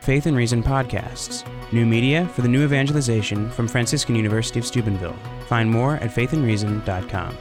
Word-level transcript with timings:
Faith 0.00 0.24
and 0.24 0.34
Reason 0.34 0.62
podcasts, 0.62 1.44
new 1.74 1.84
media 1.84 2.26
for 2.28 2.40
the 2.40 2.48
new 2.48 2.64
evangelization 2.64 3.50
from 3.50 3.68
Franciscan 3.68 4.14
University 4.14 4.58
of 4.58 4.64
Steubenville. 4.64 5.16
Find 5.46 5.70
more 5.70 5.96
at 5.96 6.10
faithandreason.com. 6.10 7.36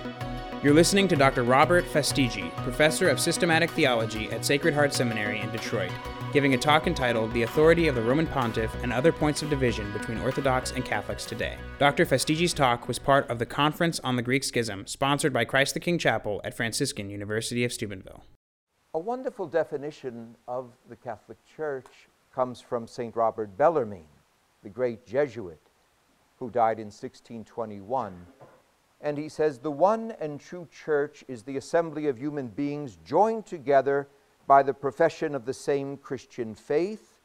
You're 0.61 0.73
listening 0.73 1.07
to 1.07 1.15
Dr. 1.15 1.43
Robert 1.43 1.85
Fastiggi, 1.85 2.53
professor 2.57 3.07
of 3.07 3.17
systematic 3.17 3.71
theology 3.71 4.29
at 4.31 4.43
Sacred 4.43 4.73
Heart 4.73 4.93
Seminary 4.93 5.39
in 5.39 5.49
Detroit, 5.51 5.91
giving 6.33 6.53
a 6.53 6.57
talk 6.57 6.85
entitled 6.85 7.31
The 7.31 7.43
Authority 7.43 7.87
of 7.87 7.95
the 7.95 8.01
Roman 8.01 8.27
Pontiff 8.27 8.75
and 8.83 8.91
Other 8.91 9.13
Points 9.13 9.41
of 9.41 9.49
Division 9.49 9.89
Between 9.93 10.19
Orthodox 10.19 10.71
and 10.71 10.83
Catholics 10.83 11.23
Today. 11.23 11.55
Dr. 11.77 12.05
Fastiggi's 12.05 12.53
talk 12.53 12.89
was 12.89 12.99
part 12.99 13.29
of 13.29 13.39
the 13.39 13.45
Conference 13.45 14.01
on 14.01 14.17
the 14.17 14.21
Greek 14.21 14.43
Schism, 14.43 14.85
sponsored 14.85 15.31
by 15.31 15.45
Christ 15.45 15.75
the 15.75 15.79
King 15.79 15.97
Chapel 15.97 16.41
at 16.43 16.57
Franciscan 16.57 17.09
University 17.09 17.63
of 17.63 17.71
Steubenville. 17.71 18.25
A 18.93 18.99
wonderful 18.99 19.47
definition 19.47 20.35
of 20.45 20.71
the 20.89 20.97
Catholic 20.97 21.37
Church 21.55 22.08
comes 22.39 22.61
from 22.61 22.87
St. 22.87 23.17
Robert 23.17 23.57
Bellarmine, 23.57 24.07
the 24.63 24.69
great 24.69 25.05
Jesuit 25.05 25.59
who 26.37 26.49
died 26.49 26.79
in 26.79 26.85
1621. 26.85 28.15
And 29.01 29.17
he 29.17 29.27
says, 29.27 29.59
The 29.59 29.69
one 29.69 30.13
and 30.21 30.39
true 30.39 30.65
church 30.71 31.25
is 31.27 31.43
the 31.43 31.57
assembly 31.57 32.07
of 32.07 32.17
human 32.17 32.47
beings 32.47 32.97
joined 33.05 33.45
together 33.45 34.07
by 34.47 34.63
the 34.63 34.73
profession 34.73 35.35
of 35.35 35.45
the 35.45 35.53
same 35.53 35.97
Christian 35.97 36.55
faith 36.55 37.19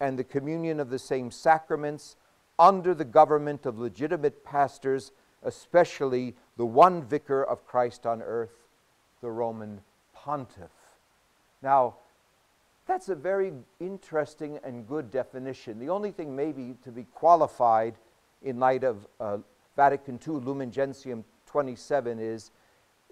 and 0.00 0.18
the 0.18 0.24
communion 0.24 0.80
of 0.80 0.90
the 0.90 0.98
same 0.98 1.30
sacraments 1.30 2.16
under 2.58 2.92
the 2.92 3.04
government 3.04 3.66
of 3.66 3.78
legitimate 3.78 4.44
pastors, 4.44 5.12
especially 5.44 6.34
the 6.56 6.66
one 6.66 7.04
vicar 7.04 7.44
of 7.44 7.64
Christ 7.68 8.04
on 8.04 8.20
earth, 8.20 8.66
the 9.20 9.30
Roman 9.30 9.80
pontiff. 10.12 10.72
Now, 11.62 11.98
that's 12.86 13.08
a 13.08 13.14
very 13.14 13.52
interesting 13.80 14.58
and 14.62 14.86
good 14.86 15.10
definition. 15.10 15.78
The 15.78 15.88
only 15.88 16.12
thing, 16.12 16.34
maybe, 16.34 16.76
to 16.84 16.92
be 16.92 17.04
qualified 17.04 17.96
in 18.42 18.58
light 18.58 18.84
of 18.84 19.06
uh, 19.18 19.38
Vatican 19.74 20.20
II, 20.26 20.34
Lumen 20.34 20.70
Gentium 20.70 21.24
27, 21.46 22.18
is 22.20 22.52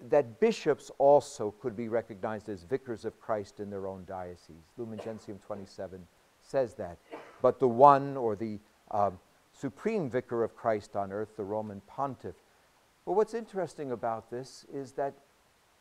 that 0.09 0.39
bishops 0.39 0.91
also 0.97 1.51
could 1.61 1.75
be 1.75 1.87
recognized 1.89 2.49
as 2.49 2.63
vicars 2.63 3.05
of 3.05 3.19
Christ 3.19 3.59
in 3.59 3.69
their 3.69 3.87
own 3.87 4.05
diocese. 4.05 4.71
Lumen 4.77 4.99
Gentium 5.03 5.39
27 5.45 6.05
says 6.41 6.73
that. 6.75 6.97
But 7.41 7.59
the 7.59 7.67
one 7.67 8.17
or 8.17 8.35
the 8.35 8.59
um, 8.91 9.19
supreme 9.53 10.09
vicar 10.09 10.43
of 10.43 10.55
Christ 10.55 10.95
on 10.95 11.11
earth, 11.11 11.35
the 11.37 11.43
Roman 11.43 11.81
pontiff. 11.87 12.35
Well, 13.05 13.15
what's 13.15 13.33
interesting 13.33 13.91
about 13.91 14.29
this 14.29 14.65
is 14.71 14.93
that 14.93 15.13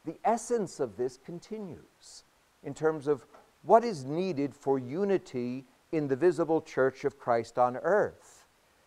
the 0.05 0.17
essence 0.25 0.81
of 0.81 0.97
this 0.97 1.17
continues 1.17 2.25
in 2.63 2.75
terms 2.75 3.07
of 3.09 3.27
what 3.65 3.85
is 3.85 4.05
needed 4.05 4.55
for 4.55 4.79
unity 4.79 5.65
in 5.91 6.09
the 6.09 6.17
visible 6.17 6.61
church 6.61 7.05
of 7.05 7.19
Christ 7.19 7.59
on 7.59 7.77
earth. 7.79 8.45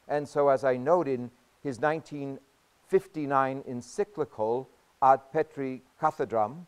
And 0.07 0.27
so, 0.27 0.49
as 0.49 0.63
I 0.63 0.77
note 0.77 1.07
in 1.07 1.31
his 1.63 1.79
1959 1.79 3.63
encyclical 3.67 4.69
Ad 5.01 5.21
Petri 5.33 5.81
Cathedram, 5.99 6.65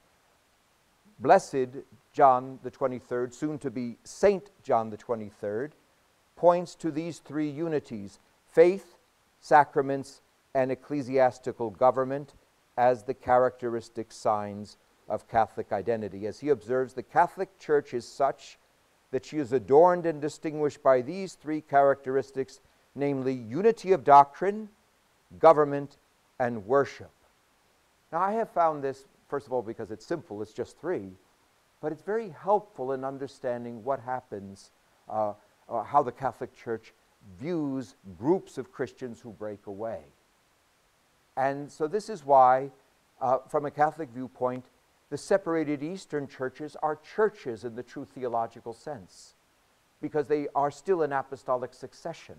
Blessed 1.20 1.84
John 2.14 2.60
the 2.64 2.72
23rd, 2.72 3.34
soon 3.34 3.60
to 3.60 3.70
be 3.70 3.98
Saint 4.04 4.52
John 4.64 4.90
the 4.90 4.98
23rd, 4.98 5.72
points 6.36 6.76
to 6.76 6.92
these 6.92 7.20
three 7.20 7.50
unities 7.50 8.20
faith, 8.48 8.98
sacraments, 9.42 10.22
and 10.56 10.72
ecclesiastical 10.72 11.70
government 11.70 12.34
as 12.78 13.04
the 13.04 13.14
characteristic 13.14 14.12
signs 14.12 14.78
of 15.10 15.28
Catholic 15.28 15.74
identity. 15.74 16.28
As 16.28 16.40
he 16.40 16.50
observes, 16.50 16.94
the 16.94 17.04
Catholic 17.04 17.58
Church 17.60 17.94
is 17.94 18.08
such 18.08 18.58
that 19.12 19.26
she 19.26 19.38
is 19.38 19.52
adorned 19.52 20.06
and 20.06 20.22
distinguished 20.22 20.84
by 20.84 21.02
these 21.02 21.34
three 21.34 21.62
characteristics 21.62 22.62
namely, 22.96 23.34
unity 23.34 23.92
of 23.92 24.04
doctrine, 24.04 24.70
government, 25.40 25.98
and 26.40 26.66
worship. 26.66 27.12
Now, 28.12 28.20
I 28.20 28.34
have 28.34 28.50
found 28.50 28.84
this, 28.84 29.06
first 29.28 29.46
of 29.46 29.54
all, 29.54 29.62
because 29.62 29.92
it's 29.92 30.06
simple, 30.06 30.42
it's 30.42 30.54
just 30.54 30.80
three, 30.80 31.12
but 31.82 31.92
it's 31.92 32.02
very 32.02 32.30
helpful 32.30 32.94
in 32.94 33.04
understanding 33.04 33.84
what 33.84 34.00
happens, 34.00 34.72
uh, 35.10 35.34
uh, 35.70 35.84
how 35.84 36.04
the 36.04 36.12
Catholic 36.12 36.56
Church 36.56 36.94
views 37.40 37.96
groups 38.18 38.58
of 38.58 38.72
Christians 38.72 39.20
who 39.20 39.32
break 39.32 39.68
away. 39.68 40.02
And 41.38 41.72
so, 41.72 41.88
this 41.88 42.10
is 42.10 42.26
why, 42.26 42.72
uh, 43.22 43.40
from 43.48 43.66
a 43.66 43.72
Catholic 43.72 44.10
viewpoint, 44.10 44.66
the 45.10 45.18
separated 45.18 45.82
Eastern 45.82 46.28
churches 46.28 46.76
are 46.82 46.96
churches 46.96 47.64
in 47.64 47.76
the 47.76 47.84
true 47.84 48.06
theological 48.06 48.74
sense 48.74 49.36
because 50.02 50.28
they 50.28 50.48
are 50.56 50.72
still 50.72 51.04
in 51.04 51.12
apostolic 51.12 51.74
succession 51.74 52.36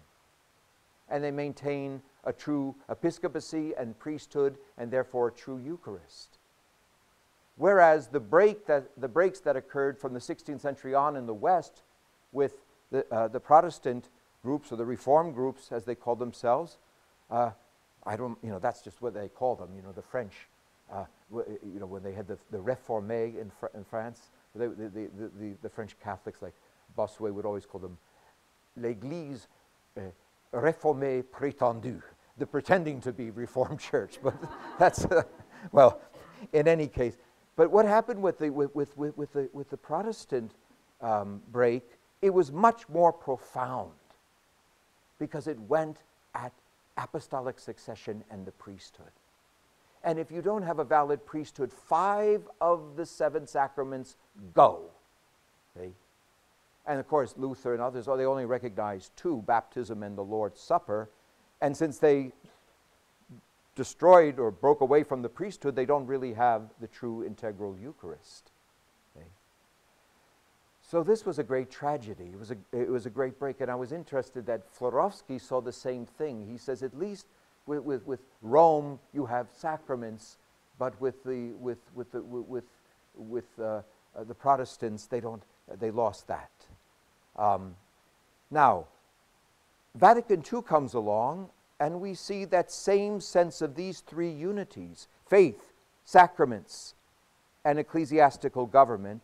and 1.08 1.24
they 1.24 1.30
maintain 1.30 2.00
a 2.24 2.32
true 2.32 2.74
episcopacy 2.88 3.72
and 3.76 3.98
priesthood 3.98 4.56
and 4.78 4.90
therefore 4.90 5.28
a 5.28 5.32
true 5.32 5.58
Eucharist. 5.58 6.38
Whereas 7.56 8.06
the, 8.06 8.20
break 8.20 8.66
that, 8.66 8.90
the 8.96 9.08
breaks 9.08 9.40
that 9.40 9.56
occurred 9.56 9.98
from 9.98 10.14
the 10.14 10.20
16th 10.20 10.60
century 10.60 10.94
on 10.94 11.16
in 11.16 11.26
the 11.26 11.34
West 11.34 11.82
with 12.32 12.62
the, 12.90 13.04
uh, 13.12 13.28
the 13.28 13.40
Protestant 13.40 14.08
groups 14.42 14.72
or 14.72 14.76
the 14.76 14.86
Reformed 14.86 15.34
groups, 15.34 15.70
as 15.72 15.84
they 15.84 15.94
call 15.94 16.16
themselves, 16.16 16.78
uh, 17.30 17.50
I 18.06 18.16
don't, 18.16 18.38
you 18.42 18.50
know, 18.50 18.58
that's 18.58 18.80
just 18.80 19.02
what 19.02 19.12
they 19.12 19.28
call 19.28 19.56
them, 19.56 19.70
you 19.74 19.82
know, 19.82 19.92
the 19.92 20.02
French 20.02 20.48
uh, 20.92 21.04
you 21.32 21.78
know, 21.78 21.86
when 21.86 22.02
they 22.02 22.12
had 22.12 22.26
the, 22.26 22.38
the 22.50 22.58
Réformés 22.58 23.40
in, 23.40 23.50
Fr- 23.58 23.74
in 23.74 23.84
France, 23.84 24.30
they, 24.54 24.66
the, 24.66 24.88
the, 24.88 25.10
the, 25.38 25.56
the, 25.62 25.68
French 25.68 25.96
Catholics, 26.02 26.42
like 26.42 26.54
Bossuet, 26.98 27.32
would 27.32 27.46
always 27.46 27.66
call 27.66 27.80
them 27.80 27.96
l'Église 28.76 29.46
uh, 29.96 30.00
réformée 30.52 31.22
prétendue, 31.22 32.02
the 32.38 32.46
pretending 32.46 33.00
to 33.00 33.12
be 33.12 33.30
Reformed 33.30 33.78
church. 33.90 34.18
But 34.22 34.34
that's, 34.78 35.04
uh, 35.04 35.22
well, 35.72 36.00
in 36.52 36.66
any 36.66 36.88
case. 36.88 37.16
But 37.56 37.70
what 37.70 37.84
happened 37.84 38.22
with 38.22 38.38
the, 38.38 38.50
with, 38.50 38.74
with, 38.74 38.96
with, 38.96 39.16
with 39.16 39.32
the, 39.32 39.48
with 39.52 39.70
the 39.70 39.76
Protestant 39.76 40.52
um, 41.00 41.42
break, 41.52 41.82
it 42.22 42.30
was 42.30 42.50
much 42.50 42.88
more 42.88 43.12
profound 43.12 43.92
because 45.18 45.46
it 45.46 45.58
went 45.60 45.98
at 46.34 46.52
apostolic 46.96 47.58
succession 47.58 48.24
and 48.30 48.46
the 48.46 48.52
priesthood. 48.52 49.10
And 50.02 50.18
if 50.18 50.30
you 50.30 50.42
don't 50.42 50.62
have 50.62 50.78
a 50.78 50.84
valid 50.84 51.26
priesthood, 51.26 51.72
five 51.72 52.48
of 52.60 52.96
the 52.96 53.04
seven 53.04 53.46
sacraments 53.46 54.16
go. 54.54 54.82
And 56.86 56.98
of 56.98 57.06
course, 57.06 57.34
Luther 57.36 57.72
and 57.74 57.82
others, 57.82 58.08
oh, 58.08 58.16
they 58.16 58.24
only 58.24 58.46
recognize 58.46 59.10
two 59.14 59.42
baptism 59.46 60.02
and 60.02 60.16
the 60.16 60.24
Lord's 60.24 60.60
Supper. 60.60 61.08
And 61.60 61.76
since 61.76 61.98
they 61.98 62.32
destroyed 63.76 64.38
or 64.38 64.50
broke 64.50 64.80
away 64.80 65.04
from 65.04 65.22
the 65.22 65.28
priesthood, 65.28 65.76
they 65.76 65.86
don't 65.86 66.06
really 66.06 66.32
have 66.32 66.62
the 66.80 66.88
true 66.88 67.24
integral 67.24 67.76
Eucharist. 67.76 68.50
So 70.90 71.04
this 71.04 71.24
was 71.24 71.38
a 71.38 71.44
great 71.44 71.70
tragedy. 71.70 72.30
It 72.32 72.38
was 72.38 72.50
a, 72.50 72.56
it 72.72 72.88
was 72.88 73.06
a 73.06 73.10
great 73.10 73.38
break. 73.38 73.60
And 73.60 73.70
I 73.70 73.76
was 73.76 73.92
interested 73.92 74.44
that 74.46 74.74
Florovsky 74.76 75.40
saw 75.40 75.60
the 75.60 75.70
same 75.72 76.04
thing. 76.04 76.44
He 76.50 76.58
says, 76.58 76.82
at 76.82 76.98
least 76.98 77.26
with, 77.70 77.84
with, 77.84 78.06
with 78.06 78.20
Rome, 78.42 78.98
you 79.14 79.26
have 79.26 79.46
sacraments, 79.56 80.38
but 80.78 81.00
with 81.00 81.22
the, 81.22 81.52
with, 81.52 81.78
with 81.94 82.10
the, 82.10 82.20
with, 82.20 82.64
with 83.16 83.44
uh, 83.60 83.62
uh, 83.64 83.82
the 84.26 84.34
Protestants, 84.34 85.06
they, 85.06 85.20
don't, 85.20 85.42
they 85.78 85.92
lost 85.92 86.26
that. 86.26 86.50
Um, 87.36 87.76
now, 88.50 88.86
Vatican 89.94 90.42
II 90.52 90.62
comes 90.62 90.94
along, 90.94 91.50
and 91.78 92.00
we 92.00 92.14
see 92.14 92.44
that 92.46 92.72
same 92.72 93.20
sense 93.20 93.62
of 93.62 93.76
these 93.76 94.00
three 94.00 94.30
unities 94.30 95.06
faith, 95.28 95.72
sacraments, 96.04 96.94
and 97.64 97.78
ecclesiastical 97.78 98.66
government. 98.66 99.22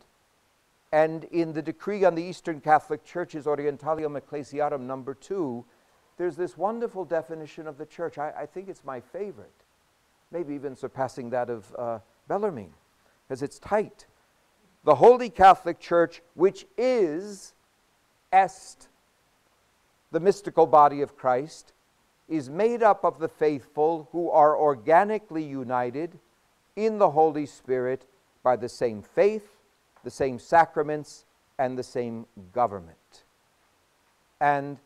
And 0.93 1.25
in 1.25 1.53
the 1.53 1.63
decree 1.63 2.05
on 2.05 2.15
the 2.15 2.23
Eastern 2.23 2.61
Catholic 2.61 3.05
Churches, 3.05 3.47
Orientalium 3.47 4.17
Ecclesiarum 4.17 4.87
number 4.87 5.15
two, 5.15 5.65
there's 6.17 6.37
this 6.37 6.57
wonderful 6.57 7.05
definition 7.05 7.67
of 7.67 7.79
the 7.79 7.87
church. 7.87 8.19
I, 8.19 8.33
I 8.41 8.47
think 8.47 8.69
it's 8.69 8.85
my 8.85 9.01
favorite, 9.01 9.65
maybe 10.31 10.55
even 10.55 10.75
surpassing 10.75 11.31
that 11.31 11.51
of 11.51 11.75
uh, 11.79 11.99
Bellarmine, 12.29 12.75
because 13.27 13.43
it's 13.43 13.59
tight. 13.59 14.07
The 14.85 14.95
Holy 14.95 15.31
Catholic 15.31 15.81
Church, 15.81 16.23
which 16.35 16.67
is 16.79 17.55
est, 18.33 18.89
the 20.13 20.21
mystical 20.21 20.67
body 20.67 21.03
of 21.03 21.17
Christ, 21.17 21.73
is 22.29 22.49
made 22.49 22.83
up 22.83 23.05
of 23.05 23.19
the 23.19 23.29
faithful 23.29 24.09
who 24.13 24.31
are 24.31 24.57
organically 24.57 25.45
united 25.45 26.19
in 26.75 26.99
the 26.99 27.11
Holy 27.11 27.47
Spirit 27.47 28.07
by 28.43 28.57
the 28.57 28.69
same 28.69 29.03
faith, 29.03 29.49
the 30.05 30.11
same 30.11 30.39
sacraments, 30.39 31.25
and 31.59 31.79
the 31.79 31.83
same 31.83 32.27
government. 32.53 33.25
And 34.41 34.79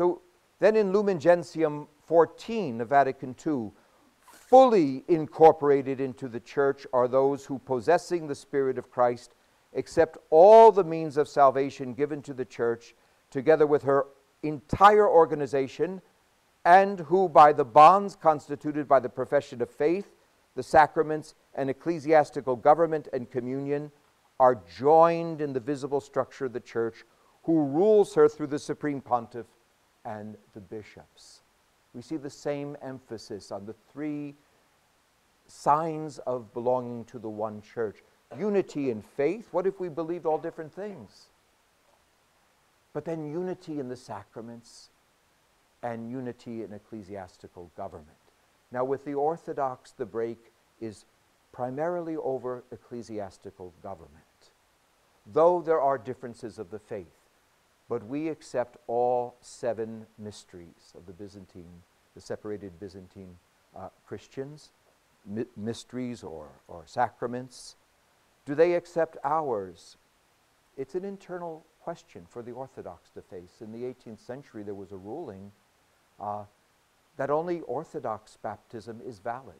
so 0.00 0.22
then 0.60 0.76
in 0.76 0.94
Lumen 0.94 1.20
Gentium 1.20 1.86
14 2.06 2.80
of 2.80 2.88
Vatican 2.88 3.36
II, 3.46 3.70
fully 4.32 5.04
incorporated 5.08 6.00
into 6.00 6.26
the 6.26 6.40
church 6.40 6.86
are 6.94 7.06
those 7.06 7.44
who, 7.44 7.58
possessing 7.58 8.26
the 8.26 8.34
Spirit 8.34 8.78
of 8.78 8.90
Christ, 8.90 9.34
accept 9.76 10.16
all 10.30 10.72
the 10.72 10.82
means 10.82 11.18
of 11.18 11.28
salvation 11.28 11.92
given 11.92 12.22
to 12.22 12.32
the 12.32 12.46
church, 12.46 12.94
together 13.30 13.66
with 13.66 13.82
her 13.82 14.06
entire 14.42 15.06
organization, 15.06 16.00
and 16.64 17.00
who, 17.00 17.28
by 17.28 17.52
the 17.52 17.66
bonds 17.66 18.16
constituted 18.16 18.88
by 18.88 19.00
the 19.00 19.08
profession 19.10 19.60
of 19.60 19.68
faith, 19.68 20.14
the 20.54 20.62
sacraments, 20.62 21.34
and 21.54 21.68
ecclesiastical 21.68 22.56
government 22.56 23.06
and 23.12 23.30
communion, 23.30 23.92
are 24.38 24.62
joined 24.78 25.42
in 25.42 25.52
the 25.52 25.60
visible 25.60 26.00
structure 26.00 26.46
of 26.46 26.54
the 26.54 26.60
church, 26.60 27.04
who 27.42 27.66
rules 27.66 28.14
her 28.14 28.30
through 28.30 28.46
the 28.46 28.58
supreme 28.58 29.02
pontiff 29.02 29.44
and 30.04 30.36
the 30.54 30.60
bishops. 30.60 31.40
We 31.94 32.02
see 32.02 32.16
the 32.16 32.30
same 32.30 32.76
emphasis 32.82 33.50
on 33.50 33.66
the 33.66 33.74
three 33.92 34.34
signs 35.46 36.18
of 36.20 36.52
belonging 36.54 37.04
to 37.06 37.18
the 37.18 37.28
one 37.28 37.62
church 37.62 37.96
unity 38.38 38.90
in 38.90 39.02
faith. 39.02 39.48
What 39.50 39.66
if 39.66 39.80
we 39.80 39.88
believed 39.88 40.26
all 40.26 40.38
different 40.38 40.72
things? 40.72 41.26
But 42.92 43.04
then 43.04 43.30
unity 43.30 43.78
in 43.80 43.88
the 43.88 43.96
sacraments 43.96 44.90
and 45.82 46.10
unity 46.10 46.62
in 46.62 46.72
ecclesiastical 46.72 47.70
government. 47.76 48.08
Now, 48.72 48.84
with 48.84 49.04
the 49.04 49.14
Orthodox, 49.14 49.92
the 49.92 50.06
break 50.06 50.52
is 50.80 51.04
primarily 51.52 52.16
over 52.16 52.62
ecclesiastical 52.70 53.72
government, 53.82 54.52
though 55.26 55.60
there 55.60 55.80
are 55.80 55.98
differences 55.98 56.58
of 56.58 56.70
the 56.70 56.78
faith. 56.78 57.06
But 57.90 58.06
we 58.06 58.28
accept 58.28 58.76
all 58.86 59.34
seven 59.40 60.06
mysteries 60.16 60.94
of 60.96 61.06
the 61.06 61.12
Byzantine, 61.12 61.82
the 62.14 62.20
separated 62.20 62.78
Byzantine 62.78 63.36
uh, 63.76 63.88
Christians, 64.06 64.70
my- 65.26 65.46
mysteries 65.56 66.22
or, 66.22 66.46
or 66.68 66.84
sacraments. 66.86 67.74
Do 68.46 68.54
they 68.54 68.74
accept 68.74 69.16
ours? 69.24 69.96
It's 70.78 70.94
an 70.94 71.04
internal 71.04 71.64
question 71.82 72.26
for 72.30 72.42
the 72.42 72.52
Orthodox 72.52 73.10
to 73.10 73.22
face. 73.22 73.60
In 73.60 73.72
the 73.72 73.82
18th 73.82 74.24
century, 74.24 74.62
there 74.62 74.74
was 74.74 74.92
a 74.92 74.96
ruling 74.96 75.50
uh, 76.20 76.44
that 77.16 77.28
only 77.28 77.60
Orthodox 77.62 78.38
baptism 78.40 79.00
is 79.04 79.18
valid. 79.18 79.56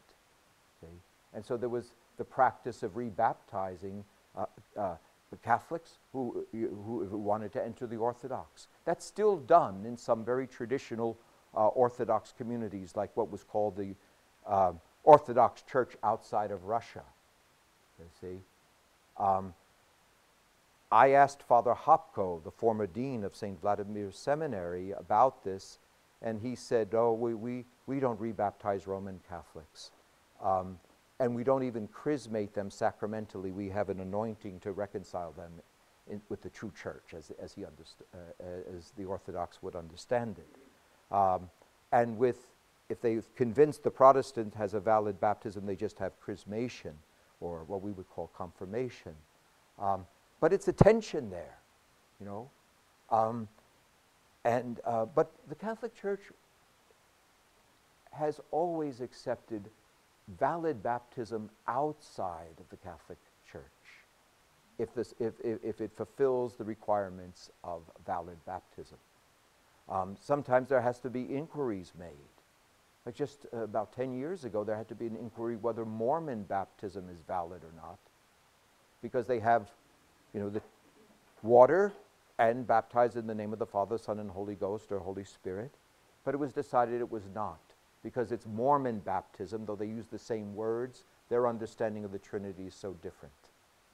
See? 0.80 0.86
And 1.34 1.44
so 1.44 1.56
there 1.56 1.68
was 1.68 1.94
the 2.16 2.24
practice 2.24 2.84
of 2.84 2.92
rebaptizing 2.92 4.04
uh, 4.36 4.46
uh, 4.76 4.94
the 5.30 5.36
Catholics 5.36 5.98
who, 6.12 6.44
who, 6.52 7.06
wanted 7.16 7.52
to 7.52 7.64
enter 7.64 7.86
the 7.86 7.96
Orthodox. 7.96 8.66
That's 8.84 9.04
still 9.04 9.36
done 9.36 9.84
in 9.86 9.96
some 9.96 10.24
very 10.24 10.46
traditional 10.46 11.16
uh, 11.56 11.68
Orthodox 11.68 12.34
communities, 12.36 12.96
like 12.96 13.16
what 13.16 13.30
was 13.30 13.44
called 13.44 13.76
the 13.76 13.94
uh, 14.46 14.72
Orthodox 15.04 15.62
Church 15.62 15.96
outside 16.02 16.50
of 16.50 16.64
Russia. 16.64 17.02
You 17.98 18.06
see? 18.20 18.40
Um, 19.18 19.54
I 20.90 21.10
asked 21.10 21.42
Father 21.42 21.74
Hopko, 21.74 22.42
the 22.42 22.50
former 22.50 22.86
dean 22.86 23.22
of 23.22 23.36
St. 23.36 23.60
Vladimir 23.60 24.10
Seminary, 24.10 24.90
about 24.92 25.44
this, 25.44 25.78
and 26.22 26.40
he 26.40 26.56
said, 26.56 26.88
Oh, 26.92 27.12
we, 27.12 27.34
we, 27.34 27.64
we 27.86 28.00
don't 28.00 28.20
rebaptize 28.20 28.86
Roman 28.86 29.20
Catholics. 29.28 29.92
Um, 30.42 30.78
and 31.20 31.34
we 31.34 31.44
don't 31.44 31.62
even 31.62 31.86
chrismate 31.88 32.54
them 32.54 32.70
sacramentally. 32.70 33.52
We 33.52 33.68
have 33.68 33.90
an 33.90 34.00
anointing 34.00 34.58
to 34.60 34.72
reconcile 34.72 35.32
them 35.32 35.52
in, 36.08 36.20
with 36.30 36.40
the 36.40 36.48
true 36.48 36.72
church, 36.74 37.14
as, 37.16 37.30
as, 37.40 37.52
he 37.52 37.60
underst- 37.60 38.02
uh, 38.14 38.76
as 38.76 38.92
the 38.96 39.04
Orthodox 39.04 39.62
would 39.62 39.76
understand 39.76 40.38
it. 40.38 41.14
Um, 41.14 41.50
and 41.92 42.16
with, 42.16 42.46
if 42.88 43.02
they've 43.02 43.26
convinced 43.36 43.82
the 43.82 43.90
Protestant 43.90 44.54
has 44.54 44.72
a 44.72 44.80
valid 44.80 45.20
baptism, 45.20 45.66
they 45.66 45.76
just 45.76 45.98
have 45.98 46.12
chrismation, 46.26 46.94
or 47.40 47.64
what 47.64 47.82
we 47.82 47.92
would 47.92 48.08
call 48.08 48.30
confirmation. 48.34 49.12
Um, 49.78 50.06
but 50.40 50.54
it's 50.54 50.68
a 50.68 50.72
tension 50.72 51.28
there, 51.28 51.58
you 52.18 52.26
know. 52.26 52.50
Um, 53.10 53.46
and, 54.44 54.80
uh, 54.86 55.04
but 55.04 55.30
the 55.50 55.54
Catholic 55.54 55.94
Church 55.94 56.20
has 58.12 58.40
always 58.50 59.02
accepted 59.02 59.68
valid 60.38 60.82
baptism 60.82 61.50
outside 61.66 62.54
of 62.58 62.68
the 62.70 62.76
Catholic 62.76 63.18
Church 63.50 63.62
if, 64.78 64.94
this, 64.94 65.14
if, 65.18 65.34
if, 65.44 65.58
if 65.62 65.80
it 65.80 65.90
fulfills 65.96 66.54
the 66.54 66.64
requirements 66.64 67.50
of 67.64 67.82
valid 68.06 68.38
baptism. 68.46 68.98
Um, 69.88 70.16
sometimes 70.20 70.68
there 70.68 70.80
has 70.80 70.98
to 71.00 71.10
be 71.10 71.22
inquiries 71.22 71.92
made. 71.98 72.08
Like 73.04 73.14
just 73.14 73.46
uh, 73.52 73.58
about 73.58 73.92
10 73.92 74.18
years 74.18 74.44
ago, 74.44 74.64
there 74.64 74.76
had 74.76 74.88
to 74.88 74.94
be 74.94 75.06
an 75.06 75.16
inquiry 75.16 75.56
whether 75.56 75.84
Mormon 75.84 76.44
baptism 76.44 77.08
is 77.10 77.18
valid 77.26 77.62
or 77.62 77.72
not, 77.76 77.98
because 79.02 79.26
they 79.26 79.40
have, 79.40 79.68
you 80.32 80.40
know, 80.40 80.48
the 80.48 80.62
water 81.42 81.92
and 82.38 82.66
baptized 82.66 83.16
in 83.16 83.26
the 83.26 83.34
name 83.34 83.52
of 83.52 83.58
the 83.58 83.66
Father, 83.66 83.98
Son, 83.98 84.18
and 84.18 84.30
Holy 84.30 84.54
Ghost 84.54 84.92
or 84.92 84.98
Holy 84.98 85.24
Spirit, 85.24 85.72
but 86.24 86.34
it 86.34 86.38
was 86.38 86.52
decided 86.52 87.00
it 87.00 87.10
was 87.10 87.24
not 87.34 87.58
because 88.02 88.32
it's 88.32 88.46
Mormon 88.46 89.00
baptism, 89.00 89.64
though 89.66 89.76
they 89.76 89.86
use 89.86 90.06
the 90.06 90.18
same 90.18 90.54
words, 90.54 91.04
their 91.28 91.46
understanding 91.46 92.04
of 92.04 92.12
the 92.12 92.18
Trinity 92.18 92.66
is 92.66 92.74
so 92.74 92.94
different. 93.02 93.34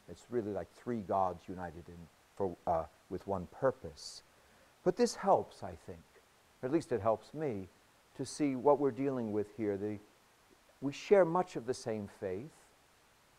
It's 0.09 0.27
really 0.31 0.53
like 0.53 0.73
three 0.73 1.01
gods 1.01 1.49
united 1.49 1.89
in, 1.89 1.97
for, 2.37 2.57
uh, 2.67 2.85
with 3.11 3.27
one 3.27 3.49
purpose. 3.49 4.23
But 4.85 4.97
this 4.97 5.17
helps, 5.17 5.63
I 5.63 5.73
think, 5.87 5.99
at 6.63 6.71
least 6.71 6.93
it 6.93 7.01
helps 7.01 7.35
me, 7.35 7.69
to 8.17 8.25
see 8.25 8.57
what 8.57 8.79
we're 8.79 8.93
dealing 8.93 9.33
with 9.33 9.49
here. 9.57 9.77
The, 9.77 9.99
we 10.81 10.93
share 10.93 11.25
much 11.25 11.57
of 11.57 11.67
the 11.67 11.75
same 11.75 12.09
faith, 12.21 12.53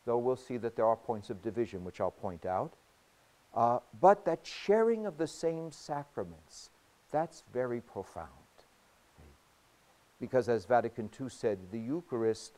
though 0.05 0.17
we'll 0.17 0.35
see 0.35 0.57
that 0.57 0.75
there 0.75 0.85
are 0.85 0.95
points 0.95 1.29
of 1.29 1.41
division, 1.41 1.83
which 1.83 2.01
I'll 2.01 2.11
point 2.11 2.45
out. 2.45 2.73
Uh, 3.55 3.79
but 3.99 4.25
that 4.25 4.45
sharing 4.45 5.05
of 5.05 5.17
the 5.17 5.25
same 5.25 5.71
sacraments, 5.71 6.69
that's 7.11 7.43
very 7.53 7.81
profound 7.81 8.46
because 10.19 10.49
as 10.49 10.65
Vatican 10.65 11.09
II 11.19 11.29
said, 11.29 11.59
the 11.71 11.79
Eucharist, 11.79 12.53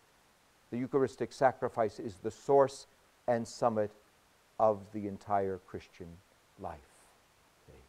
the 0.71 0.77
Eucharistic 0.77 1.31
sacrifice 1.31 1.99
is 1.99 2.15
the 2.15 2.31
source 2.31 2.87
and 3.27 3.47
summit 3.47 3.91
of 4.59 4.79
the 4.93 5.07
entire 5.07 5.59
Christian 5.67 6.07
life. 6.59 6.77
Okay? 7.67 7.79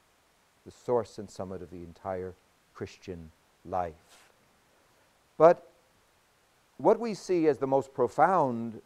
The 0.66 0.72
source 0.72 1.18
and 1.18 1.30
summit 1.30 1.62
of 1.62 1.70
the 1.70 1.82
entire 1.82 2.34
Christian 2.74 3.30
life. 3.64 4.32
But 5.36 5.66
what 6.78 6.98
we 6.98 7.14
see 7.14 7.46
as 7.46 7.58
the 7.58 7.66
most 7.66 7.92
profound 7.92 8.80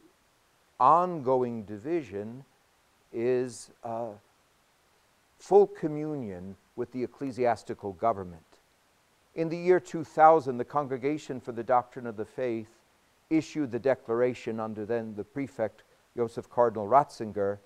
ongoing 0.81 1.63
division 1.65 2.45
is 3.13 3.71
uh, 3.85 4.09
full 5.39 5.67
communion 5.67 6.57
with 6.77 6.91
the 6.93 7.05
ecclesiastical 7.05 7.93
government. 7.93 8.43
In 9.35 9.49
the 9.49 9.57
year 9.57 9.81
2000, 9.81 10.57
the 10.59 10.65
Congregation 10.65 11.41
for 11.41 11.53
the 11.53 11.65
Doctrine 11.65 12.07
of 12.07 12.17
the 12.17 12.25
Faith 12.25 12.69
issued 13.31 13.73
the 13.73 13.81
declaration 13.81 14.61
under 14.61 14.87
then 14.87 15.15
the 15.17 15.25
prefect 15.25 15.83
Joseph 16.17 16.49
Cardinal 16.49 16.87
Ratzinger, 16.87 17.59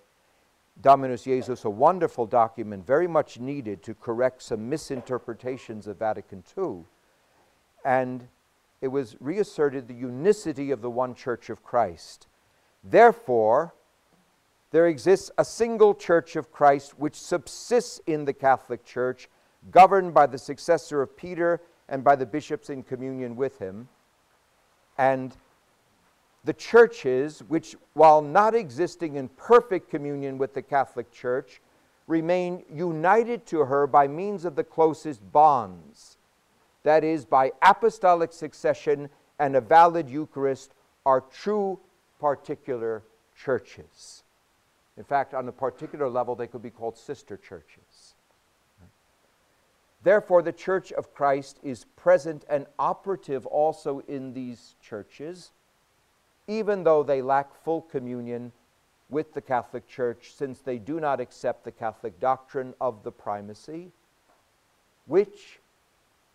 Dominus 0.81 1.25
Jesus, 1.25 1.65
a 1.65 1.71
wonderful 1.71 2.25
document, 2.25 2.87
very 2.87 3.07
much 3.07 3.39
needed 3.39 3.83
to 3.83 3.95
correct 3.95 4.43
some 4.43 4.71
misinterpretations 4.71 5.87
of 5.87 5.99
Vatican 5.99 6.43
II. 6.57 6.85
And 7.85 8.29
it 8.81 8.89
was 8.89 9.17
reasserted 9.21 9.89
the 9.89 9.95
unicity 9.95 10.71
of 10.71 10.81
the 10.81 10.91
one 10.91 11.15
church 11.15 11.51
of 11.51 11.63
Christ. 11.63 12.29
Therefore, 12.83 13.75
there 14.71 14.87
exists 14.87 15.31
a 15.37 15.45
single 15.45 15.95
church 15.95 16.37
of 16.37 16.53
Christ 16.53 16.99
which 16.99 17.21
subsists 17.21 18.01
in 18.07 18.25
the 18.25 18.33
Catholic 18.33 18.85
Church 18.85 19.29
governed 19.71 20.15
by 20.15 20.27
the 20.27 20.39
successor 20.39 21.03
of 21.03 21.17
Peter 21.17 21.61
and 21.89 22.05
by 22.05 22.17
the 22.17 22.27
bishops 22.27 22.71
in 22.71 22.83
communion 22.83 23.37
with 23.37 23.59
him. 23.59 23.89
And 24.99 25.37
the 26.45 26.53
churches, 26.53 27.43
which, 27.49 27.77
while 27.95 28.23
not 28.23 28.55
existing 28.55 29.17
in 29.17 29.29
perfect 29.29 29.91
communion 29.91 30.39
with 30.39 30.55
the 30.55 30.63
Catholic 30.63 31.11
Church, 31.11 31.61
remain 32.07 32.65
united 32.73 33.47
to 33.47 33.65
her 33.65 33.87
by 33.87 34.09
means 34.09 34.45
of 34.45 34.57
the 34.57 34.65
closest 34.65 35.21
bonds. 35.33 36.17
That 36.83 37.05
is, 37.05 37.25
by 37.25 37.53
apostolic 37.63 38.33
succession 38.33 39.11
and 39.39 39.57
a 39.57 39.61
valid 39.61 40.09
Eucharist, 40.09 40.75
are 41.05 41.21
true 41.21 41.79
particular 42.19 43.03
churches. 43.37 44.25
In 44.97 45.05
fact, 45.05 45.35
on 45.35 45.49
a 45.49 45.53
particular 45.53 46.09
level, 46.09 46.35
they 46.35 46.47
could 46.47 46.63
be 46.63 46.71
called 46.71 46.97
sister 46.97 47.37
churches. 47.37 47.88
Therefore, 50.03 50.43
the 50.43 50.53
Church 50.53 50.93
of 50.93 51.13
Christ 51.13 51.59
is 51.63 51.85
present 51.97 52.45
and 52.49 52.67
operative 52.79 53.47
also 53.47 54.01
in 54.07 54.33
these 54.33 54.77
churches, 54.81 55.51
even 56.47 56.85
though 56.85 57.03
they 57.03 57.21
lack 57.21 57.55
full 57.65 57.83
communion 57.83 58.53
with 59.11 59.35
the 59.35 59.41
Catholic 59.41 59.87
Church, 59.89 60.33
since 60.35 60.61
they 60.61 60.79
do 60.79 61.01
not 61.01 61.21
accept 61.21 61.65
the 61.65 61.73
Catholic 61.73 62.21
doctrine 62.21 62.75
of 62.81 63.03
the 63.03 63.11
primacy, 63.11 63.91
which, 65.07 65.61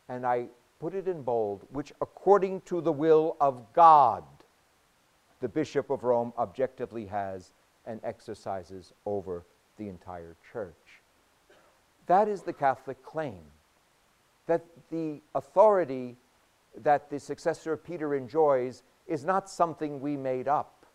and 0.09 0.25
I 0.25 0.47
put 0.79 0.93
it 0.93 1.07
in 1.07 1.21
bold, 1.21 1.65
which 1.71 1.93
according 2.01 2.61
to 2.61 2.81
the 2.81 2.91
will 2.91 3.37
of 3.39 3.71
God, 3.73 4.23
the 5.39 5.47
Bishop 5.47 5.89
of 5.89 6.03
Rome 6.03 6.33
objectively 6.37 7.05
has 7.05 7.51
and 7.85 8.01
exercises 8.03 8.91
over 9.05 9.45
the 9.77 9.87
entire 9.87 10.35
church. 10.51 11.02
That 12.07 12.27
is 12.27 12.41
the 12.41 12.53
Catholic 12.53 13.03
claim 13.03 13.39
that 14.47 14.63
the 14.91 15.21
authority 15.35 16.17
that 16.81 17.09
the 17.09 17.19
successor 17.19 17.73
of 17.73 17.83
Peter 17.83 18.15
enjoys 18.15 18.83
is 19.07 19.23
not 19.23 19.49
something 19.49 20.01
we 20.01 20.17
made 20.17 20.47
up, 20.47 20.85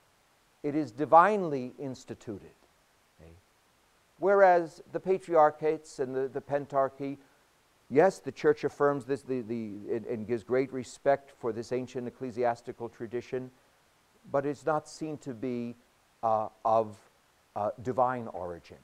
it 0.62 0.74
is 0.74 0.90
divinely 0.90 1.72
instituted. 1.78 2.50
Okay? 3.20 3.30
Whereas 4.18 4.82
the 4.92 5.00
patriarchates 5.00 5.98
and 5.98 6.14
the, 6.14 6.28
the 6.28 6.40
pentarchy, 6.40 7.18
yes, 7.90 8.18
the 8.18 8.32
church 8.32 8.64
affirms 8.64 9.04
this 9.04 9.22
the, 9.22 9.42
the, 9.42 9.72
and, 9.92 10.06
and 10.06 10.26
gives 10.26 10.42
great 10.42 10.72
respect 10.72 11.30
for 11.38 11.52
this 11.52 11.72
ancient 11.72 12.08
ecclesiastical 12.08 12.88
tradition, 12.88 13.50
but 14.32 14.44
it's 14.44 14.66
not 14.66 14.88
seen 14.88 15.16
to 15.18 15.32
be 15.32 15.76
uh, 16.22 16.48
of 16.64 16.96
uh, 17.54 17.70
divine 17.82 18.26
origin. 18.28 18.78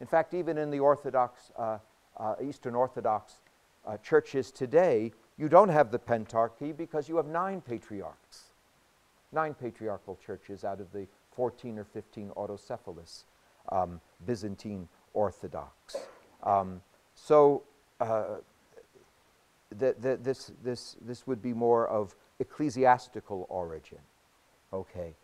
In 0.00 0.06
fact, 0.06 0.34
even 0.34 0.58
in 0.58 0.70
the 0.70 0.80
Orthodox, 0.80 1.50
uh, 1.56 1.78
uh 2.16 2.34
Eastern 2.42 2.74
Orthodox 2.74 3.40
uh, 3.86 3.96
churches 3.98 4.50
today, 4.50 5.12
you 5.36 5.48
don't 5.48 5.68
have 5.68 5.90
the 5.90 5.98
pentarchy 5.98 6.76
because 6.76 7.08
you 7.08 7.16
have 7.16 7.26
nine 7.26 7.60
patriarchs, 7.60 8.52
nine 9.32 9.54
patriarchal 9.54 10.18
churches 10.24 10.64
out 10.64 10.80
of 10.80 10.92
the 10.92 11.06
14 11.32 11.78
or 11.78 11.84
15 11.84 12.30
autocephalous 12.36 13.24
um, 13.70 14.00
Byzantine 14.26 14.88
Orthodox. 15.14 15.96
Um, 16.42 16.80
so 17.14 17.62
uh, 18.00 18.36
the, 19.70 19.94
the, 20.00 20.18
this, 20.20 20.50
this, 20.62 20.96
this 21.00 21.26
would 21.26 21.42
be 21.42 21.52
more 21.52 21.86
of 21.86 22.14
ecclesiastical 22.40 23.46
origin. 23.48 23.98
Okay. 24.72 25.14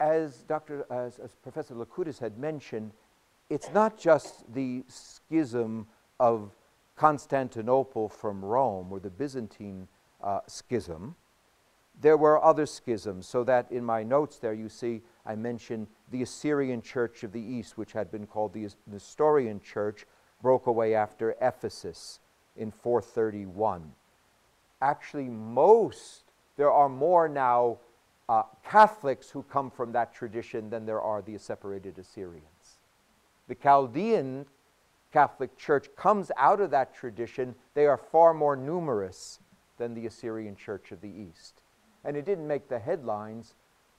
As 0.00 0.44
Dr. 0.48 0.86
As, 0.90 1.18
as 1.18 1.34
Professor 1.42 1.74
Loukoutas 1.74 2.18
had 2.18 2.38
mentioned, 2.38 2.92
it's 3.50 3.70
not 3.72 3.98
just 3.98 4.52
the 4.52 4.84
schism 4.88 5.86
of 6.20 6.52
Constantinople 6.96 8.08
from 8.08 8.44
Rome, 8.44 8.88
or 8.90 8.98
the 8.98 9.10
Byzantine 9.10 9.88
uh, 10.22 10.40
schism. 10.46 11.14
There 12.00 12.16
were 12.16 12.42
other 12.44 12.66
schisms, 12.66 13.26
so 13.26 13.44
that 13.44 13.70
in 13.70 13.84
my 13.84 14.02
notes 14.02 14.38
there 14.38 14.52
you 14.52 14.68
see 14.68 15.02
I 15.24 15.36
mentioned 15.36 15.86
the 16.10 16.22
Assyrian 16.22 16.82
Church 16.82 17.22
of 17.22 17.32
the 17.32 17.40
East, 17.40 17.78
which 17.78 17.92
had 17.92 18.10
been 18.10 18.26
called 18.26 18.52
the 18.52 18.68
Nestorian 18.86 19.60
Church, 19.60 20.06
broke 20.42 20.66
away 20.66 20.94
after 20.94 21.36
Ephesus 21.40 22.20
in 22.56 22.70
431. 22.70 23.92
Actually, 24.80 25.28
most, 25.28 26.22
there 26.56 26.70
are 26.70 26.88
more 26.88 27.28
now 27.28 27.78
uh, 28.28 28.42
Catholics 28.64 29.30
who 29.30 29.42
come 29.44 29.70
from 29.70 29.92
that 29.92 30.14
tradition 30.14 30.70
than 30.70 30.86
there 30.86 31.00
are 31.00 31.22
the 31.22 31.38
separated 31.38 31.98
Assyrians. 31.98 32.57
The 33.48 33.54
Chaldean 33.54 34.46
Catholic 35.12 35.56
Church 35.56 35.88
comes 35.96 36.30
out 36.36 36.60
of 36.60 36.70
that 36.70 36.94
tradition, 36.94 37.54
they 37.74 37.86
are 37.86 37.96
far 37.96 38.34
more 38.34 38.56
numerous 38.56 39.40
than 39.78 39.94
the 39.94 40.06
Assyrian 40.06 40.54
Church 40.54 40.92
of 40.92 41.00
the 41.00 41.08
East. 41.08 41.62
And 42.04 42.16
it 42.16 42.26
didn't 42.26 42.46
make 42.46 42.68
the 42.68 42.78
headlines, 42.78 43.54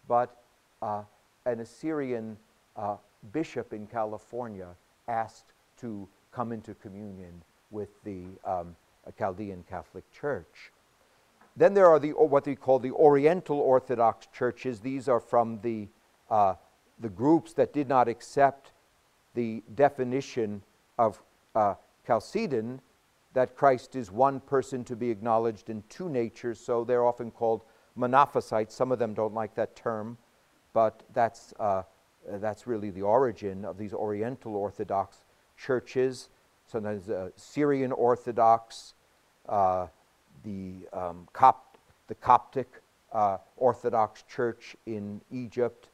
but 0.08 0.44
uh, 0.82 1.04
an 1.46 1.60
Assyrian 1.60 2.38
uh, 2.76 2.98
bishop 3.32 3.74
in 3.74 3.88
California 3.88 4.68
asked 5.08 5.54
to 5.82 6.08
come 6.32 6.52
into 6.52 6.76
communion 6.76 7.42
with 7.72 7.90
the 8.04 8.26
um, 8.46 8.76
Chaldean 9.18 9.64
Catholic 9.70 10.04
Church. 10.12 10.72
Then 11.56 11.74
there 11.74 11.88
are 11.88 12.00
the, 12.00 12.12
what 12.12 12.46
we 12.46 12.56
call 12.56 12.80
the 12.80 12.92
Oriental 12.92 13.60
Orthodox 13.60 14.28
churches. 14.28 14.80
These 14.80 15.10
are 15.10 15.20
from 15.20 15.60
the, 15.62 15.88
uh, 16.30 16.54
the 17.00 17.10
groups 17.10 17.54
that 17.54 17.74
did 17.74 17.90
not 17.90 18.08
accept 18.08 18.72
the 19.34 19.64
definition 19.76 20.62
of 20.98 21.22
uh, 21.56 21.76
Chalcedon 22.06 22.82
that 23.34 23.56
Christ 23.56 23.96
is 23.96 24.12
one 24.12 24.40
person 24.40 24.84
to 24.86 24.96
be 24.96 25.10
acknowledged 25.10 25.70
in 25.70 25.84
two 25.88 26.10
natures, 26.10 26.60
so 26.60 26.84
they're 26.84 27.06
often 27.06 27.32
called 27.32 27.62
monophysites. 27.98 28.72
Some 28.72 28.92
of 28.92 29.00
them 29.00 29.14
don't 29.14 29.34
like 29.34 29.54
that 29.56 29.76
term, 29.76 30.18
but 30.74 31.04
that's, 31.14 31.54
uh, 31.60 31.84
that's 32.28 32.66
really 32.66 32.90
the 32.90 33.04
origin 33.04 33.66
of 33.66 33.78
these 33.78 33.94
Oriental 33.94 34.56
Orthodox 34.56 35.18
churches. 35.58 36.30
Sometimes 36.66 37.10
uh, 37.10 37.30
Syrian 37.36 37.92
Orthodox, 37.92 38.94
uh, 39.48 39.88
the, 40.44 40.88
um, 40.94 41.28
Copt- 41.34 41.78
the 42.08 42.16
Coptic 42.16 42.68
uh, 43.12 43.38
Orthodox 43.58 44.24
Church 44.24 44.76
in 44.86 45.22
Egypt, 45.32 45.90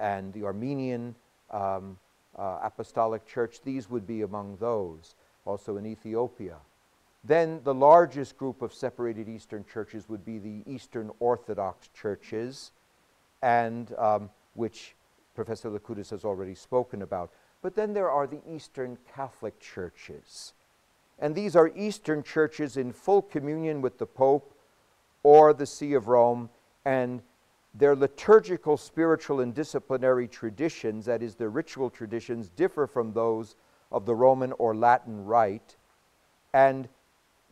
and 0.00 0.32
the 0.32 0.44
Armenian 0.44 1.14
um, 1.50 1.98
uh, 2.38 2.58
Apostolic 2.62 3.26
Church, 3.26 3.60
these 3.62 3.90
would 3.90 4.06
be 4.06 4.22
among 4.22 4.56
those, 4.56 5.14
also 5.44 5.76
in 5.76 5.86
Ethiopia. 5.86 6.56
Then 7.24 7.60
the 7.64 7.74
largest 7.74 8.38
group 8.38 8.62
of 8.62 8.72
separated 8.72 9.28
Eastern 9.28 9.64
churches 9.64 10.08
would 10.08 10.24
be 10.24 10.38
the 10.38 10.62
Eastern 10.66 11.10
Orthodox 11.18 11.88
churches, 11.88 12.70
and 13.42 13.92
um, 13.98 14.30
which 14.54 14.94
Professor 15.34 15.68
Loukoutas 15.68 16.10
has 16.10 16.24
already 16.24 16.54
spoken 16.54 17.02
about. 17.02 17.30
But 17.60 17.74
then 17.74 17.92
there 17.92 18.10
are 18.10 18.26
the 18.26 18.40
Eastern 18.48 18.96
Catholic 19.14 19.58
churches. 19.58 20.52
And 21.18 21.34
these 21.34 21.56
are 21.56 21.72
Eastern 21.74 22.22
churches 22.22 22.76
in 22.76 22.92
full 22.92 23.22
communion 23.22 23.82
with 23.82 23.98
the 23.98 24.06
Pope 24.06 24.54
or 25.24 25.52
the 25.52 25.66
See 25.66 25.94
of 25.94 26.06
Rome, 26.06 26.50
and 26.84 27.20
their 27.74 27.94
liturgical, 27.94 28.76
spiritual, 28.76 29.40
and 29.40 29.54
disciplinary 29.54 30.26
traditions, 30.26 31.04
that 31.06 31.22
is, 31.22 31.34
their 31.34 31.50
ritual 31.50 31.90
traditions, 31.90 32.48
differ 32.48 32.86
from 32.86 33.12
those 33.12 33.56
of 33.92 34.06
the 34.06 34.14
Roman 34.14 34.52
or 34.52 34.74
Latin 34.74 35.24
Rite. 35.24 35.76
And 36.52 36.88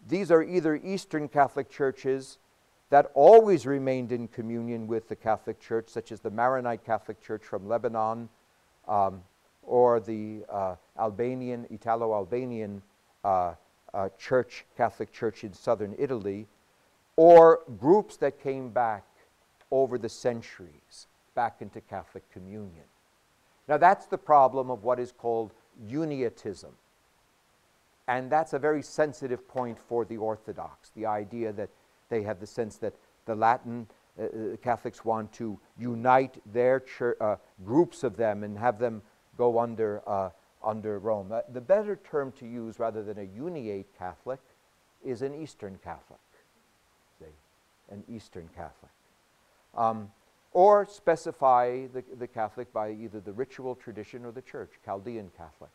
these 0.09 0.31
are 0.31 0.43
either 0.43 0.77
Eastern 0.77 1.29
Catholic 1.29 1.69
churches 1.69 2.39
that 2.91 3.11
always 3.15 3.67
remained 3.67 4.13
in 4.13 4.29
communion 4.29 4.87
with 4.87 5.09
the 5.09 5.17
Catholic 5.17 5.61
Church, 5.61 5.89
such 5.89 6.13
as 6.13 6.21
the 6.21 6.31
Maronite 6.31 6.85
Catholic 6.85 7.21
Church 7.21 7.43
from 7.43 7.67
Lebanon, 7.69 8.29
um, 8.87 9.23
or 9.63 9.99
the 9.99 10.45
uh, 10.49 10.77
Albanian, 10.99 11.67
Italo 11.71 12.15
Albanian 12.15 12.81
uh, 13.25 13.55
uh, 13.93 14.09
Church, 14.19 14.65
Catholic 14.77 15.13
Church 15.13 15.43
in 15.43 15.53
southern 15.53 15.95
Italy, 15.99 16.47
or 17.17 17.61
groups 17.79 18.17
that 18.19 18.41
came 18.41 18.71
back 18.71 19.05
over 19.83 19.99
the 19.99 20.09
centuries 20.09 21.07
back 21.35 21.57
into 21.61 21.81
Catholic 21.81 22.31
communion. 22.33 22.85
Now, 23.69 23.79
that's 23.79 24.07
the 24.07 24.19
problem 24.19 24.71
of 24.71 24.85
what 24.85 24.99
is 24.99 25.13
called 25.13 25.53
uniatism. 25.89 26.73
And 28.09 28.31
that's 28.31 28.53
a 28.53 28.59
very 28.59 28.83
sensitive 28.83 29.47
point 29.49 29.79
for 29.79 30.05
the 30.05 30.17
Orthodox 30.17 30.91
the 30.95 31.07
idea 31.07 31.53
that 31.53 31.71
they 32.09 32.23
have 32.23 32.39
the 32.39 32.47
sense 32.47 32.77
that 32.77 32.95
the 33.25 33.35
Latin 33.35 33.87
uh, 34.19 34.23
uh 34.23 34.57
Catholics 34.63 35.05
want 35.05 35.33
to 35.33 35.59
unite 35.77 36.41
their 36.53 36.81
church, 36.81 37.17
uh, 37.21 37.37
groups 37.65 38.05
of 38.05 38.17
them 38.17 38.45
and 38.45 38.57
have 38.57 38.79
them 38.79 39.03
go 39.37 39.59
under, 39.59 40.03
uh, 40.09 40.31
under 40.65 40.99
Rome. 41.01 41.33
Uh, 41.33 41.41
the 41.53 41.61
better 41.61 41.97
term 42.09 42.33
to 42.39 42.47
use 42.47 42.79
rather 42.79 43.03
than 43.03 43.19
a 43.19 43.27
uniate 43.27 43.87
Catholic 43.99 44.41
is 45.05 45.23
an 45.23 45.35
Eastern 45.35 45.79
Catholic. 45.83 46.21
See? 47.19 47.27
An 47.91 48.05
Eastern 48.09 48.49
Catholic. 48.55 48.93
Um, 49.77 50.11
or 50.53 50.87
specify 50.87 51.87
the, 51.93 52.03
the 52.19 52.27
Catholic 52.27 52.73
by 52.73 52.93
either 52.93 53.21
the 53.21 53.33
ritual 53.33 53.75
tradition 53.75 54.25
or 54.25 54.33
the 54.33 54.41
church, 54.41 54.71
Chaldean 54.87 55.31
Catholic, 55.37 55.71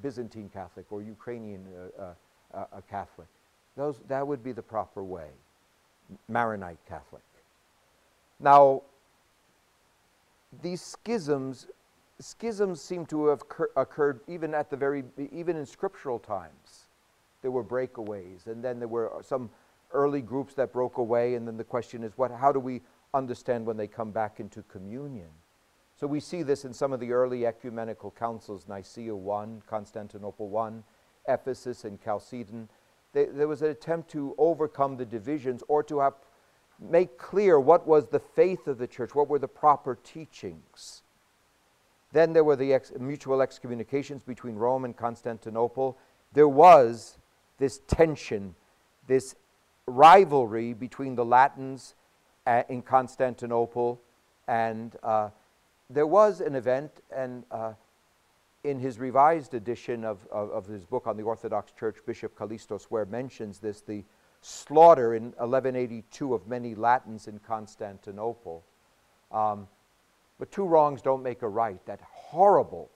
Byzantine 0.00 0.48
Catholic, 0.52 0.86
or 0.90 1.02
Ukrainian 1.02 1.66
uh, 1.98 2.02
uh, 2.54 2.64
uh, 2.72 2.80
Catholic. 2.88 3.26
Those, 3.76 4.00
that 4.06 4.24
would 4.24 4.44
be 4.44 4.52
the 4.52 4.62
proper 4.62 5.02
way. 5.02 5.28
Maronite 6.28 6.78
Catholic. 6.88 7.22
Now, 8.38 8.82
these 10.62 10.80
schisms, 10.80 11.66
schisms 12.20 12.80
seem 12.80 13.06
to 13.06 13.26
have 13.26 13.48
cur- 13.48 13.70
occurred 13.76 14.20
even 14.28 14.54
at 14.54 14.70
the 14.70 14.76
very, 14.76 15.04
even 15.32 15.56
in 15.56 15.66
scriptural 15.66 16.18
times. 16.18 16.86
There 17.42 17.50
were 17.50 17.64
breakaways, 17.64 18.46
and 18.46 18.62
then 18.62 18.78
there 18.78 18.88
were 18.88 19.10
some 19.22 19.50
early 19.92 20.20
groups 20.20 20.54
that 20.54 20.72
broke 20.72 20.98
away, 20.98 21.34
and 21.34 21.46
then 21.46 21.56
the 21.56 21.64
question 21.64 22.04
is, 22.04 22.12
what, 22.16 22.30
how 22.30 22.52
do 22.52 22.60
we 22.60 22.82
understand 23.14 23.66
when 23.66 23.76
they 23.76 23.86
come 23.86 24.10
back 24.10 24.40
into 24.40 24.62
communion. 24.62 25.28
So 25.98 26.06
we 26.06 26.20
see 26.20 26.42
this 26.42 26.64
in 26.64 26.72
some 26.72 26.92
of 26.92 27.00
the 27.00 27.12
early 27.12 27.44
ecumenical 27.44 28.10
councils 28.10 28.66
Nicaea 28.68 29.14
I, 29.14 29.46
Constantinople 29.66 30.56
I, 30.56 30.70
Ephesus, 31.30 31.84
and 31.84 32.02
Chalcedon. 32.02 32.68
They, 33.12 33.26
there 33.26 33.48
was 33.48 33.62
an 33.62 33.70
attempt 33.70 34.10
to 34.12 34.34
overcome 34.38 34.96
the 34.96 35.04
divisions 35.04 35.62
or 35.68 35.82
to 35.84 35.98
have, 35.98 36.14
make 36.80 37.18
clear 37.18 37.60
what 37.60 37.86
was 37.86 38.06
the 38.06 38.20
faith 38.20 38.66
of 38.66 38.78
the 38.78 38.86
church, 38.86 39.14
what 39.14 39.28
were 39.28 39.38
the 39.38 39.48
proper 39.48 39.98
teachings. 40.02 41.02
Then 42.12 42.32
there 42.32 42.44
were 42.44 42.56
the 42.56 42.72
ex- 42.72 42.92
mutual 42.98 43.42
excommunications 43.42 44.22
between 44.22 44.56
Rome 44.56 44.84
and 44.84 44.96
Constantinople. 44.96 45.98
There 46.32 46.48
was 46.48 47.18
this 47.58 47.80
tension, 47.86 48.54
this 49.06 49.34
rivalry 49.86 50.72
between 50.72 51.14
the 51.14 51.24
Latins 51.24 51.94
in 52.68 52.82
Constantinople 52.82 54.00
and 54.50 54.96
uh, 55.04 55.30
there 55.90 56.06
was 56.06 56.40
an 56.40 56.56
event, 56.56 56.90
and 57.14 57.44
uh, 57.50 57.72
in 58.64 58.78
his 58.78 58.98
revised 58.98 59.54
edition 59.54 60.04
of, 60.04 60.26
of, 60.30 60.50
of, 60.50 60.66
his 60.66 60.84
book 60.84 61.06
on 61.06 61.16
the 61.16 61.22
Orthodox 61.22 61.72
Church, 61.72 61.98
Bishop 62.06 62.36
Kallistos 62.36 62.90
Ware 62.90 63.06
mentions 63.06 63.58
this 63.58 63.80
the 63.80 64.04
slaughter 64.40 65.14
in 65.14 65.24
1182 65.24 66.34
of 66.34 66.46
many 66.46 66.74
Latins 66.74 67.28
in 67.28 67.38
Constantinople. 67.40 68.64
Um, 69.30 69.68
but 70.38 70.50
two 70.50 70.64
wrongs 70.64 71.02
don't 71.02 71.22
make 71.22 71.42
a 71.42 71.48
right. 71.48 71.84
That 71.86 72.00
horrible 72.10 72.90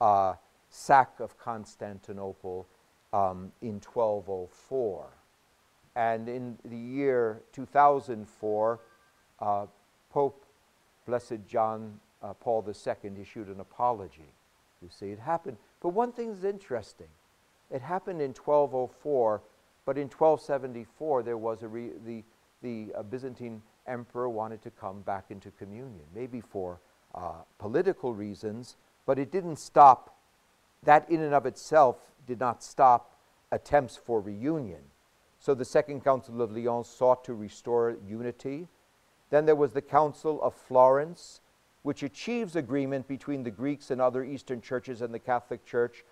uh, 0.00 0.34
sack 0.70 1.20
of 1.20 1.38
Constantinople 1.38 2.66
um, 3.12 3.52
in 3.62 3.74
1204. 3.74 5.06
And 5.94 6.28
in 6.28 6.58
the 6.64 6.76
year 6.76 7.42
2004, 7.52 8.80
uh, 9.40 9.66
Pope 10.10 10.44
Blessed 11.06 11.46
John 11.46 11.98
uh, 12.22 12.34
Paul 12.34 12.64
II 12.66 13.12
issued 13.20 13.48
an 13.48 13.60
apology. 13.60 14.32
You 14.82 14.88
see, 14.90 15.06
it 15.06 15.18
happened. 15.18 15.56
But 15.80 15.90
one 15.90 16.12
thing 16.12 16.30
is 16.30 16.44
interesting. 16.44 17.08
It 17.70 17.82
happened 17.82 18.20
in 18.20 18.30
1204, 18.30 19.42
but 19.84 19.96
in 19.98 20.08
1274 20.08 21.22
there 21.22 21.36
was 21.36 21.62
a 21.62 21.68
re- 21.68 21.92
the 22.04 22.24
the 22.62 22.92
uh, 22.96 23.02
Byzantine 23.02 23.62
emperor 23.86 24.28
wanted 24.28 24.62
to 24.62 24.70
come 24.70 25.00
back 25.02 25.26
into 25.30 25.50
communion, 25.52 26.04
maybe 26.14 26.40
for 26.40 26.80
uh, 27.14 27.32
political 27.58 28.14
reasons, 28.14 28.76
but 29.06 29.18
it 29.18 29.30
didn't 29.30 29.56
stop. 29.56 30.16
That 30.84 31.08
in 31.10 31.22
and 31.22 31.34
of 31.34 31.46
itself 31.46 31.96
did 32.26 32.40
not 32.40 32.62
stop 32.62 33.16
attempts 33.50 33.96
for 33.96 34.20
reunion. 34.20 34.82
So 35.38 35.54
the 35.54 35.64
Second 35.64 36.04
Council 36.04 36.42
of 36.42 36.52
Lyon 36.52 36.84
sought 36.84 37.24
to 37.24 37.34
restore 37.34 37.96
unity. 38.06 38.66
Then 39.30 39.46
there 39.46 39.56
was 39.56 39.72
the 39.72 39.82
Council 39.82 40.40
of 40.42 40.54
Florence, 40.54 41.40
which 41.82 42.02
achieves 42.02 42.56
agreement 42.56 43.06
between 43.06 43.42
the 43.42 43.50
Greeks 43.50 43.90
and 43.90 44.00
other 44.00 44.24
Eastern 44.24 44.60
churches 44.60 45.02
and 45.02 45.12
the 45.12 45.18
Catholic 45.18 45.64
Church 45.64 46.04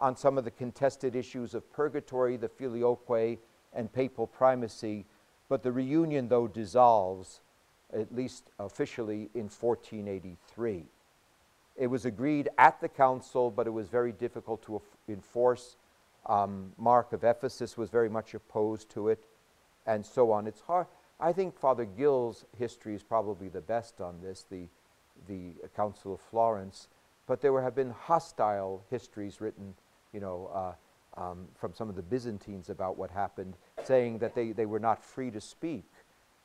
on 0.00 0.16
some 0.16 0.38
of 0.38 0.44
the 0.44 0.50
contested 0.50 1.14
issues 1.14 1.54
of 1.54 1.70
purgatory, 1.72 2.36
the 2.36 2.48
filioque, 2.48 3.38
and 3.72 3.92
papal 3.92 4.26
primacy. 4.26 5.04
But 5.48 5.62
the 5.62 5.72
reunion, 5.72 6.28
though, 6.28 6.48
dissolves, 6.48 7.40
at 7.92 8.14
least 8.14 8.50
officially, 8.58 9.30
in 9.34 9.48
1483. 9.48 10.84
It 11.76 11.86
was 11.86 12.04
agreed 12.04 12.48
at 12.58 12.80
the 12.80 12.88
council, 12.88 13.50
but 13.50 13.66
it 13.66 13.70
was 13.70 13.88
very 13.88 14.12
difficult 14.12 14.62
to 14.62 14.80
enforce. 15.08 15.76
Um, 16.26 16.72
Mark 16.78 17.12
of 17.12 17.24
Ephesus 17.24 17.76
was 17.76 17.90
very 17.90 18.08
much 18.08 18.34
opposed 18.34 18.90
to 18.90 19.08
it, 19.08 19.24
and 19.86 20.04
so 20.04 20.30
on. 20.30 20.46
It's 20.46 20.60
hard. 20.60 20.86
I 21.20 21.32
think 21.32 21.58
Father 21.58 21.84
Gill's 21.84 22.44
history 22.56 22.94
is 22.94 23.02
probably 23.02 23.48
the 23.48 23.60
best 23.60 24.00
on 24.00 24.20
this. 24.22 24.46
The 24.50 24.68
the 25.28 25.54
Council 25.76 26.14
of 26.14 26.20
Florence, 26.20 26.88
but 27.26 27.40
there 27.40 27.60
have 27.60 27.74
been 27.74 27.90
hostile 27.90 28.82
histories 28.90 29.40
written, 29.40 29.74
you 30.12 30.20
know, 30.20 30.50
uh, 30.52 31.20
um, 31.20 31.48
from 31.54 31.74
some 31.74 31.88
of 31.88 31.96
the 31.96 32.02
Byzantines 32.02 32.70
about 32.70 32.96
what 32.96 33.10
happened, 33.10 33.56
saying 33.84 34.18
that 34.18 34.34
they, 34.34 34.52
they 34.52 34.66
were 34.66 34.78
not 34.78 35.04
free 35.04 35.30
to 35.30 35.40
speak, 35.40 35.84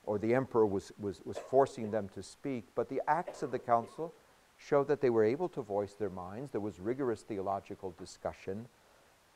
or 0.06 0.18
the 0.18 0.34
emperor 0.34 0.66
was, 0.66 0.92
was, 1.00 1.22
was 1.26 1.38
forcing 1.38 1.92
them 1.92 2.10
to 2.10 2.24
speak. 2.24 2.66
But 2.76 2.90
the 2.90 3.02
acts 3.08 3.44
of 3.44 3.52
the 3.52 3.60
council 3.60 4.14
show 4.58 4.84
that 4.86 5.02
they 5.02 5.10
were 5.10 5.24
able 5.24 5.50
to 5.50 5.62
voice 5.62 5.94
their 5.94 6.10
minds. 6.10 6.52
There 6.52 6.62
was 6.62 6.80
rigorous 6.80 7.22
theological 7.22 7.94
discussion. 7.98 8.68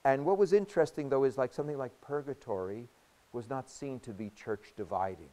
And 0.05 0.25
what 0.25 0.37
was 0.37 0.53
interesting, 0.53 1.09
though, 1.09 1.25
is 1.25 1.37
like 1.37 1.53
something 1.53 1.77
like 1.77 1.99
purgatory 2.01 2.87
was 3.33 3.49
not 3.49 3.69
seen 3.69 3.99
to 4.01 4.11
be 4.11 4.31
church 4.31 4.73
dividing. 4.75 5.29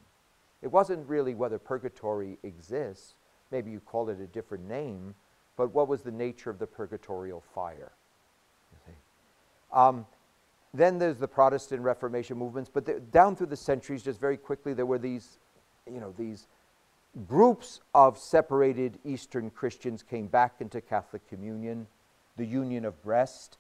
It 0.62 0.69
wasn't 0.69 1.09
really 1.09 1.35
whether 1.35 1.59
purgatory 1.59 2.38
exists, 2.43 3.15
maybe 3.50 3.71
you 3.71 3.81
call 3.81 4.09
it 4.09 4.21
a 4.21 4.26
different 4.26 4.69
name, 4.69 5.15
but 5.57 5.73
what 5.73 5.88
was 5.88 6.03
the 6.03 6.11
nature 6.11 6.50
of 6.50 6.59
the 6.59 6.67
purgatorial 6.67 7.43
fire? 7.55 7.93
Um, 9.73 10.07
then 10.73 10.99
there's 10.99 11.19
the 11.19 11.29
Protestant 11.29 11.83
Reformation 11.83 12.37
movements, 12.37 12.71
but 12.73 12.85
the, 12.85 13.00
down 13.00 13.37
through 13.37 13.49
the 13.49 13.56
centuries, 13.56 14.02
just 14.02 14.21
very 14.21 14.37
quickly, 14.37 14.75
there 14.75 14.87
were 14.87 14.99
these, 14.99 15.39
you 15.91 16.00
know, 16.00 16.15
these 16.19 16.47
groups 17.26 17.80
of 17.95 18.19
separated 18.19 18.99
Eastern 19.04 19.50
Christians 19.50 20.02
came 20.02 20.26
back 20.26 20.56
into 20.61 20.80
Catholic 20.80 21.26
communion. 21.28 21.87
The 22.37 22.45
Union 22.45 22.85
of 22.85 23.02
Brest, 23.02 23.56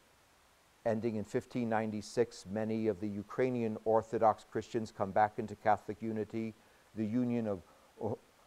ending 0.86 1.16
in 1.16 1.24
1596, 1.24 2.46
many 2.50 2.86
of 2.86 3.00
the 3.00 3.08
Ukrainian 3.08 3.76
Orthodox 3.84 4.44
Christians 4.50 4.92
come 4.96 5.10
back 5.10 5.38
into 5.38 5.56
Catholic 5.56 6.00
unity. 6.00 6.54
The 6.94 7.04
Union 7.04 7.46
of 7.48 7.62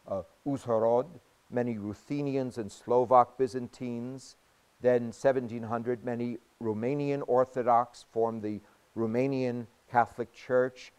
uh, 0.07 0.21
Uzhhorod, 0.47 1.07
many 1.51 1.77
Ruthenians 1.77 2.57
and 2.57 2.71
Slovak 2.71 3.37
Byzantines. 3.37 4.37
Then 4.81 5.11
1700, 5.11 6.05
many 6.05 6.37
Romanian 6.63 7.21
Orthodox 7.27 8.05
formed 8.11 8.41
the 8.41 8.61
Romanian 8.97 9.67
Catholic 9.91 10.31
Church. 10.31 10.93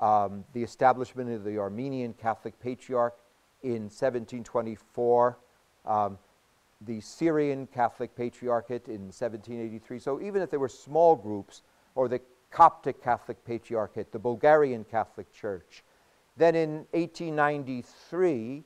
Um, 0.00 0.44
the 0.52 0.62
establishment 0.62 1.30
of 1.30 1.44
the 1.44 1.58
Armenian 1.58 2.14
Catholic 2.14 2.58
Patriarch 2.60 3.16
in 3.62 3.90
1724. 3.90 5.38
Um, 5.84 6.18
the 6.80 7.00
Syrian 7.00 7.66
Catholic 7.66 8.14
Patriarchate 8.16 8.88
in 8.88 9.10
1783. 9.12 9.98
So 9.98 10.20
even 10.20 10.42
if 10.42 10.50
there 10.50 10.60
were 10.60 10.68
small 10.68 11.16
groups, 11.16 11.62
or 11.94 12.08
the 12.08 12.20
Coptic 12.50 13.02
Catholic 13.02 13.44
Patriarchate, 13.44 14.12
the 14.12 14.18
Bulgarian 14.18 14.84
Catholic 14.84 15.32
Church. 15.32 15.82
Then 16.36 16.54
in 16.54 16.86
1893, 16.92 18.64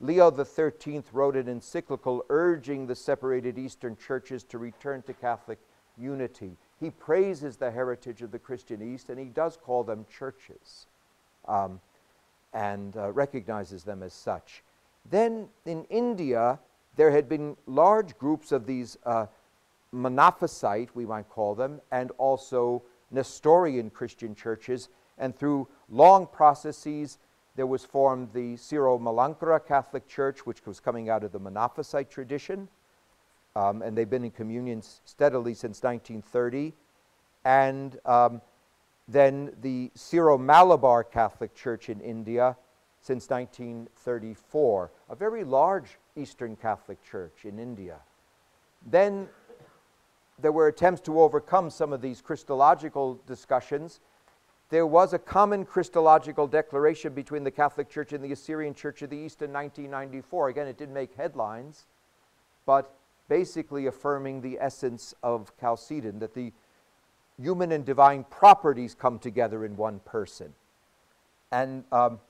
Leo 0.00 0.44
XIII 0.44 1.02
wrote 1.12 1.36
an 1.36 1.48
encyclical 1.48 2.24
urging 2.30 2.86
the 2.86 2.94
separated 2.94 3.58
Eastern 3.58 3.96
churches 3.96 4.44
to 4.44 4.58
return 4.58 5.02
to 5.02 5.12
Catholic 5.12 5.58
unity. 5.98 6.56
He 6.78 6.90
praises 6.90 7.56
the 7.56 7.70
heritage 7.70 8.22
of 8.22 8.30
the 8.30 8.38
Christian 8.38 8.82
East 8.82 9.10
and 9.10 9.18
he 9.18 9.26
does 9.26 9.58
call 9.58 9.84
them 9.84 10.06
churches 10.10 10.86
um, 11.46 11.80
and 12.54 12.96
uh, 12.96 13.12
recognizes 13.12 13.84
them 13.84 14.02
as 14.02 14.14
such. 14.14 14.62
Then 15.10 15.48
in 15.66 15.84
India, 15.84 16.58
there 17.00 17.10
had 17.10 17.30
been 17.30 17.56
large 17.64 18.18
groups 18.18 18.52
of 18.52 18.66
these 18.66 18.98
uh, 19.06 19.24
Monophysite, 19.90 20.90
we 20.92 21.06
might 21.06 21.30
call 21.30 21.54
them, 21.54 21.80
and 21.90 22.10
also 22.18 22.82
Nestorian 23.10 23.88
Christian 23.88 24.34
churches. 24.34 24.90
And 25.16 25.34
through 25.34 25.66
long 25.88 26.26
processes, 26.26 27.16
there 27.56 27.66
was 27.66 27.86
formed 27.86 28.34
the 28.34 28.54
Syro-Malankara 28.58 29.66
Catholic 29.66 30.08
Church, 30.08 30.44
which 30.44 30.66
was 30.66 30.78
coming 30.78 31.08
out 31.08 31.24
of 31.24 31.32
the 31.32 31.40
Monophysite 31.40 32.10
tradition. 32.10 32.68
Um, 33.56 33.80
and 33.80 33.96
they've 33.96 34.10
been 34.10 34.24
in 34.24 34.30
communion 34.30 34.82
steadily 35.06 35.54
since 35.54 35.82
1930. 35.82 36.74
And 37.46 37.98
um, 38.04 38.42
then 39.08 39.56
the 39.62 39.90
Syro-Malabar 39.94 41.04
Catholic 41.04 41.54
Church 41.54 41.88
in 41.88 42.02
India 42.02 42.58
since 43.00 43.30
1934, 43.30 44.90
a 45.08 45.16
very 45.16 45.44
large 45.44 45.96
Eastern 46.16 46.56
Catholic 46.56 47.02
Church 47.02 47.44
in 47.44 47.58
India. 47.58 47.96
Then 48.86 49.28
there 50.38 50.52
were 50.52 50.68
attempts 50.68 51.00
to 51.02 51.20
overcome 51.20 51.70
some 51.70 51.92
of 51.92 52.00
these 52.00 52.20
Christological 52.20 53.20
discussions 53.26 54.00
there 54.70 54.86
was 54.86 55.12
a 55.12 55.18
common 55.18 55.64
Christological 55.64 56.46
declaration 56.46 57.12
between 57.12 57.42
the 57.42 57.50
Catholic 57.50 57.88
Church 57.90 58.12
and 58.12 58.22
the 58.22 58.30
Assyrian 58.30 58.72
Church 58.72 59.02
of 59.02 59.10
the 59.10 59.16
East 59.16 59.42
in 59.42 59.52
1994. 59.52 60.48
Again, 60.48 60.68
it 60.68 60.78
didn't 60.78 60.94
make 60.94 61.12
headlines, 61.14 61.86
but 62.66 62.94
basically 63.28 63.86
affirming 63.86 64.40
the 64.40 64.58
essence 64.60 65.12
of 65.24 65.52
Chalcedon 65.60 66.20
that 66.20 66.34
the 66.34 66.52
human 67.36 67.72
and 67.72 67.84
divine 67.84 68.24
properties 68.30 68.94
come 68.94 69.18
together 69.18 69.64
in 69.64 69.76
one 69.76 69.98
person. 70.00 70.54
And 71.50 71.82
um, 71.90 72.20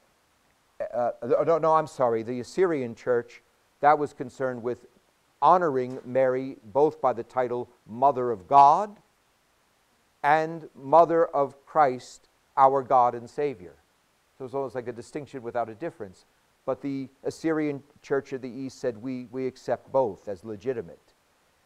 uh, 0.81 1.11
uh 1.23 1.45
no, 1.47 1.59
no, 1.59 1.75
I'm 1.75 1.87
sorry, 1.87 2.23
the 2.23 2.41
Assyrian 2.41 2.95
Church, 2.95 3.43
that 3.81 3.99
was 3.99 4.13
concerned 4.13 4.63
with 4.63 4.87
honoring 5.43 5.99
Mary 6.05 6.57
both 6.65 7.01
by 7.01 7.13
the 7.13 7.23
title 7.23 7.69
Mother 7.87 8.31
of 8.31 8.47
God 8.47 8.97
and 10.23 10.69
Mother 10.75 11.25
of 11.27 11.65
Christ 11.67 12.29
our 12.57 12.83
God 12.83 13.15
and 13.15 13.29
Savior. 13.29 13.75
So 14.37 14.45
it's 14.45 14.55
almost 14.55 14.75
like 14.75 14.89
a 14.89 14.93
distinction 14.93 15.43
without 15.43 15.69
a 15.69 15.75
difference. 15.75 16.25
But 16.67 16.83
the 16.83 17.09
Assyrian 17.25 17.83
Church 18.03 18.33
of 18.33 18.43
the 18.43 18.51
East 18.51 18.81
said 18.81 18.97
we, 18.99 19.27
we 19.31 19.47
accept 19.47 19.91
both 19.91 20.29
as 20.29 20.45
legitimate. 20.45 21.15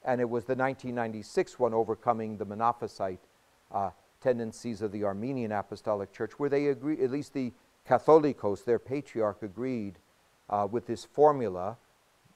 And 0.05 0.21
it 0.21 0.29
was 0.29 0.45
the 0.45 0.55
1996 0.55 1.59
one 1.59 1.75
overcoming 1.75 2.37
the 2.37 2.47
Monophysite 2.47 3.19
uh, 3.73 3.91
tendencies 4.21 4.83
of 4.83 4.93
the 4.93 5.05
Armenian 5.05 5.53
Apostolic 5.53 6.13
Church, 6.13 6.33
where 6.39 6.49
they 6.49 6.69
agree, 6.69 7.03
at 7.03 7.11
least 7.11 7.35
the 7.35 7.53
Catholicos, 7.89 8.65
their 8.65 8.79
patriarch, 8.79 9.43
agreed 9.43 9.99
uh, 10.49 10.67
with 10.71 10.87
this 10.87 11.05
formula, 11.05 11.77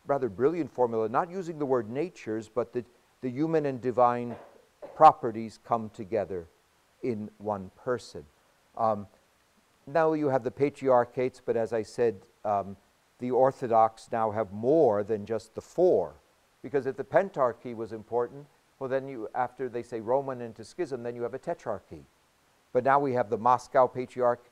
rather 0.09 0.29
brilliant 0.29 0.73
formula, 0.73 1.09
not 1.09 1.31
using 1.31 1.59
the 1.59 1.67
word 1.67 1.89
natures, 1.89 2.49
but 2.49 2.73
that 2.73 2.87
the 3.21 3.31
human 3.31 3.67
and 3.67 3.81
divine 3.81 4.35
properties 4.97 5.61
come 5.65 5.91
together 5.91 6.49
in 7.03 7.31
one 7.39 7.71
person. 7.77 8.25
Um, 8.77 9.07
now 9.87 10.15
you 10.15 10.29
have 10.29 10.43
the 10.43 10.51
patriarchates, 10.51 11.41
but 11.45 11.57
as 11.57 11.73
I 11.73 11.83
said, 11.83 12.17
um, 12.45 12.77
the 13.21 13.31
Orthodox 13.31 14.09
now 14.11 14.31
have 14.31 14.53
more 14.53 15.05
than 15.05 15.27
just 15.27 15.55
the 15.55 15.61
four. 15.61 16.15
Because 16.63 16.87
if 16.87 16.97
the 16.97 17.05
Pentarchy 17.05 17.75
was 17.75 17.93
important, 17.93 18.47
well, 18.79 18.89
then 18.89 19.09
you, 19.09 19.29
after 19.35 19.69
they 19.69 19.83
say 19.83 20.01
Roman 20.01 20.41
into 20.41 20.65
schism, 20.65 21.03
then 21.03 21.15
you 21.15 21.23
have 21.23 21.35
a 21.35 21.39
tetrarchy. 21.39 22.03
But 22.73 22.85
now 22.85 22.99
we 22.99 23.13
have 23.13 23.29
the 23.29 23.39
Moscow 23.39 23.87
Patriarch, 23.87 24.45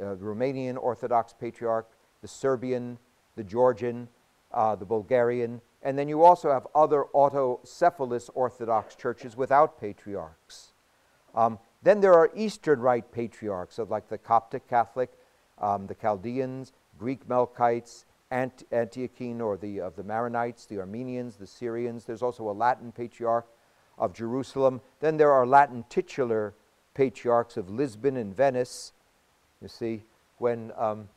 uh, 0.00 0.14
the 0.14 0.24
Romanian 0.24 0.76
Orthodox 0.76 1.32
Patriarch, 1.32 1.88
the 2.22 2.28
Serbian, 2.28 2.98
the 3.36 3.44
Georgian, 3.44 4.08
uh, 4.52 4.74
the 4.76 4.84
Bulgarian, 4.84 5.60
and 5.82 5.98
then 5.98 6.08
you 6.08 6.22
also 6.22 6.50
have 6.50 6.66
other 6.74 7.04
autocephalous 7.14 8.30
Orthodox 8.34 8.94
churches 8.94 9.36
without 9.36 9.80
patriarchs. 9.80 10.72
Um, 11.34 11.58
then 11.82 12.00
there 12.00 12.14
are 12.14 12.30
Eastern 12.34 12.80
Rite 12.80 13.12
patriarchs, 13.12 13.78
of 13.78 13.90
like 13.90 14.08
the 14.08 14.18
Coptic 14.18 14.68
Catholic, 14.68 15.10
um, 15.58 15.86
the 15.86 15.94
Chaldeans, 15.94 16.72
Greek 16.98 17.26
Melkites, 17.26 18.04
Ant- 18.30 18.68
Antiochene 18.70 19.40
or 19.40 19.56
the, 19.56 19.80
of 19.80 19.96
the 19.96 20.02
Maronites, 20.02 20.68
the 20.68 20.78
Armenians, 20.78 21.36
the 21.36 21.46
Syrians. 21.46 22.04
There's 22.04 22.22
also 22.22 22.48
a 22.48 22.52
Latin 22.52 22.92
patriarch 22.92 23.46
of 23.98 24.12
Jerusalem. 24.12 24.80
Then 25.00 25.16
there 25.16 25.32
are 25.32 25.46
Latin 25.46 25.84
titular 25.88 26.54
patriarchs 26.94 27.56
of 27.56 27.70
Lisbon 27.70 28.16
and 28.16 28.34
Venice. 28.34 28.92
You 29.62 29.68
see, 29.68 30.02
when 30.38 30.72
um, 30.76 31.08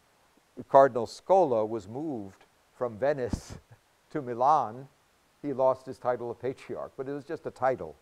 Cardinal 0.69 1.05
Scola 1.05 1.67
was 1.67 1.87
moved 1.87 2.45
from 2.75 2.97
Venice 2.97 3.57
to 4.11 4.21
Milan, 4.21 4.87
he 5.41 5.53
lost 5.53 5.85
his 5.85 5.97
title 5.97 6.31
of 6.31 6.39
patriarch, 6.39 6.93
but 6.97 7.07
it 7.07 7.11
was 7.11 7.25
just 7.25 7.45
a 7.45 7.51
title. 7.51 7.95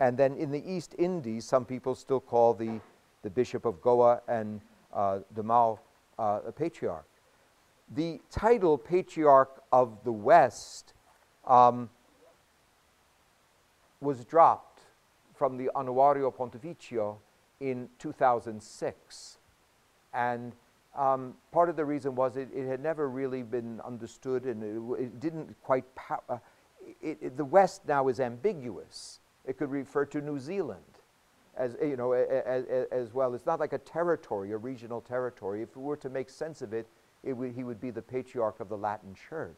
And 0.00 0.16
then 0.16 0.34
in 0.36 0.50
the 0.50 0.62
East 0.70 0.94
Indies, 0.98 1.44
some 1.44 1.64
people 1.64 1.94
still 1.94 2.20
call 2.20 2.54
the, 2.54 2.80
the 3.22 3.30
Bishop 3.30 3.64
of 3.64 3.80
Goa 3.82 4.22
and 4.28 4.60
uh, 4.92 5.20
Mao 5.42 5.80
uh, 6.18 6.40
a 6.46 6.52
patriarch. 6.52 7.06
The 7.94 8.20
title 8.30 8.76
Patriarch 8.76 9.62
of 9.72 10.04
the 10.04 10.12
West 10.12 10.94
um, 11.46 11.88
was 14.00 14.24
dropped 14.24 14.80
from 15.34 15.56
the 15.56 15.70
Annuario 15.74 16.34
Pontificio 16.34 17.16
in 17.60 17.88
2006. 17.98 19.38
And 20.12 20.52
um, 20.98 21.34
part 21.52 21.70
of 21.70 21.76
the 21.76 21.84
reason 21.84 22.14
was 22.14 22.36
it, 22.36 22.48
it, 22.52 22.66
had 22.66 22.82
never 22.82 23.08
really 23.08 23.42
been 23.42 23.80
understood 23.82 24.44
and 24.44 24.62
it, 24.98 25.02
it 25.02 25.20
didn't 25.20 25.54
quite, 25.62 25.84
uh, 26.28 26.38
it, 27.00 27.36
the 27.36 27.44
West 27.44 27.86
now 27.86 28.08
is 28.08 28.18
ambiguous. 28.18 29.20
It 29.46 29.56
could 29.56 29.70
refer 29.70 30.04
to 30.06 30.20
New 30.20 30.40
Zealand 30.40 30.82
as, 31.56 31.76
you 31.80 31.96
know, 31.96 32.12
as, 32.12 32.64
as 32.90 33.14
well. 33.14 33.34
It's 33.34 33.46
not 33.46 33.60
like 33.60 33.72
a 33.72 33.78
territory, 33.78 34.52
a 34.52 34.56
regional 34.56 35.00
territory. 35.00 35.62
If 35.62 35.76
we 35.76 35.82
were 35.84 35.96
to 35.98 36.10
make 36.10 36.30
sense 36.30 36.62
of 36.62 36.72
it, 36.72 36.88
it 37.22 37.32
would, 37.32 37.52
he 37.52 37.64
would 37.64 37.80
be 37.80 37.90
the 37.90 38.02
patriarch 38.02 38.60
of 38.60 38.68
the 38.68 38.76
Latin 38.76 39.14
church. 39.14 39.56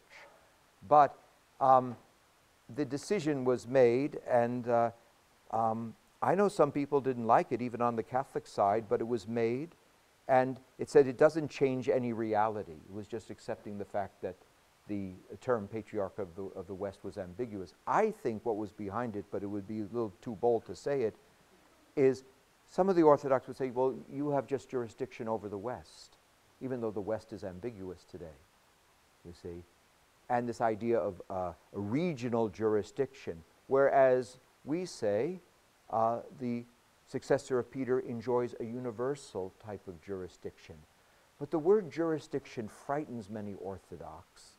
But 0.88 1.18
um, 1.60 1.96
the 2.74 2.84
decision 2.84 3.44
was 3.44 3.66
made, 3.66 4.18
and 4.28 4.68
uh, 4.68 4.90
um, 5.50 5.94
I 6.22 6.34
know 6.34 6.48
some 6.48 6.70
people 6.70 7.00
didn't 7.00 7.26
like 7.26 7.50
it, 7.50 7.62
even 7.62 7.80
on 7.80 7.96
the 7.96 8.02
Catholic 8.02 8.46
side, 8.46 8.84
but 8.88 9.00
it 9.00 9.08
was 9.08 9.26
made. 9.26 9.74
And 10.30 10.60
it 10.78 10.88
said 10.88 11.08
it 11.08 11.18
doesn't 11.18 11.50
change 11.50 11.88
any 11.88 12.12
reality. 12.12 12.76
It 12.88 12.94
was 12.94 13.08
just 13.08 13.30
accepting 13.30 13.78
the 13.78 13.84
fact 13.84 14.22
that 14.22 14.36
the 14.86 15.10
term 15.40 15.66
patriarch 15.66 16.20
of 16.20 16.28
the, 16.36 16.44
of 16.56 16.68
the 16.68 16.74
West 16.74 17.02
was 17.02 17.18
ambiguous. 17.18 17.74
I 17.84 18.12
think 18.12 18.46
what 18.46 18.56
was 18.56 18.70
behind 18.70 19.16
it, 19.16 19.24
but 19.32 19.42
it 19.42 19.46
would 19.46 19.66
be 19.66 19.80
a 19.80 19.88
little 19.92 20.12
too 20.22 20.36
bold 20.40 20.66
to 20.66 20.76
say 20.76 21.02
it, 21.02 21.16
is 21.96 22.22
some 22.70 22.88
of 22.88 22.94
the 22.94 23.02
Orthodox 23.02 23.48
would 23.48 23.56
say, 23.56 23.70
well, 23.70 23.92
you 24.08 24.30
have 24.30 24.46
just 24.46 24.68
jurisdiction 24.68 25.26
over 25.26 25.48
the 25.48 25.58
West, 25.58 26.18
even 26.60 26.80
though 26.80 26.92
the 26.92 27.00
West 27.00 27.32
is 27.32 27.42
ambiguous 27.42 28.04
today, 28.08 28.38
you 29.24 29.32
see. 29.32 29.64
And 30.28 30.48
this 30.48 30.60
idea 30.60 31.00
of 31.00 31.20
uh, 31.28 31.34
a 31.34 31.54
regional 31.72 32.48
jurisdiction, 32.48 33.42
whereas 33.66 34.38
we 34.64 34.84
say 34.84 35.40
uh, 35.90 36.20
the 36.38 36.64
successor 37.10 37.58
of 37.58 37.70
Peter 37.70 38.00
enjoys 38.00 38.54
a 38.60 38.64
universal 38.64 39.52
type 39.64 39.88
of 39.88 40.00
jurisdiction. 40.00 40.76
But 41.40 41.50
the 41.50 41.58
word 41.58 41.90
jurisdiction 41.90 42.68
frightens 42.68 43.28
many 43.28 43.54
Orthodox 43.54 44.52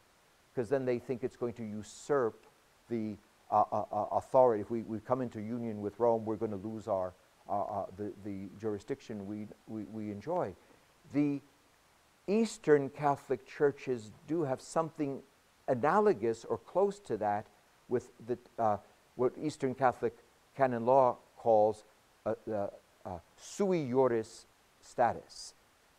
because 0.53 0.67
then 0.67 0.83
they 0.83 0.99
think 0.99 1.23
it's 1.23 1.37
going 1.37 1.53
to 1.53 1.63
usurp 1.63 2.45
the 2.89 3.15
uh, 3.49 3.63
uh, 3.71 3.83
uh, 3.91 4.05
authority. 4.11 4.61
If 4.61 4.69
we, 4.69 4.81
we 4.81 4.99
come 4.99 5.21
into 5.21 5.39
union 5.39 5.79
with 5.81 5.97
Rome, 5.97 6.25
we're 6.25 6.35
going 6.35 6.51
to 6.51 6.57
lose 6.57 6.89
our, 6.89 7.13
uh, 7.49 7.61
uh, 7.61 7.85
the, 7.97 8.11
the 8.25 8.49
jurisdiction 8.59 9.25
we, 9.25 9.47
we, 9.67 9.83
we 9.83 10.11
enjoy. 10.11 10.53
The 11.13 11.39
Eastern 12.27 12.89
Catholic 12.89 13.45
churches 13.47 14.11
do 14.27 14.43
have 14.43 14.59
something 14.61 15.21
analogous 15.69 16.43
or 16.43 16.57
close 16.57 16.99
to 16.99 17.15
that 17.17 17.47
with 17.87 18.11
the, 18.25 18.37
uh, 18.59 18.77
what 19.15 19.31
Eastern 19.41 19.73
Catholic 19.73 20.17
canon 20.57 20.85
law 20.85 21.17
calls 21.37 21.85
a, 22.25 22.35
a, 22.51 22.69
a 23.05 23.21
sui 23.37 23.87
juris 23.87 24.45
status, 24.81 25.53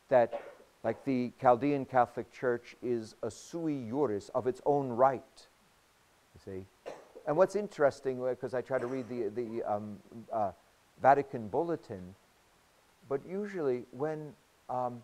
that 0.09 0.43
like 0.85 1.05
the 1.05 1.33
Chaldean 1.41 1.85
Catholic 1.85 2.33
Church 2.33 2.77
is 2.83 3.15
a 3.23 3.31
sui 3.31 3.85
juris 3.89 4.31
of 4.35 4.47
its 4.47 4.61
own 4.67 4.89
right. 4.89 5.47
You 6.35 6.41
see? 6.53 6.93
And 7.27 7.37
what's 7.37 7.55
interesting, 7.55 8.21
because 8.25 8.55
uh, 8.55 8.59
I 8.59 8.61
try 8.63 8.79
to 8.79 8.87
read 8.87 9.09
the, 9.09 9.29
the 9.29 9.63
um, 9.63 9.99
uh, 10.33 10.51
Vatican 11.01 11.49
Bulletin, 11.49 12.15
but 13.09 13.21
usually 13.29 13.85
when, 13.93 14.33
um, 14.69 15.03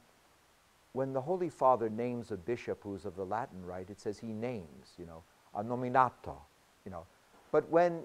when 0.95 1.13
the 1.13 1.21
Holy 1.21 1.49
Father 1.49 1.89
names 1.89 2.33
a 2.33 2.37
bishop 2.37 2.81
who's 2.83 3.05
of 3.05 3.15
the 3.15 3.25
Latin 3.25 3.65
rite, 3.65 3.91
it 3.91 4.01
says 4.01 4.19
he 4.19 4.33
names, 4.33 4.95
you 4.99 5.07
know, 5.07 5.23
a 5.55 5.63
nominato, 5.63 6.37
you 6.85 6.91
know. 6.91 7.07
But 7.53 7.69
when 7.71 8.03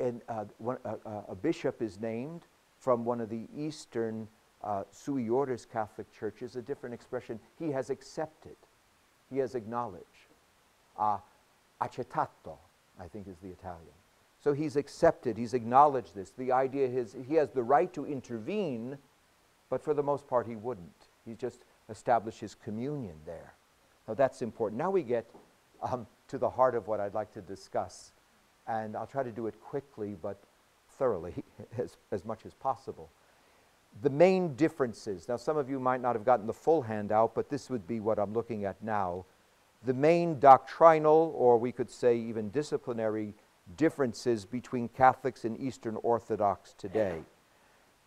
and 0.00 0.22
uh, 0.28 0.44
one, 0.58 0.78
uh, 0.84 0.94
uh, 1.04 1.22
a 1.28 1.34
bishop 1.34 1.82
is 1.82 2.00
named 2.00 2.42
from 2.78 3.04
one 3.04 3.20
of 3.20 3.28
the 3.28 3.46
Eastern 3.56 4.28
uh, 4.62 4.84
sui 4.90 5.24
juris 5.24 5.64
Catholic 5.64 6.10
churches, 6.12 6.56
a 6.56 6.62
different 6.62 6.94
expression. 6.94 7.38
He 7.58 7.70
has 7.70 7.90
accepted, 7.90 8.56
he 9.30 9.38
has 9.38 9.54
acknowledged. 9.54 10.04
Uh, 10.98 11.18
accettato, 11.80 12.58
I 13.00 13.06
think 13.06 13.28
is 13.28 13.36
the 13.38 13.48
Italian. 13.48 13.94
So 14.42 14.52
he's 14.52 14.76
accepted, 14.76 15.36
he's 15.36 15.54
acknowledged 15.54 16.14
this. 16.14 16.30
The 16.30 16.52
idea 16.52 16.86
is 16.86 17.16
he 17.28 17.34
has 17.34 17.50
the 17.50 17.62
right 17.62 17.92
to 17.94 18.06
intervene, 18.06 18.98
but 19.70 19.82
for 19.82 19.94
the 19.94 20.02
most 20.02 20.26
part 20.28 20.46
he 20.46 20.56
wouldn't. 20.56 21.08
He 21.24 21.34
just 21.34 21.64
established 21.88 22.40
his 22.40 22.54
communion 22.54 23.16
there. 23.26 23.54
Now 24.06 24.14
that's 24.14 24.42
important. 24.42 24.78
Now 24.78 24.90
we 24.90 25.02
get 25.02 25.28
um, 25.82 26.06
to 26.28 26.38
the 26.38 26.50
heart 26.50 26.74
of 26.74 26.88
what 26.88 27.00
I'd 27.00 27.14
like 27.14 27.32
to 27.34 27.40
discuss 27.40 28.12
and 28.68 28.96
I'll 28.96 29.06
try 29.06 29.22
to 29.22 29.32
do 29.32 29.46
it 29.46 29.60
quickly 29.60 30.16
but 30.20 30.38
thoroughly 30.90 31.34
as, 31.78 31.96
as 32.12 32.24
much 32.24 32.46
as 32.46 32.54
possible. 32.54 33.10
The 34.02 34.10
main 34.10 34.54
differences, 34.54 35.28
now 35.28 35.36
some 35.36 35.56
of 35.56 35.68
you 35.68 35.80
might 35.80 36.00
not 36.00 36.14
have 36.14 36.24
gotten 36.24 36.46
the 36.46 36.52
full 36.52 36.82
handout, 36.82 37.34
but 37.34 37.48
this 37.48 37.70
would 37.70 37.86
be 37.86 38.00
what 38.00 38.18
I'm 38.18 38.32
looking 38.32 38.64
at 38.64 38.82
now. 38.82 39.24
The 39.84 39.94
main 39.94 40.38
doctrinal, 40.38 41.32
or 41.36 41.56
we 41.58 41.72
could 41.72 41.90
say 41.90 42.16
even 42.16 42.50
disciplinary, 42.50 43.34
differences 43.76 44.44
between 44.44 44.88
Catholics 44.88 45.44
and 45.44 45.58
Eastern 45.58 45.96
Orthodox 46.02 46.74
today. 46.74 47.20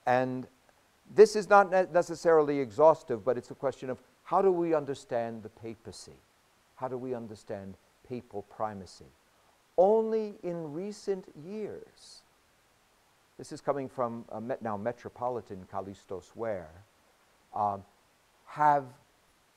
And 0.06 0.48
this 1.14 1.36
is 1.36 1.50
not 1.50 1.72
necessarily 1.92 2.60
exhaustive, 2.60 3.26
but 3.26 3.38
it's 3.38 3.52
a 3.52 3.56
question 3.56 3.90
of 3.90 4.02
how 4.24 4.42
do 4.42 4.52
we 4.52 4.74
understand 4.74 5.44
the 5.44 5.50
papacy? 5.50 6.16
How 6.76 6.88
do 6.88 6.98
we 6.98 7.14
understand 7.14 7.76
papal 8.08 8.44
primacy? 8.44 9.12
Only 9.78 10.36
in 10.44 10.74
recent 10.74 11.26
years, 11.44 12.22
this 13.38 13.52
is 13.52 13.62
coming 13.62 13.90
from 13.90 14.26
uh, 14.32 14.40
now 14.62 14.78
Metropolitan 14.78 15.66
Kallistos 15.72 16.36
Ware, 16.36 16.84
um, 17.56 17.84
have 18.46 18.86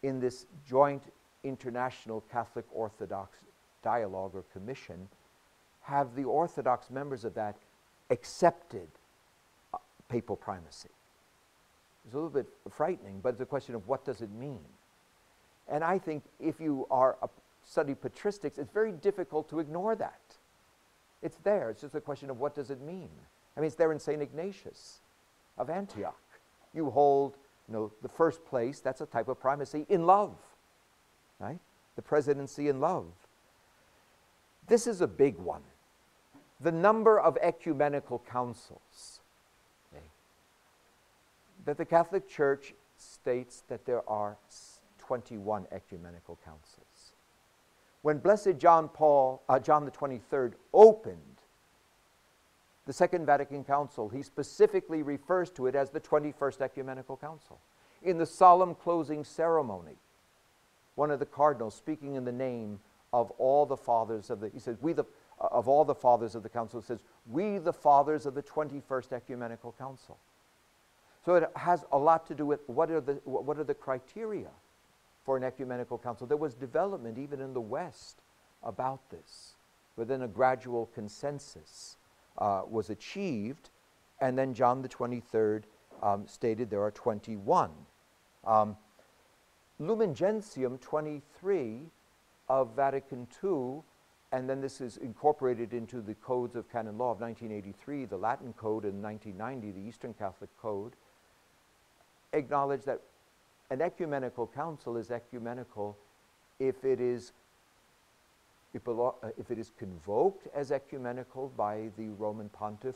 in 0.02 0.20
this 0.20 0.46
joint 0.66 1.02
international 1.42 2.22
Catholic 2.32 2.64
Orthodox 2.72 3.38
dialogue 3.82 4.32
or 4.34 4.44
commission, 4.52 5.08
have 5.82 6.14
the 6.14 6.24
Orthodox 6.24 6.90
members 6.90 7.24
of 7.24 7.34
that 7.34 7.56
accepted 8.10 8.88
uh, 9.72 9.78
papal 10.08 10.36
primacy. 10.36 10.88
It's 12.04 12.14
a 12.14 12.16
little 12.16 12.30
bit 12.30 12.46
frightening, 12.70 13.20
but 13.22 13.30
it's 13.30 13.40
a 13.40 13.46
question 13.46 13.74
of 13.74 13.86
what 13.88 14.04
does 14.04 14.20
it 14.20 14.30
mean? 14.30 14.64
And 15.68 15.82
I 15.82 15.98
think 15.98 16.22
if 16.38 16.60
you 16.60 16.86
are 16.90 17.16
a 17.22 17.28
study 17.64 17.94
patristics, 17.94 18.58
it's 18.58 18.72
very 18.72 18.92
difficult 18.92 19.48
to 19.50 19.58
ignore 19.58 19.96
that. 19.96 20.20
It's 21.22 21.38
there. 21.38 21.70
It's 21.70 21.80
just 21.80 21.94
a 21.94 22.00
question 22.00 22.30
of 22.30 22.38
what 22.38 22.54
does 22.54 22.70
it 22.70 22.80
mean. 22.80 23.08
I 23.56 23.60
mean, 23.60 23.66
it's 23.66 23.76
there 23.76 23.92
in 23.92 23.98
St. 23.98 24.20
Ignatius 24.20 25.00
of 25.56 25.70
Antioch. 25.70 26.20
You 26.74 26.90
hold 26.90 27.36
you 27.68 27.74
know, 27.74 27.92
the 28.02 28.08
first 28.08 28.44
place, 28.44 28.80
that's 28.80 29.00
a 29.00 29.06
type 29.06 29.28
of 29.28 29.40
primacy 29.40 29.86
in 29.88 30.06
love, 30.06 30.36
right? 31.38 31.58
The 31.96 32.02
presidency 32.02 32.68
in 32.68 32.80
love. 32.80 33.06
This 34.66 34.86
is 34.86 35.00
a 35.00 35.06
big 35.06 35.38
one. 35.38 35.62
The 36.60 36.72
number 36.72 37.18
of 37.18 37.38
ecumenical 37.40 38.22
councils. 38.30 39.20
Okay? 39.92 40.04
That 41.64 41.78
the 41.78 41.84
Catholic 41.84 42.28
Church 42.28 42.74
states 42.98 43.62
that 43.68 43.86
there 43.86 44.08
are 44.08 44.36
21 44.98 45.66
ecumenical 45.72 46.38
councils. 46.44 46.83
When 48.04 48.18
Blessed 48.18 48.58
John 48.58 48.90
Paul, 48.90 49.40
uh, 49.48 49.58
John 49.58 49.86
the 49.86 49.90
23rd 49.90 50.52
opened 50.74 51.40
the 52.84 52.92
Second 52.92 53.24
Vatican 53.24 53.64
Council, 53.64 54.10
he 54.10 54.22
specifically 54.22 55.02
refers 55.02 55.48
to 55.52 55.66
it 55.68 55.74
as 55.74 55.88
the 55.88 56.00
21st 56.00 56.60
Ecumenical 56.60 57.16
Council. 57.16 57.58
In 58.02 58.18
the 58.18 58.26
solemn 58.26 58.74
closing 58.74 59.24
ceremony, 59.24 59.96
one 60.96 61.10
of 61.10 61.18
the 61.18 61.24
cardinals 61.24 61.74
speaking 61.74 62.14
in 62.14 62.26
the 62.26 62.32
name 62.32 62.78
of 63.14 63.30
all 63.38 63.64
the 63.64 63.78
fathers 63.78 64.28
of 64.28 64.40
the, 64.40 64.50
he 64.50 64.58
says, 64.58 64.76
we 64.82 64.92
the, 64.92 65.04
uh, 65.40 65.46
of 65.50 65.66
all 65.66 65.86
the 65.86 65.94
fathers 65.94 66.34
of 66.34 66.42
the 66.42 66.50
council, 66.50 66.82
says, 66.82 67.02
we 67.30 67.56
the 67.56 67.72
fathers 67.72 68.26
of 68.26 68.34
the 68.34 68.42
21st 68.42 69.14
Ecumenical 69.14 69.74
Council. 69.78 70.18
So 71.24 71.36
it 71.36 71.50
has 71.56 71.86
a 71.90 71.96
lot 71.96 72.26
to 72.26 72.34
do 72.34 72.44
with 72.44 72.60
what 72.66 72.90
are 72.90 73.00
the, 73.00 73.14
what 73.24 73.58
are 73.58 73.64
the 73.64 73.72
criteria 73.72 74.50
for 75.24 75.36
an 75.36 75.44
ecumenical 75.44 75.98
council. 75.98 76.26
There 76.26 76.36
was 76.36 76.54
development 76.54 77.18
even 77.18 77.40
in 77.40 77.54
the 77.54 77.60
West 77.60 78.20
about 78.62 79.10
this, 79.10 79.54
but 79.96 80.08
then 80.08 80.22
a 80.22 80.28
gradual 80.28 80.86
consensus 80.94 81.96
uh, 82.38 82.62
was 82.68 82.90
achieved, 82.90 83.70
and 84.20 84.36
then 84.36 84.54
John 84.54 84.82
the 84.82 84.88
23rd 84.88 85.64
um, 86.02 86.26
stated 86.26 86.70
there 86.70 86.82
are 86.82 86.90
21. 86.90 87.70
Um, 88.44 88.76
Lumen 89.78 90.14
Gentium 90.14 90.78
23 90.78 91.80
of 92.48 92.76
Vatican 92.76 93.26
II, 93.42 93.82
and 94.32 94.48
then 94.48 94.60
this 94.60 94.80
is 94.80 94.98
incorporated 94.98 95.72
into 95.72 96.00
the 96.00 96.14
codes 96.14 96.54
of 96.54 96.70
canon 96.70 96.98
law 96.98 97.10
of 97.10 97.20
1983, 97.20 98.04
the 98.04 98.16
Latin 98.16 98.52
Code, 98.52 98.84
in 98.84 99.00
1990, 99.00 99.70
the 99.70 99.88
Eastern 99.88 100.14
Catholic 100.14 100.50
Code, 100.60 100.92
acknowledge 102.32 102.82
that 102.82 103.00
an 103.74 103.82
ecumenical 103.82 104.46
council 104.46 104.96
is 104.96 105.10
ecumenical 105.10 105.98
if 106.60 106.84
it 106.84 107.00
is 107.00 107.32
uh, 108.74 109.10
if 109.36 109.50
it 109.50 109.58
is 109.58 109.72
convoked 109.76 110.46
as 110.54 110.70
ecumenical 110.70 111.52
by 111.56 111.90
the 111.96 112.08
Roman 112.10 112.48
pontiff 112.48 112.94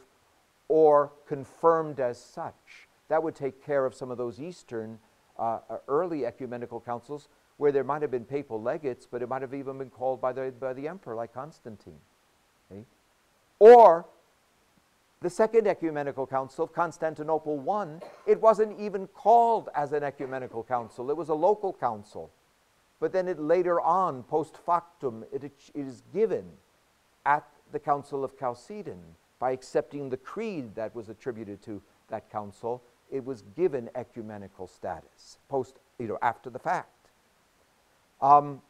or 0.68 1.12
confirmed 1.26 1.98
as 1.98 2.16
such. 2.16 2.88
That 3.08 3.22
would 3.22 3.34
take 3.34 3.64
care 3.64 3.86
of 3.86 3.94
some 3.94 4.10
of 4.12 4.18
those 4.18 4.40
Eastern 4.40 5.00
uh, 5.36 5.58
uh, 5.68 5.78
early 5.88 6.24
ecumenical 6.24 6.80
councils 6.80 7.28
where 7.56 7.72
there 7.72 7.84
might 7.84 8.02
have 8.02 8.12
been 8.12 8.24
papal 8.24 8.62
legates, 8.62 9.04
but 9.04 9.20
it 9.20 9.28
might 9.28 9.42
have 9.42 9.54
even 9.54 9.78
been 9.78 9.90
called 9.90 10.20
by 10.20 10.32
the, 10.32 10.52
by 10.60 10.72
the 10.72 10.86
emperor, 10.86 11.16
like 11.16 11.34
Constantine. 11.34 12.00
Okay? 12.70 12.84
Or 13.58 14.06
the 15.20 15.30
Second 15.30 15.66
Ecumenical 15.66 16.26
Council 16.26 16.64
of 16.64 16.72
Constantinople 16.72 17.68
I, 17.70 17.86
it 18.26 18.40
wasn't 18.40 18.78
even 18.78 19.06
called 19.08 19.68
as 19.74 19.92
an 19.92 20.02
ecumenical 20.02 20.62
council, 20.62 21.10
it 21.10 21.16
was 21.16 21.28
a 21.28 21.34
local 21.34 21.72
council. 21.72 22.30
But 23.00 23.12
then 23.12 23.28
it 23.28 23.38
later 23.38 23.80
on, 23.80 24.24
post 24.24 24.56
factum, 24.56 25.24
it, 25.32 25.44
it 25.44 25.52
is 25.74 26.02
given 26.12 26.44
at 27.24 27.46
the 27.70 27.78
Council 27.78 28.24
of 28.24 28.36
Chalcedon 28.38 28.98
by 29.38 29.52
accepting 29.52 30.10
the 30.10 30.16
creed 30.16 30.74
that 30.74 30.94
was 30.94 31.08
attributed 31.08 31.62
to 31.62 31.80
that 32.08 32.28
council. 32.30 32.82
It 33.10 33.24
was 33.24 33.42
given 33.56 33.88
ecumenical 33.94 34.66
status 34.66 35.38
post, 35.48 35.78
you 35.98 36.08
know, 36.08 36.18
after 36.22 36.50
the 36.50 36.58
fact. 36.58 37.10
Um, 38.20 38.62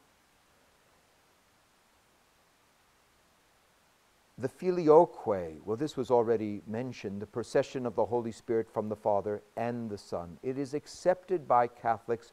the 4.41 4.49
filioque, 4.49 5.27
well, 5.27 5.77
this 5.77 5.97
was 5.97 6.13
already 6.13 6.63
mentioned, 6.67 7.21
the 7.21 7.27
procession 7.27 7.85
of 7.85 7.97
the 7.97 8.05
Holy 8.05 8.31
Spirit 8.31 8.71
from 8.73 8.89
the 8.89 8.97
Father 8.97 9.43
and 9.57 9.91
the 9.91 9.99
Son. 9.99 10.39
It 10.45 10.57
is 10.57 10.75
accepted 10.75 11.49
by 11.49 11.67
Catholics 11.67 12.33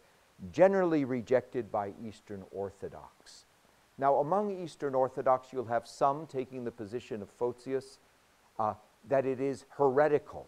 generally 0.51 1.03
rejected 1.03 1.71
by 1.71 1.93
Eastern 2.05 2.43
Orthodox. 2.51 3.45
Now, 3.97 4.15
among 4.17 4.61
Eastern 4.63 4.93
Orthodox, 4.93 5.51
you'll 5.51 5.65
have 5.65 5.87
some 5.87 6.27
taking 6.27 6.63
the 6.63 6.71
position 6.71 7.23
of 7.23 7.29
Photius 7.29 7.97
uh, 8.59 8.75
that 9.07 9.25
it 9.25 9.39
is 9.39 9.65
heretical. 9.69 10.47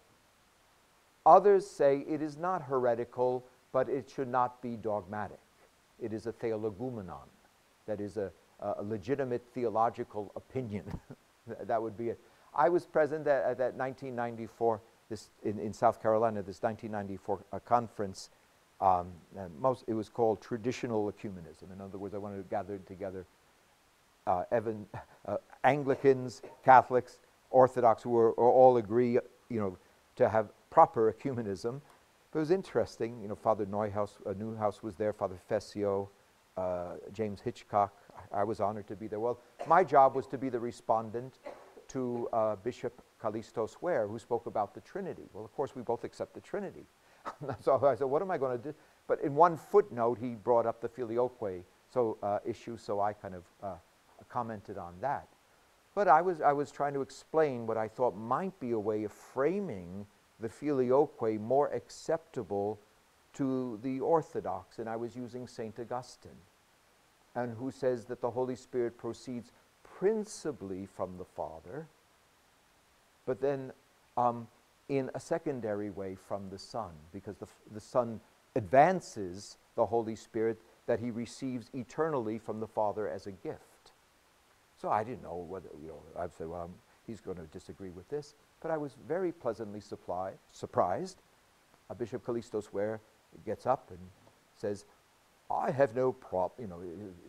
Others 1.26 1.66
say 1.66 2.06
it 2.08 2.22
is 2.22 2.38
not 2.38 2.62
heretical, 2.62 3.44
but 3.72 3.90
it 3.90 4.10
should 4.14 4.28
not 4.28 4.62
be 4.62 4.76
dogmatic. 4.76 5.40
It 6.00 6.14
is 6.14 6.28
a 6.28 6.34
theologumenon, 6.34 7.28
that 7.88 8.00
is 8.00 8.18
a, 8.18 8.32
a 8.60 8.84
legitimate 8.84 9.44
theological 9.54 10.32
opinion. 10.36 10.84
that 11.64 11.82
would 11.82 11.98
be 11.98 12.10
it. 12.10 12.20
I 12.56 12.70
was 12.70 12.86
present 12.86 13.28
at, 13.28 13.44
at 13.44 13.58
that 13.58 13.76
1994, 13.76 14.82
this, 15.10 15.30
in, 15.44 15.60
in 15.60 15.74
South 15.74 16.02
Carolina, 16.02 16.42
this 16.42 16.62
1994 16.62 17.44
uh, 17.52 17.60
conference 17.60 18.30
um, 18.80 19.08
most, 19.60 19.86
it 19.88 19.94
was 19.94 20.10
called 20.10 20.42
traditional 20.42 21.12
ecumenism. 21.12 21.74
In 21.74 21.82
other 21.82 21.98
words, 21.98 22.14
I 22.14 22.20
wanted 22.20 22.38
to 22.38 22.44
gather 22.44 22.78
together 22.80 23.26
uh, 24.28 24.44
Evan, 24.52 24.86
uh, 25.26 25.38
Anglicans, 25.64 26.42
Catholics, 26.64 27.20
Orthodox, 27.50 28.04
who 28.04 28.12
were, 28.12 28.34
all 28.34 28.78
agree, 28.78 29.14
you 29.50 29.60
know, 29.60 29.78
to 30.18 30.30
have 30.30 30.50
proper 30.70 31.12
ecumenism. 31.12 31.82
But 32.32 32.40
it 32.40 32.42
was 32.42 32.52
interesting. 32.52 33.20
You 33.22 33.30
know, 33.30 33.36
Father 33.36 33.66
Neuhaus, 33.66 34.12
uh, 34.26 34.34
Newhouse 34.38 34.84
was 34.84 34.96
there. 34.96 35.14
Father 35.14 35.40
Fessio, 35.50 36.10
uh, 36.58 36.96
James 37.14 37.40
Hitchcock. 37.42 37.94
I, 38.32 38.42
I, 38.42 38.44
was 38.44 38.60
honored 38.60 38.88
to 38.90 38.96
be 38.96 39.08
there. 39.08 39.20
Well, 39.20 39.40
my 39.68 39.84
job 39.84 40.16
was 40.16 40.28
to 40.28 40.38
be 40.38 40.50
the 40.50 40.60
respondent 40.60 41.40
to 41.90 42.28
uh, 42.34 42.56
Bishop 42.58 43.02
Kallistos 43.22 43.82
Ware, 43.82 44.08
who 44.08 44.20
spoke 44.20 44.46
about 44.46 44.74
the 44.74 44.82
Trinity. 44.82 45.24
Well, 45.34 45.46
of 45.46 45.54
course, 45.54 45.76
we 45.76 45.82
both 45.82 46.04
accept 46.04 46.34
the 46.34 46.42
Trinity. 46.42 46.86
so 47.62 47.80
I 47.86 47.96
said, 47.96 48.06
what 48.06 48.22
am 48.22 48.32
I 48.32 48.38
going 48.38 48.58
to 48.58 48.64
do? 48.64 48.74
But 49.08 49.22
in 49.22 49.36
one 49.36 49.58
footnote, 49.58 50.18
he 50.20 50.36
brought 50.36 50.66
up 50.66 50.82
the 50.82 50.90
filioque 50.90 51.64
so, 51.92 52.18
uh, 52.22 52.40
issue, 52.46 52.78
so 52.78 53.00
I 53.00 53.14
kind 53.14 53.36
of 53.36 53.44
uh, 53.64 53.76
commented 54.30 54.78
on 54.78 54.94
that. 55.02 55.28
But 55.96 56.08
I 56.08 56.22
was, 56.22 56.42
I 56.42 56.54
was 56.54 56.72
trying 56.72 56.94
to 56.94 57.02
explain 57.02 57.66
what 57.66 57.78
I 57.78 57.88
thought 57.88 58.16
might 58.16 58.58
be 58.60 58.72
a 58.72 58.80
way 58.80 59.04
of 59.04 59.12
framing 59.12 60.06
the 60.40 60.50
filioque 60.50 61.40
more 61.40 61.70
acceptable 61.74 62.80
to 63.34 63.80
the 63.82 64.00
Orthodox, 64.00 64.80
and 64.80 64.90
I 64.90 64.96
was 64.96 65.16
using 65.16 65.48
St. 65.48 65.80
Augustine, 65.80 66.32
and 67.38 67.56
who 67.56 67.70
says 67.70 68.06
that 68.06 68.20
the 68.20 68.32
Holy 68.32 68.56
Spirit 68.56 68.98
proceeds 68.98 69.52
principally 69.84 70.88
from 70.88 71.18
the 71.18 71.24
Father, 71.24 71.88
but 73.28 73.40
then 73.40 73.72
um, 74.18 74.48
in 74.90 75.12
a 75.14 75.20
secondary 75.20 75.92
way 75.92 76.16
from 76.16 76.50
the 76.50 76.58
Son, 76.58 76.90
because 77.14 77.38
the, 77.38 77.48
the 77.72 77.80
Son 77.80 78.20
advances 78.56 79.58
the 79.76 79.86
Holy 79.86 80.16
Spirit 80.16 80.60
that 80.88 81.00
he 81.00 81.12
receives 81.12 81.70
eternally 81.76 82.40
from 82.40 82.60
the 82.60 82.68
Father 82.68 83.08
as 83.08 83.28
a 83.28 83.32
gift. 83.32 83.92
So 84.82 84.90
I 84.90 85.04
didn't 85.04 85.22
know 85.22 85.46
whether, 85.48 85.70
you 85.80 85.90
know, 85.90 86.02
I'd 86.20 86.34
say, 86.34 86.46
well, 86.46 86.72
he's 87.06 87.22
going 87.22 87.38
to 87.38 87.44
disagree 87.44 87.90
with 87.92 88.10
this. 88.10 88.34
But 88.62 88.72
I 88.72 88.78
was 88.78 88.96
very 89.08 89.32
pleasantly 89.32 89.80
supply, 89.80 90.32
surprised. 90.52 91.22
A 91.90 91.96
Bishop 91.96 92.26
Kallistos 92.26 92.74
Ware 92.74 93.00
gets 93.46 93.68
up 93.68 93.92
and 93.92 94.00
says, 94.56 94.86
I 95.50 95.72
have 95.72 95.96
no 95.96 96.12
problem, 96.12 96.52
you 96.60 96.68
know, 96.68 96.82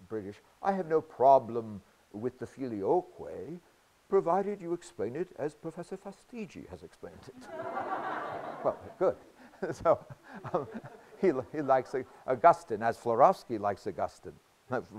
British, 0.09 0.37
I 0.63 0.73
have 0.73 0.89
no 0.89 1.01
problem 1.01 1.81
with 2.13 2.39
the 2.39 2.47
filioque 2.47 3.61
provided 4.09 4.61
you 4.61 4.73
explain 4.73 5.15
it 5.15 5.29
as 5.39 5.55
Professor 5.55 5.97
Fastiggi 5.97 6.69
has 6.71 6.83
explained 6.83 7.19
it. 7.27 7.49
well, 8.65 8.79
good. 8.99 9.17
so 9.73 10.05
um, 10.53 10.67
he, 11.21 11.31
he 11.53 11.63
likes 11.63 11.95
Augustine, 12.27 12.83
as 12.83 12.97
Florovsky 12.97 13.61
likes 13.61 13.87
Augustine. 13.87 14.33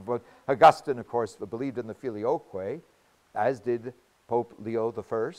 But 0.05 0.21
Augustine, 0.47 0.99
of 0.99 1.07
course, 1.07 1.35
believed 1.35 1.77
in 1.77 1.87
the 1.87 1.93
filioque, 1.93 2.81
as 3.35 3.59
did 3.59 3.93
Pope 4.27 4.53
Leo 4.59 4.91
I, 4.91 5.31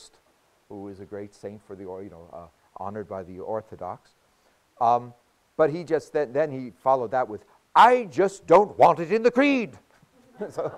who 0.69 0.87
is 0.87 0.99
a 0.99 1.05
great 1.05 1.33
saint 1.33 1.61
for 1.65 1.75
the, 1.75 1.83
you 1.83 2.09
know, 2.09 2.29
uh, 2.31 2.47
honored 2.77 3.09
by 3.09 3.23
the 3.23 3.39
Orthodox. 3.39 4.11
Um, 4.79 5.13
but 5.57 5.69
he 5.69 5.83
just 5.83 6.13
then, 6.13 6.33
then 6.33 6.51
he 6.51 6.71
followed 6.81 7.11
that 7.11 7.27
with, 7.27 7.43
I 7.75 8.05
just 8.05 8.47
don't 8.47 8.77
want 8.77 8.99
it 8.99 9.11
in 9.11 9.23
the 9.23 9.31
creed. 9.31 9.77
so, 10.49 10.73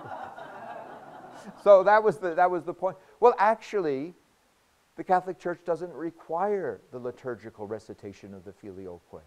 so 1.63 1.83
that 1.83 2.03
was, 2.03 2.17
the, 2.17 2.35
that 2.35 2.49
was 2.49 2.63
the 2.63 2.73
point. 2.73 2.97
Well, 3.19 3.33
actually, 3.39 4.13
the 4.95 5.03
Catholic 5.03 5.39
Church 5.39 5.59
doesn't 5.65 5.93
require 5.93 6.81
the 6.91 6.99
liturgical 6.99 7.67
recitation 7.67 8.33
of 8.33 8.45
the 8.45 8.51
filioque, 8.51 9.23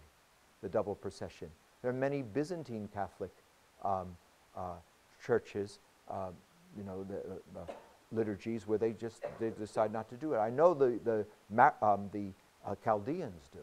the 0.61 0.69
double 0.69 0.95
procession. 0.95 1.49
There 1.81 1.91
are 1.91 1.93
many 1.93 2.21
Byzantine 2.21 2.89
Catholic 2.93 3.31
um, 3.83 4.15
uh, 4.55 4.75
churches, 5.25 5.79
uh, 6.09 6.29
you 6.77 6.83
know, 6.83 7.03
the, 7.03 7.59
uh, 7.59 7.63
liturgies 8.11 8.67
where 8.67 8.77
they 8.77 8.93
just 8.93 9.23
they 9.39 9.49
decide 9.49 9.91
not 9.91 10.09
to 10.09 10.15
do 10.15 10.33
it. 10.33 10.37
I 10.37 10.49
know 10.49 10.73
the 10.73 10.99
the 11.03 11.65
um, 11.85 12.09
the 12.11 12.29
uh, 12.65 12.75
Chaldeans 12.83 13.49
do, 13.51 13.59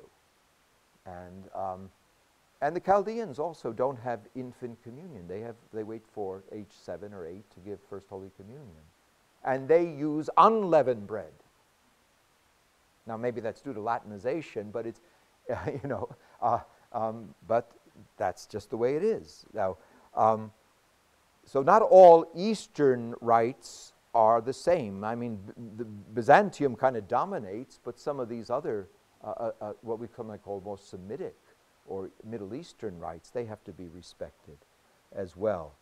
and 1.07 1.45
um, 1.55 1.90
and 2.64 2.74
the 2.74 2.81
Chaldeans 2.81 3.38
also 3.38 3.74
don't 3.74 3.98
have 3.98 4.20
infant 4.35 4.83
communion. 4.83 5.29
They, 5.29 5.40
have, 5.40 5.57
they 5.74 5.83
wait 5.83 6.00
for 6.14 6.44
age 6.50 6.70
seven 6.70 7.12
or 7.12 7.27
eight 7.27 7.44
to 7.50 7.61
give 7.61 7.79
First 7.90 8.09
Holy 8.09 8.31
Communion. 8.38 8.83
And 9.44 9.68
they 9.68 9.85
use 9.85 10.31
unleavened 10.38 11.07
bread. 11.07 11.35
Now, 13.07 13.18
maybe 13.18 13.42
that's 13.42 13.61
due 13.61 13.74
to 13.74 13.81
Latinization, 13.81 14.72
but 14.72 14.87
it's, 14.87 15.03
you 15.83 15.87
know, 15.87 16.09
uh, 16.40 16.61
um, 16.94 17.35
but 17.46 17.70
that's 18.16 18.46
just 18.46 18.70
the 18.70 18.79
way 18.79 18.96
it 18.96 19.03
is. 19.05 19.44
Now, 19.53 19.77
um, 20.16 20.50
so 21.44 21.61
not 21.61 21.83
all 21.83 22.24
Eastern 22.35 23.14
rites 23.20 23.92
are 24.14 24.40
the 24.40 24.55
same. 24.55 25.05
I 25.05 25.14
mean, 25.16 25.38
the 25.77 25.85
Byzantium 25.85 26.77
kind 26.77 26.96
of 26.96 27.09
dominates, 27.09 27.79
but 27.85 28.00
some 28.00 28.18
of 28.18 28.31
these 28.31 28.48
other, 28.48 28.88
uh, 29.22 29.29
uh, 29.29 29.50
uh, 29.61 29.72
what 29.83 29.98
we 29.98 30.07
come 30.09 30.35
call 30.42 30.62
more 30.64 30.79
Semitic 30.79 31.35
or 31.87 32.11
Middle 32.25 32.55
Eastern 32.55 32.99
rites, 32.99 33.31
they 33.31 33.44
have 33.44 33.62
to 33.64 33.73
be 33.73 33.88
respected 33.88 34.59
as 35.14 35.37
well. 35.37 35.75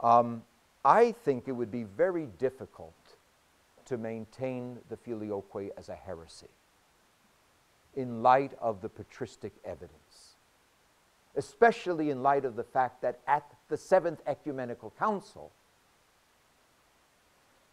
Um, 0.00 0.42
I 0.84 1.12
think 1.12 1.48
it 1.48 1.52
would 1.52 1.70
be 1.70 1.84
very 1.84 2.26
difficult 2.38 2.94
to 3.86 3.98
maintain 3.98 4.78
the 4.88 4.96
filioque 4.96 5.70
as 5.76 5.88
a 5.88 5.94
heresy 5.94 6.48
in 7.94 8.22
light 8.22 8.52
of 8.60 8.80
the 8.80 8.88
patristic 8.88 9.52
evidence, 9.64 10.36
especially 11.36 12.10
in 12.10 12.22
light 12.22 12.44
of 12.44 12.56
the 12.56 12.64
fact 12.64 13.02
that 13.02 13.18
at 13.26 13.44
the 13.68 13.76
Seventh 13.76 14.22
Ecumenical 14.26 14.92
Council, 14.98 15.50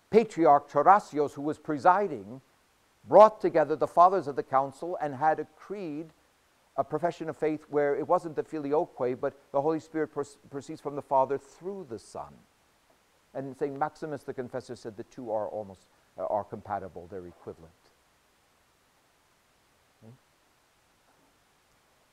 Patriarch 0.09 0.69
Tarasios, 0.69 1.33
who 1.33 1.41
was 1.41 1.57
presiding, 1.57 2.41
brought 3.07 3.39
together 3.39 3.75
the 3.75 3.87
fathers 3.87 4.27
of 4.27 4.35
the 4.35 4.43
council 4.43 4.97
and 5.01 5.15
had 5.15 5.39
a 5.39 5.45
creed, 5.55 6.09
a 6.77 6.83
profession 6.83 7.29
of 7.29 7.37
faith 7.37 7.65
where 7.69 7.95
it 7.95 8.07
wasn't 8.07 8.35
the 8.35 8.43
filioque, 8.43 9.19
but 9.19 9.33
the 9.51 9.61
Holy 9.61 9.79
Spirit 9.79 10.09
proceeds 10.49 10.79
from 10.79 10.95
the 10.95 11.01
Father 11.01 11.37
through 11.37 11.87
the 11.89 11.97
Son. 11.97 12.33
And 13.33 13.55
St. 13.57 13.77
Maximus 13.77 14.23
the 14.23 14.33
Confessor 14.33 14.75
said 14.75 14.95
the 14.95 15.03
two 15.03 15.31
are 15.31 15.47
almost 15.47 15.87
uh, 16.17 16.25
are 16.25 16.43
compatible, 16.43 17.07
they're 17.11 17.27
equivalent. 17.27 17.71
Okay? 20.03 20.13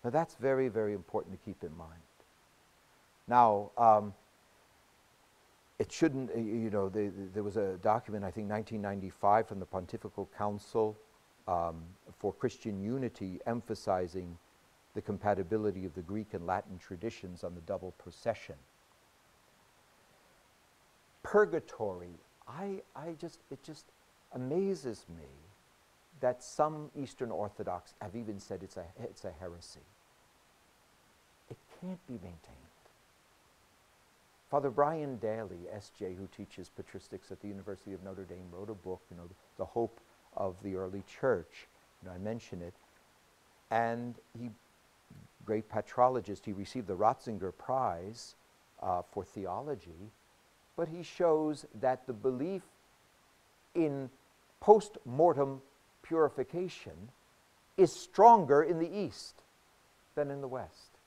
Now 0.05 0.11
that's 0.11 0.35
very, 0.35 0.69
very 0.69 0.93
important 0.93 1.39
to 1.39 1.45
keep 1.45 1.63
in 1.63 1.77
mind. 1.77 1.93
Now, 3.27 3.71
um, 3.79 4.13
it 5.79 5.91
shouldn't, 5.91 6.31
you 6.37 6.71
know, 6.71 6.89
they, 6.89 7.11
there 7.33 7.43
was 7.43 7.57
a 7.57 7.79
document, 7.83 8.25
I 8.25 8.31
think 8.31 8.51
1995, 8.51 9.49
from 9.49 9.61
the 9.61 9.67
Pontifical 9.67 10.29
Council 10.37 10.97
um, 11.49 11.83
for 12.19 12.33
Christian 12.33 12.83
Unity 12.83 13.41
emphasizing 13.47 14.37
the 14.95 15.03
compatibility 15.03 15.85
of 15.85 15.95
the 15.95 16.03
Greek 16.03 16.35
and 16.35 16.47
Latin 16.47 16.79
traditions 16.79 17.43
on 17.45 17.55
the 17.55 17.61
double 17.63 17.93
procession 17.93 18.57
purgatory. 21.25 22.21
I, 22.47 22.83
I 22.95 23.15
just, 23.19 23.41
it 23.51 23.65
just 23.65 23.87
amazes 24.33 25.07
me 25.09 25.27
that 26.21 26.45
some 26.45 26.91
Eastern 26.97 27.33
Orthodox 27.33 27.95
have 28.01 28.15
even 28.15 28.39
said 28.39 28.63
it's 28.63 28.77
a, 28.77 28.85
it's 29.03 29.25
a 29.25 29.33
heresy. 29.41 29.81
It 31.51 31.57
can't 31.81 32.07
be 32.07 32.15
maintained. 32.15 32.41
Father 34.51 34.71
Brian 34.71 35.17
Daly, 35.17 35.67
SJ, 35.75 36.17
who 36.17 36.29
teaches 36.37 36.71
patristics 36.71 37.33
at 37.33 37.41
the 37.41 37.49
University 37.49 37.93
of 37.93 38.05
Notre 38.05 38.25
Dame, 38.25 38.47
wrote 38.53 38.71
a 38.71 38.75
book, 38.75 39.01
you 39.11 39.17
know, 39.17 39.29
The 39.59 39.65
Hope 39.65 39.99
of 40.37 40.55
the 40.63 40.77
Early 40.77 41.03
Church. 41.21 41.67
You 42.03 42.09
know, 42.09 42.15
I 42.15 42.19
mention 42.19 42.63
it. 42.63 42.75
And 43.71 44.15
he, 44.39 44.51
great 45.45 45.69
patrologist, 45.69 46.45
he 46.47 46.53
received 46.53 46.87
the 46.87 46.97
Ratzinger 46.97 47.53
Prize 47.57 48.35
uh, 48.83 49.03
for 49.13 49.25
theology 49.25 50.11
but 50.77 50.89
he 50.89 51.03
shows 51.03 51.67
that 51.81 52.07
the 52.07 52.13
belief 52.13 52.63
in 53.75 54.11
post 54.61 54.99
mortem 55.05 55.61
purification 56.03 57.11
is 57.77 57.93
stronger 57.93 58.63
in 58.63 58.79
the 58.79 58.93
East 58.93 59.43
than 60.15 60.31
in 60.31 60.41
the 60.41 60.49
West. 60.49 60.99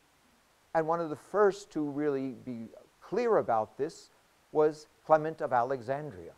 And 0.74 0.88
one 0.88 1.00
of 1.00 1.10
the 1.10 1.16
first 1.16 1.72
to 1.72 1.82
really 1.82 2.36
be 2.46 2.68
clear 3.02 3.38
about 3.38 3.78
this 3.78 4.10
was 4.52 4.88
Clement 5.06 5.42
of 5.42 5.54
Alexandria. 5.54 6.34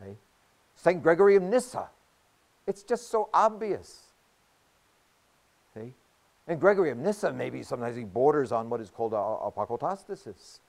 Okay? 0.00 0.16
St. 0.74 1.02
Gregory 1.02 1.36
of 1.36 1.42
Nyssa. 1.42 1.88
It's 2.66 2.82
just 2.82 3.10
so 3.10 3.28
obvious. 3.32 4.05
And 6.46 6.60
Gregory 6.60 6.90
of 6.90 6.98
Nyssa, 6.98 7.32
maybe 7.32 7.62
sometimes 7.62 7.96
he 7.96 8.04
borders 8.04 8.52
on 8.52 8.70
what 8.70 8.80
is 8.80 8.90
called 8.90 9.12
apocatastasis 9.12 10.60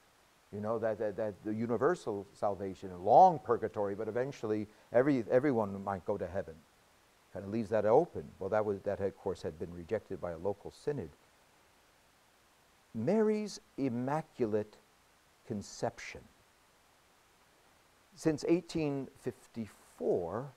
you 0.53 0.61
know, 0.61 0.79
that, 0.79 0.97
that, 0.99 1.17
that 1.17 1.33
the 1.43 1.53
universal 1.53 2.25
salvation, 2.33 2.89
a 2.91 2.97
long 2.97 3.39
purgatory, 3.43 3.95
but 3.95 4.07
eventually 4.07 4.67
every, 4.93 5.25
everyone 5.29 5.83
might 5.83 6.05
go 6.05 6.17
to 6.17 6.25
heaven. 6.27 6.53
Kind 7.33 7.43
of 7.45 7.51
leaves 7.51 7.69
that 7.69 7.85
open. 7.85 8.23
Well, 8.39 8.49
that, 8.49 8.65
was, 8.65 8.81
that, 8.83 9.01
of 9.01 9.17
course, 9.17 9.41
had 9.41 9.59
been 9.59 9.73
rejected 9.73 10.21
by 10.21 10.31
a 10.31 10.37
local 10.37 10.71
synod. 10.71 11.09
Mary's 12.95 13.59
Immaculate 13.77 14.77
Conception. 15.45 16.21
Since 18.15 18.45
1854, 18.45 20.47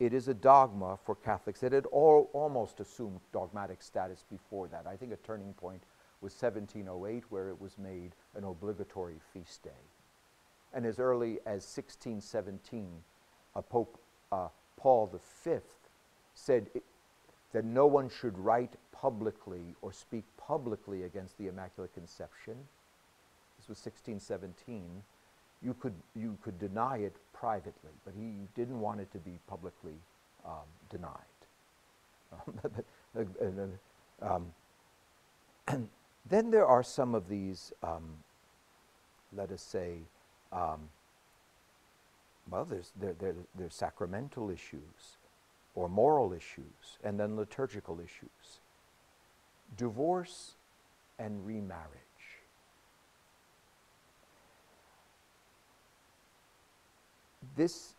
it 0.00 0.14
is 0.14 0.28
a 0.28 0.34
dogma 0.34 0.98
for 1.04 1.14
Catholics. 1.14 1.62
It 1.62 1.72
had 1.72 1.84
all, 1.86 2.30
almost 2.32 2.80
assumed 2.80 3.20
dogmatic 3.32 3.82
status 3.82 4.24
before 4.30 4.66
that. 4.68 4.86
I 4.86 4.96
think 4.96 5.12
a 5.12 5.16
turning 5.16 5.52
point 5.52 5.82
was 6.22 6.32
1708, 6.32 7.24
where 7.28 7.50
it 7.50 7.60
was 7.60 7.76
made 7.78 8.12
an 8.34 8.44
obligatory 8.44 9.20
feast 9.32 9.62
day. 9.62 9.70
And 10.72 10.86
as 10.86 10.98
early 10.98 11.38
as 11.46 11.64
1617, 11.64 12.88
uh, 13.54 13.60
Pope 13.60 14.00
uh, 14.32 14.48
Paul 14.76 15.20
V 15.44 15.58
said 16.34 16.66
it, 16.74 16.82
that 17.52 17.64
no 17.64 17.86
one 17.86 18.08
should 18.08 18.38
write 18.38 18.74
publicly 18.92 19.74
or 19.82 19.92
speak 19.92 20.24
publicly 20.38 21.02
against 21.02 21.36
the 21.36 21.48
Immaculate 21.48 21.92
Conception. 21.92 22.54
This 23.58 23.68
was 23.68 23.78
1617. 23.78 25.02
You 25.62 25.74
could, 25.74 25.94
you 26.14 26.38
could 26.42 26.58
deny 26.58 26.98
it 26.98 27.16
privately, 27.40 27.90
but 28.04 28.12
he 28.14 28.46
didn't 28.54 28.78
want 28.78 29.00
it 29.00 29.10
to 29.12 29.18
be 29.18 29.38
publicly 29.48 29.94
um, 30.44 30.68
denied. 30.90 31.12
um, 34.20 34.52
and 35.66 35.88
then 36.28 36.50
there 36.50 36.66
are 36.66 36.82
some 36.82 37.14
of 37.14 37.28
these, 37.30 37.72
um, 37.82 38.18
let 39.34 39.50
us 39.50 39.62
say, 39.62 40.00
um, 40.52 40.90
well, 42.50 42.66
there's, 42.66 42.92
there, 43.00 43.14
there, 43.18 43.34
there's 43.56 43.74
sacramental 43.74 44.50
issues 44.50 45.16
or 45.74 45.88
moral 45.88 46.34
issues, 46.34 46.98
and 47.02 47.18
then 47.18 47.36
liturgical 47.36 48.00
issues. 48.00 48.60
Divorce 49.78 50.56
and 51.18 51.46
remarriage. 51.46 52.09
This 57.56 57.94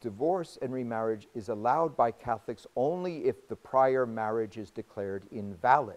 divorce 0.00 0.58
and 0.60 0.72
remarriage 0.72 1.26
is 1.34 1.48
allowed 1.48 1.96
by 1.96 2.10
Catholics 2.10 2.66
only 2.76 3.24
if 3.24 3.48
the 3.48 3.56
prior 3.56 4.06
marriage 4.06 4.56
is 4.56 4.70
declared 4.70 5.24
invalid. 5.32 5.96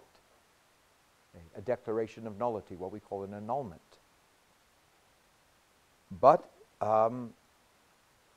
A 1.57 1.61
declaration 1.61 2.27
of 2.27 2.37
nullity, 2.37 2.75
what 2.75 2.91
we 2.91 2.99
call 2.99 3.23
an 3.23 3.33
annulment. 3.33 3.81
But 6.19 6.49
um, 6.81 7.31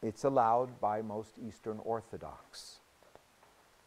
it's 0.02 0.24
allowed 0.24 0.80
by 0.80 1.02
most 1.02 1.32
Eastern 1.44 1.80
Orthodox. 1.84 2.76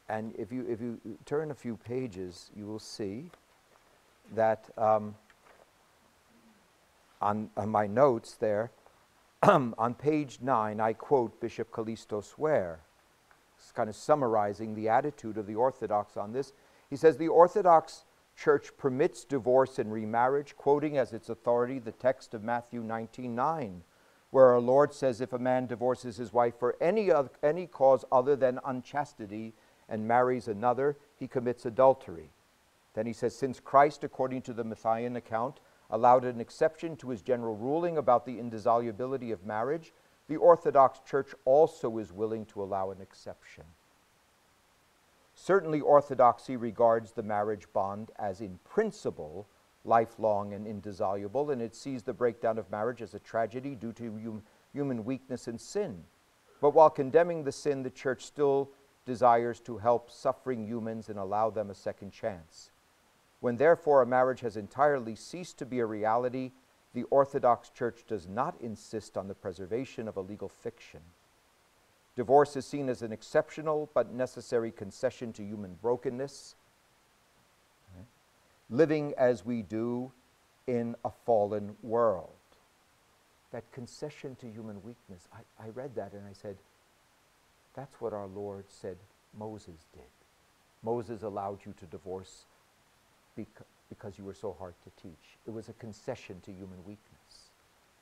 And 0.09 0.33
if 0.37 0.51
you, 0.51 0.65
if 0.67 0.81
you 0.81 0.99
turn 1.25 1.51
a 1.51 1.55
few 1.55 1.77
pages, 1.77 2.49
you 2.55 2.65
will 2.65 2.79
see 2.79 3.29
that 4.35 4.69
um, 4.77 5.15
on, 7.21 7.49
on 7.57 7.69
my 7.69 7.87
notes 7.87 8.35
there, 8.35 8.71
on 9.43 9.95
page 9.95 10.39
nine, 10.41 10.79
I 10.79 10.93
quote 10.93 11.39
Bishop 11.39 11.71
Kallistos 11.71 12.37
Ware, 12.37 12.79
kind 13.75 13.89
of 13.89 13.95
summarizing 13.95 14.73
the 14.73 14.89
attitude 14.89 15.37
of 15.37 15.45
the 15.45 15.55
Orthodox 15.55 16.17
on 16.17 16.33
this. 16.33 16.53
He 16.89 16.95
says 16.95 17.17
the 17.17 17.27
Orthodox 17.27 18.05
Church 18.37 18.69
permits 18.77 19.23
divorce 19.23 19.79
and 19.79 19.91
remarriage, 19.91 20.55
quoting 20.55 20.97
as 20.99 21.11
its 21.11 21.29
authority 21.29 21.79
the 21.79 21.91
text 21.91 22.35
of 22.35 22.43
Matthew 22.43 22.81
19 22.81 23.33
9, 23.33 23.83
where 24.29 24.45
our 24.49 24.59
Lord 24.59 24.93
says, 24.93 25.21
If 25.21 25.33
a 25.33 25.39
man 25.39 25.65
divorces 25.65 26.17
his 26.17 26.31
wife 26.31 26.53
for 26.59 26.75
any, 26.79 27.09
other, 27.09 27.31
any 27.41 27.65
cause 27.65 28.05
other 28.11 28.35
than 28.35 28.59
unchastity 28.63 29.55
and 29.89 30.07
marries 30.07 30.47
another, 30.47 30.97
he 31.15 31.27
commits 31.27 31.65
adultery. 31.65 32.29
Then 32.93 33.07
he 33.07 33.13
says, 33.13 33.35
Since 33.35 33.59
Christ, 33.59 34.03
according 34.03 34.43
to 34.43 34.53
the 34.53 34.63
Matthean 34.63 35.15
account, 35.15 35.59
allowed 35.89 36.25
an 36.25 36.41
exception 36.41 36.95
to 36.97 37.09
his 37.09 37.21
general 37.21 37.55
ruling 37.55 37.97
about 37.97 38.25
the 38.25 38.39
indissolubility 38.39 39.31
of 39.31 39.45
marriage, 39.45 39.93
the 40.27 40.35
Orthodox 40.35 40.99
Church 40.99 41.33
also 41.45 41.97
is 41.97 42.11
willing 42.11 42.45
to 42.47 42.61
allow 42.61 42.91
an 42.91 43.01
exception. 43.01 43.63
Certainly, 45.35 45.81
Orthodoxy 45.81 46.57
regards 46.57 47.11
the 47.11 47.23
marriage 47.23 47.67
bond 47.71 48.11
as, 48.17 48.41
in 48.41 48.59
principle, 48.63 49.47
lifelong 49.85 50.53
and 50.53 50.67
indissoluble, 50.67 51.51
and 51.51 51.61
it 51.61 51.75
sees 51.75 52.03
the 52.03 52.13
breakdown 52.13 52.57
of 52.57 52.69
marriage 52.69 53.01
as 53.01 53.13
a 53.13 53.19
tragedy 53.19 53.75
due 53.75 53.93
to 53.93 54.03
hum- 54.03 54.43
human 54.73 55.05
weakness 55.05 55.47
and 55.47 55.61
sin. 55.61 56.03
But 56.59 56.71
while 56.71 56.89
condemning 56.89 57.43
the 57.43 57.51
sin, 57.51 57.83
the 57.83 57.89
Church 57.89 58.25
still 58.25 58.71
desires 59.05 59.59
to 59.61 59.77
help 59.77 60.11
suffering 60.11 60.65
humans 60.65 61.07
and 61.07 61.17
allow 61.17 61.49
them 61.49 61.69
a 61.69 61.75
second 61.75 62.11
chance. 62.11 62.71
When 63.39 63.57
therefore 63.57 64.01
a 64.01 64.07
marriage 64.07 64.41
has 64.41 64.57
entirely 64.57 65.15
ceased 65.15 65.57
to 65.59 65.65
be 65.65 65.79
a 65.79 65.85
reality, 65.85 66.51
the 66.93 67.03
Orthodox 67.03 67.69
Church 67.69 68.03
does 68.07 68.27
not 68.27 68.59
insist 68.59 69.17
on 69.17 69.27
the 69.27 69.35
preservation 69.35 70.07
of 70.07 70.17
a 70.17 70.21
legal 70.21 70.49
fiction. 70.49 71.01
Divorce 72.15 72.55
is 72.55 72.65
seen 72.65 72.89
as 72.89 73.03
an 73.03 73.11
exceptional 73.11 73.91
but 73.93 74.11
necessary 74.11 74.71
concession 74.71 75.31
to 75.33 75.43
human 75.43 75.75
brokenness, 75.81 76.55
living 78.69 79.13
as 79.17 79.45
we 79.45 79.61
do 79.61 80.11
in 80.65 80.95
a 81.05 81.11
fallen 81.11 81.75
world. 81.83 82.29
That 83.51 83.71
concession 83.71 84.35
to 84.37 84.49
human 84.49 84.81
weakness, 84.83 85.27
I, 85.31 85.65
I 85.65 85.69
read 85.69 85.95
that 85.95 86.13
and 86.13 86.25
I 86.27 86.33
said, 86.33 86.57
that's 87.75 88.01
what 88.01 88.11
our 88.11 88.27
Lord 88.27 88.65
said 88.67 88.97
Moses 89.37 89.85
did. 89.93 90.01
Moses 90.83 91.21
allowed 91.21 91.59
you 91.65 91.73
to 91.79 91.85
divorce 91.85 92.45
because 93.89 94.17
you 94.17 94.23
were 94.23 94.33
so 94.33 94.55
hard 94.57 94.73
to 94.83 95.01
teach. 95.01 95.37
It 95.45 95.51
was 95.51 95.69
a 95.69 95.73
concession 95.73 96.41
to 96.41 96.51
human 96.51 96.77
weakness. 96.85 97.51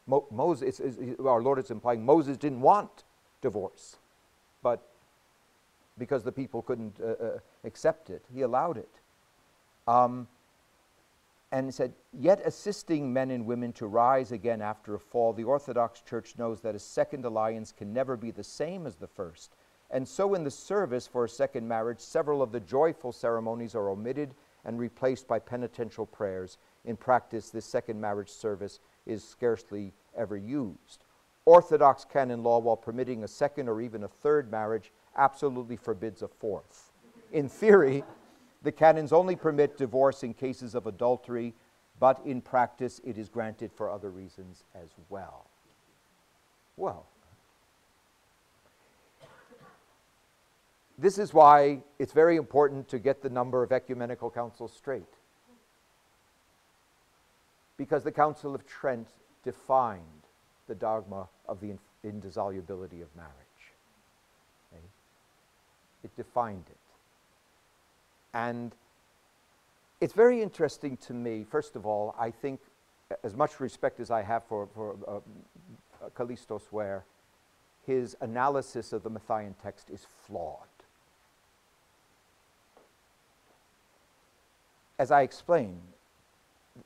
Mo- 0.08 0.28
Moses, 0.32 0.82
our 1.26 1.42
Lord 1.42 1.60
is 1.60 1.72
implying 1.72 2.06
Moses 2.06 2.38
didn't 2.38 2.62
want 2.62 3.04
divorce, 3.42 3.98
but 4.62 4.88
because 5.98 6.24
the 6.24 6.32
people 6.32 6.62
couldn't 6.62 7.00
uh, 7.02 7.24
uh, 7.24 7.40
accept 7.64 8.10
it, 8.10 8.24
he 8.34 8.42
allowed 8.42 8.78
it. 8.78 8.90
Um, 9.88 10.28
and 11.52 11.74
said, 11.74 11.94
Yet 12.12 12.42
assisting 12.44 13.14
men 13.14 13.32
and 13.32 13.46
women 13.46 13.72
to 13.74 13.88
rise 13.88 14.32
again 14.32 14.62
after 14.62 14.96
a 14.96 15.00
fall, 15.00 15.32
the 15.32 15.44
Orthodox 15.44 16.02
Church 16.02 16.34
knows 16.38 16.62
that 16.62 16.76
a 16.76 16.80
second 16.80 17.24
alliance 17.24 17.72
can 17.72 17.94
never 17.94 18.18
be 18.18 18.32
the 18.32 18.44
same 18.44 18.86
as 18.86 18.96
the 18.96 19.08
first. 19.08 19.56
And 19.92 20.08
so, 20.08 20.34
in 20.34 20.44
the 20.44 20.52
service 20.52 21.08
for 21.08 21.24
a 21.24 21.30
second 21.30 21.68
marriage, 21.68 22.00
several 22.00 22.42
of 22.42 22.52
the 22.52 22.60
joyful 22.60 23.12
ceremonies 23.12 23.76
are 23.76 23.90
omitted 23.90 24.34
and 24.66 24.80
replaced 24.80 25.28
by 25.28 25.40
penitential 25.40 26.06
prayers. 26.06 26.58
In 26.84 26.98
practice, 26.98 27.50
this 27.50 27.66
second 27.66 28.02
marriage 28.02 28.30
service 28.30 28.80
is 29.06 29.24
scarcely 29.24 29.94
ever 30.18 30.36
used. 30.36 31.06
Orthodox 31.46 32.06
canon 32.06 32.42
law, 32.42 32.60
while 32.60 32.76
permitting 32.76 33.24
a 33.24 33.28
second 33.28 33.70
or 33.70 33.80
even 33.80 34.04
a 34.04 34.08
third 34.08 34.50
marriage, 34.50 34.92
absolutely 35.16 35.76
forbids 35.76 36.24
a 36.24 36.28
fourth. 36.28 36.92
In 37.32 37.48
theory, 37.48 38.04
the 38.64 38.72
canons 38.72 39.14
only 39.14 39.36
permit 39.36 39.78
divorce 39.78 40.24
in 40.24 40.34
cases 40.34 40.74
of 40.74 40.88
adultery, 40.88 41.54
but 42.00 42.20
in 42.26 42.42
practice 42.42 43.00
it 43.04 43.18
is 43.18 43.30
granted 43.30 43.72
for 43.72 43.92
other 43.92 44.10
reasons 44.10 44.64
as 44.74 44.90
well. 45.10 45.46
Well, 46.76 47.06
this 50.98 51.18
is 51.18 51.34
why 51.34 51.82
it's 52.00 52.14
very 52.14 52.38
important 52.38 52.88
to 52.90 53.00
get 53.00 53.22
the 53.22 53.30
number 53.30 53.64
of 53.64 53.72
ecumenical 53.72 54.30
councils 54.30 54.74
straight. 54.74 55.04
Because 57.78 58.04
the 58.04 58.12
Council 58.12 58.56
of 58.56 58.66
Trent 58.66 59.08
defined 59.44 60.02
the 60.68 60.76
dogma 60.76 61.28
of 61.48 61.60
the 61.60 61.78
indissolubility 62.04 63.02
of 63.02 63.14
marriage. 63.16 63.34
Okay? 64.72 64.84
It 66.06 66.16
defined 66.16 66.64
it. 66.70 66.78
And 68.34 68.74
it's 70.00 70.14
very 70.14 70.42
interesting 70.42 70.98
to 70.98 71.14
me, 71.14 71.46
first 71.50 71.76
of 71.76 71.86
all, 71.86 72.16
I 72.18 72.32
think, 72.32 72.62
as 73.24 73.36
much 73.36 73.60
respect 73.60 74.00
as 74.00 74.12
I 74.12 74.22
have 74.22 74.44
for, 74.46 74.68
for 74.74 74.96
uh, 75.08 76.10
Kallistos 76.18 76.72
Ware, 76.72 77.06
his 77.86 78.16
analysis 78.22 78.94
of 78.94 79.04
the 79.04 79.12
Matthean 79.12 79.54
text 79.62 79.90
is 79.90 80.06
flawed. 80.26 80.75
As 84.98 85.12
I 85.12 85.22
explain, 85.22 85.80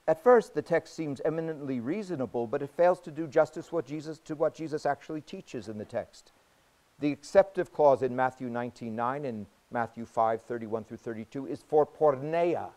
at 0.07 0.23
first 0.23 0.53
the 0.53 0.61
text 0.61 0.95
seems 0.95 1.21
eminently 1.25 1.79
reasonable, 1.79 2.47
but 2.47 2.61
it 2.61 2.69
fails 2.69 2.99
to 3.01 3.11
do 3.11 3.27
justice 3.27 3.71
what 3.71 3.85
Jesus, 3.85 4.19
to 4.19 4.35
what 4.35 4.55
Jesus 4.55 4.85
actually 4.85 5.21
teaches 5.21 5.67
in 5.67 5.77
the 5.77 5.85
text. 5.85 6.31
The 6.99 7.11
exceptive 7.11 7.71
clause 7.71 8.01
in 8.01 8.15
Matthew 8.15 8.49
19:9 8.49 9.25
and 9.25 9.45
Matthew 9.71 10.05
5 10.05 10.41
31 10.41 10.83
through 10.83 10.97
32, 10.97 11.47
is 11.47 11.61
for 11.61 11.85
porneia, 11.85 12.69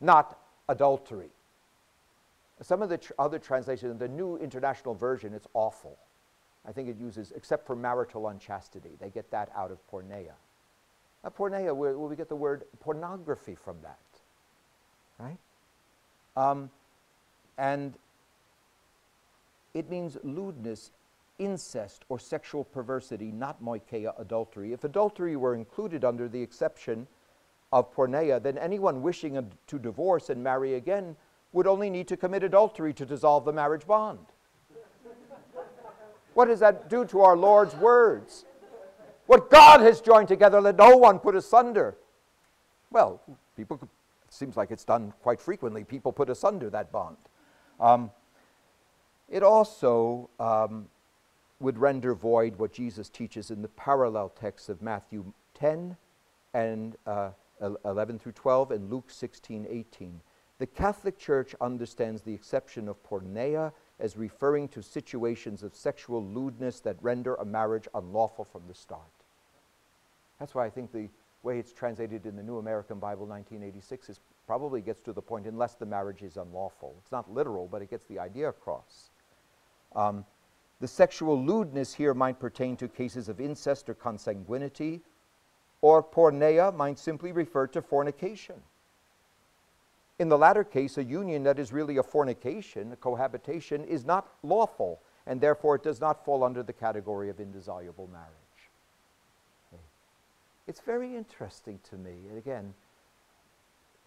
not 0.00 0.38
adultery. 0.68 1.30
Some 2.62 2.82
of 2.82 2.88
the 2.88 2.98
tr- 2.98 3.12
other 3.18 3.38
translations, 3.38 3.98
the 3.98 4.08
New 4.08 4.36
International 4.36 4.94
Version, 4.94 5.34
it's 5.34 5.46
awful. 5.54 5.98
I 6.66 6.72
think 6.72 6.88
it 6.88 6.96
uses, 6.96 7.32
except 7.32 7.66
for 7.66 7.76
marital 7.76 8.28
unchastity. 8.28 8.96
They 8.98 9.10
get 9.10 9.30
that 9.30 9.50
out 9.54 9.70
of 9.70 9.78
porneia. 9.90 10.34
A 11.24 11.30
porneia, 11.30 11.74
where, 11.74 11.98
where 11.98 12.08
we 12.08 12.16
get 12.16 12.28
the 12.28 12.36
word 12.36 12.64
pornography 12.80 13.54
from 13.54 13.76
that, 13.82 13.98
right? 15.18 15.38
Um, 16.36 16.70
and 17.58 17.94
it 19.74 19.90
means 19.90 20.16
lewdness 20.22 20.90
incest 21.38 22.04
or 22.08 22.18
sexual 22.18 22.64
perversity, 22.64 23.32
not 23.32 23.62
moicheia 23.62 24.18
adultery. 24.20 24.72
If 24.72 24.84
adultery 24.84 25.36
were 25.36 25.54
included 25.54 26.04
under 26.04 26.28
the 26.28 26.40
exception 26.40 27.06
of 27.72 27.92
porneia, 27.94 28.40
then 28.40 28.56
anyone 28.58 29.02
wishing 29.02 29.50
to 29.66 29.78
divorce 29.78 30.30
and 30.30 30.42
marry 30.42 30.74
again 30.74 31.16
would 31.52 31.66
only 31.66 31.90
need 31.90 32.08
to 32.08 32.16
commit 32.16 32.42
adultery 32.42 32.92
to 32.94 33.04
dissolve 33.06 33.44
the 33.44 33.52
marriage 33.52 33.86
bond. 33.86 34.26
what 36.34 36.46
does 36.46 36.60
that 36.60 36.88
do 36.88 37.04
to 37.06 37.20
our 37.20 37.36
Lord's 37.36 37.74
words? 37.76 38.44
What 39.26 39.50
God 39.50 39.80
has 39.80 40.00
joined 40.00 40.28
together, 40.28 40.60
let 40.60 40.76
no 40.76 40.96
one 40.96 41.18
put 41.18 41.34
asunder. 41.34 41.96
Well, 42.90 43.20
people, 43.56 43.78
it 43.82 43.88
seems 44.34 44.56
like 44.56 44.70
it's 44.70 44.84
done 44.84 45.12
quite 45.22 45.40
frequently. 45.40 45.84
People 45.84 46.12
put 46.12 46.30
asunder 46.30 46.70
that 46.70 46.92
bond. 46.92 47.16
Um, 47.80 48.10
it 49.28 49.42
also 49.42 50.28
um, 50.38 50.86
would 51.60 51.78
render 51.78 52.14
void 52.14 52.56
what 52.56 52.72
Jesus 52.72 53.08
teaches 53.08 53.50
in 53.50 53.62
the 53.62 53.68
parallel 53.68 54.28
texts 54.28 54.68
of 54.68 54.82
Matthew 54.82 55.32
10 55.54 55.96
and 56.52 56.96
uh, 57.06 57.30
11 57.84 58.18
through 58.18 58.32
12 58.32 58.70
and 58.72 58.90
Luke 58.90 59.10
16, 59.10 59.66
18. 59.68 60.20
The 60.58 60.66
Catholic 60.66 61.18
Church 61.18 61.54
understands 61.60 62.22
the 62.22 62.34
exception 62.34 62.88
of 62.88 63.02
porneia 63.02 63.72
as 63.98 64.16
referring 64.16 64.68
to 64.68 64.82
situations 64.82 65.62
of 65.62 65.74
sexual 65.74 66.24
lewdness 66.24 66.80
that 66.80 66.96
render 67.00 67.34
a 67.36 67.44
marriage 67.44 67.88
unlawful 67.94 68.44
from 68.44 68.62
the 68.68 68.74
start. 68.74 69.00
That's 70.38 70.54
why 70.54 70.66
I 70.66 70.70
think 70.70 70.92
the 70.92 71.08
way 71.44 71.58
it's 71.58 71.72
translated 71.72 72.26
in 72.26 72.36
the 72.36 72.42
New 72.42 72.58
American 72.58 72.98
Bible 72.98 73.26
1986 73.26 74.08
is 74.08 74.20
probably 74.46 74.80
gets 74.80 75.00
to 75.02 75.12
the 75.12 75.22
point 75.22 75.46
unless 75.46 75.74
the 75.74 75.86
marriage 75.86 76.22
is 76.22 76.36
unlawful. 76.36 76.94
It's 77.00 77.12
not 77.12 77.32
literal, 77.32 77.68
but 77.70 77.82
it 77.82 77.90
gets 77.90 78.04
the 78.06 78.18
idea 78.18 78.48
across. 78.48 79.10
Um, 79.94 80.24
the 80.80 80.88
sexual 80.88 81.42
lewdness 81.42 81.94
here 81.94 82.14
might 82.14 82.40
pertain 82.40 82.76
to 82.78 82.88
cases 82.88 83.28
of 83.28 83.40
incest 83.40 83.88
or 83.88 83.94
consanguinity, 83.94 85.00
or 85.80 86.02
porneia 86.02 86.74
might 86.74 86.98
simply 86.98 87.32
refer 87.32 87.66
to 87.68 87.82
fornication. 87.82 88.56
In 90.18 90.28
the 90.28 90.38
latter 90.38 90.64
case, 90.64 90.98
a 90.98 91.04
union 91.04 91.42
that 91.44 91.58
is 91.58 91.72
really 91.72 91.96
a 91.96 92.02
fornication, 92.02 92.92
a 92.92 92.96
cohabitation, 92.96 93.84
is 93.84 94.04
not 94.04 94.28
lawful, 94.42 95.00
and 95.26 95.40
therefore 95.40 95.76
it 95.76 95.82
does 95.82 96.00
not 96.00 96.24
fall 96.24 96.44
under 96.44 96.62
the 96.62 96.72
category 96.72 97.28
of 97.30 97.40
indissoluble 97.40 98.08
marriage. 98.12 98.43
It's 100.66 100.80
very 100.80 101.14
interesting 101.14 101.78
to 101.90 101.96
me, 101.96 102.12
and 102.28 102.38
again, 102.38 102.72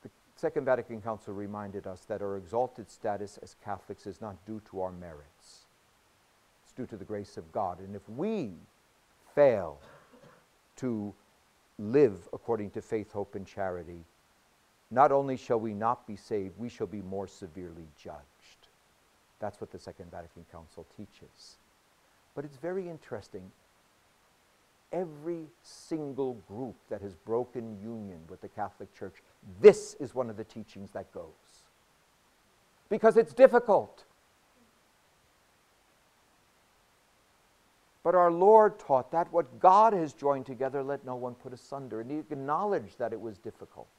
the 0.01 0.09
Second 0.35 0.65
Vatican 0.65 1.01
Council 1.01 1.33
reminded 1.33 1.85
us 1.85 2.01
that 2.05 2.21
our 2.21 2.37
exalted 2.37 2.89
status 2.89 3.37
as 3.43 3.55
Catholics 3.63 4.07
is 4.07 4.21
not 4.21 4.43
due 4.45 4.61
to 4.71 4.81
our 4.81 4.91
merits 4.91 5.65
It's 6.63 6.71
due 6.71 6.87
to 6.87 6.97
the 6.97 7.05
grace 7.05 7.37
of 7.37 7.51
God. 7.51 7.79
And 7.79 7.95
if 7.95 8.07
we 8.09 8.53
fail 9.35 9.79
to 10.77 11.13
live 11.77 12.27
according 12.33 12.71
to 12.71 12.81
faith, 12.81 13.11
hope, 13.11 13.35
and 13.35 13.45
charity, 13.45 14.03
not 14.89 15.11
only 15.11 15.37
shall 15.37 15.59
we 15.59 15.73
not 15.73 16.07
be 16.07 16.15
saved, 16.15 16.57
we 16.57 16.69
shall 16.69 16.87
be 16.87 17.01
more 17.01 17.27
severely 17.27 17.87
judged. 18.01 18.67
That's 19.39 19.61
what 19.61 19.71
the 19.71 19.79
Second 19.79 20.09
Vatican 20.09 20.45
Council 20.51 20.87
teaches. 20.95 21.57
But 22.33 22.45
it's 22.45 22.57
very 22.57 22.89
interesting. 22.89 23.51
Every 24.91 25.47
single 25.63 26.35
group 26.47 26.75
that 26.89 27.01
has 27.01 27.15
broken 27.15 27.77
union 27.81 28.19
with 28.29 28.41
the 28.41 28.47
Catholic 28.47 28.93
Church, 28.97 29.15
this 29.61 29.95
is 29.99 30.15
one 30.15 30.29
of 30.29 30.37
the 30.37 30.43
teachings 30.43 30.91
that 30.91 31.11
goes. 31.13 31.65
Because 32.89 33.17
it's 33.17 33.33
difficult. 33.33 34.05
But 38.03 38.15
our 38.15 38.31
Lord 38.31 38.79
taught 38.79 39.11
that 39.11 39.33
what 39.33 39.59
God 39.59 39.91
has 39.91 40.13
joined 40.13 40.45
together, 40.45 40.81
let 40.81 41.05
no 41.05 41.15
one 41.15 41.35
put 41.35 41.51
asunder. 41.51 41.99
And 41.99 42.09
he 42.09 42.19
acknowledged 42.19 42.99
that 42.99 43.11
it 43.11 43.19
was 43.19 43.37
difficult. 43.37 43.89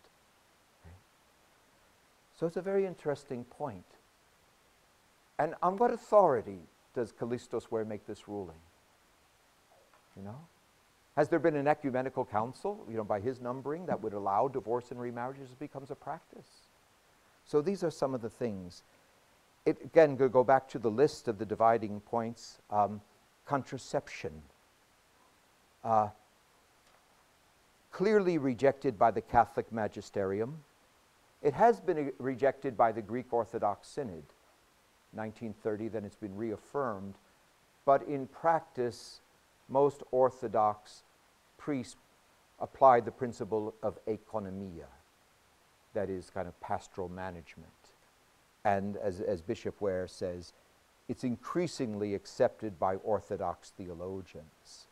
So 2.39 2.47
it's 2.47 2.57
a 2.57 2.63
very 2.63 2.87
interesting 2.87 3.45
point. 3.45 3.85
And 5.39 5.55
on 5.63 5.77
what 5.77 5.93
authority 5.93 6.61
does 6.95 7.13
Kallistos 7.13 7.71
Ware 7.71 7.85
make 7.85 8.07
this 8.07 8.29
ruling? 8.29 8.61
You 10.17 10.23
know? 10.23 10.41
Has 11.19 11.29
there 11.29 11.41
been 11.41 11.57
an 11.57 11.67
ecumenical 11.67 12.25
council, 12.25 12.87
you 12.89 12.97
know, 12.97 13.03
by 13.03 13.19
his 13.19 13.41
numbering, 13.41 13.87
that 13.87 14.01
would 14.01 14.13
allow 14.13 14.47
divorce 14.47 14.93
and 14.93 15.01
remarriages? 15.01 15.51
It 15.51 15.59
becomes 15.59 15.91
a 15.91 15.97
practice. 15.97 16.47
So 17.45 17.61
these 17.61 17.83
are 17.83 17.91
some 17.91 18.15
of 18.15 18.23
the 18.23 18.31
things. 18.31 18.85
It, 19.67 19.79
again, 19.83 20.15
go 20.15 20.45
back 20.45 20.69
to 20.69 20.79
the 20.79 20.93
list 20.93 21.27
of 21.27 21.41
the 21.41 21.45
dividing 21.45 21.99
points. 22.03 22.59
Um, 22.71 23.01
contraception. 23.47 24.31
Uh, 25.83 26.11
clearly 27.91 28.39
rejected 28.39 28.97
by 28.97 29.11
the 29.11 29.21
Catholic 29.21 29.73
magisterium. 29.73 30.59
It 31.43 31.55
has 31.55 31.81
been 31.81 32.13
rejected 32.21 32.77
by 32.77 32.93
the 32.93 33.03
Greek 33.03 33.33
Orthodox 33.33 33.89
Synod, 33.89 34.23
1930, 35.15 35.89
then 35.89 36.05
it's 36.05 36.15
been 36.15 36.37
reaffirmed. 36.37 37.15
But 37.85 38.05
in 38.05 38.29
practice, 38.29 39.21
most 39.69 40.05
Orthodox 40.13 41.03
priests 41.69 41.97
apply 42.61 42.99
the 42.99 43.11
principle 43.11 43.75
of 43.83 43.99
oikonomia, 44.07 44.87
that 45.93 46.09
is, 46.09 46.31
kind 46.31 46.49
of 46.49 46.59
pastoral 46.63 47.11
management. 47.11 47.93
And 48.65 48.97
as, 48.97 49.21
as 49.21 49.43
Bishop 49.43 49.79
Ware 49.79 50.09
says, 50.09 50.55
it's 51.11 51.25
increasingly 51.25 52.15
accepted 52.15 52.79
by 52.79 52.95
Orthodox 52.95 53.75
theologians. 53.77 54.87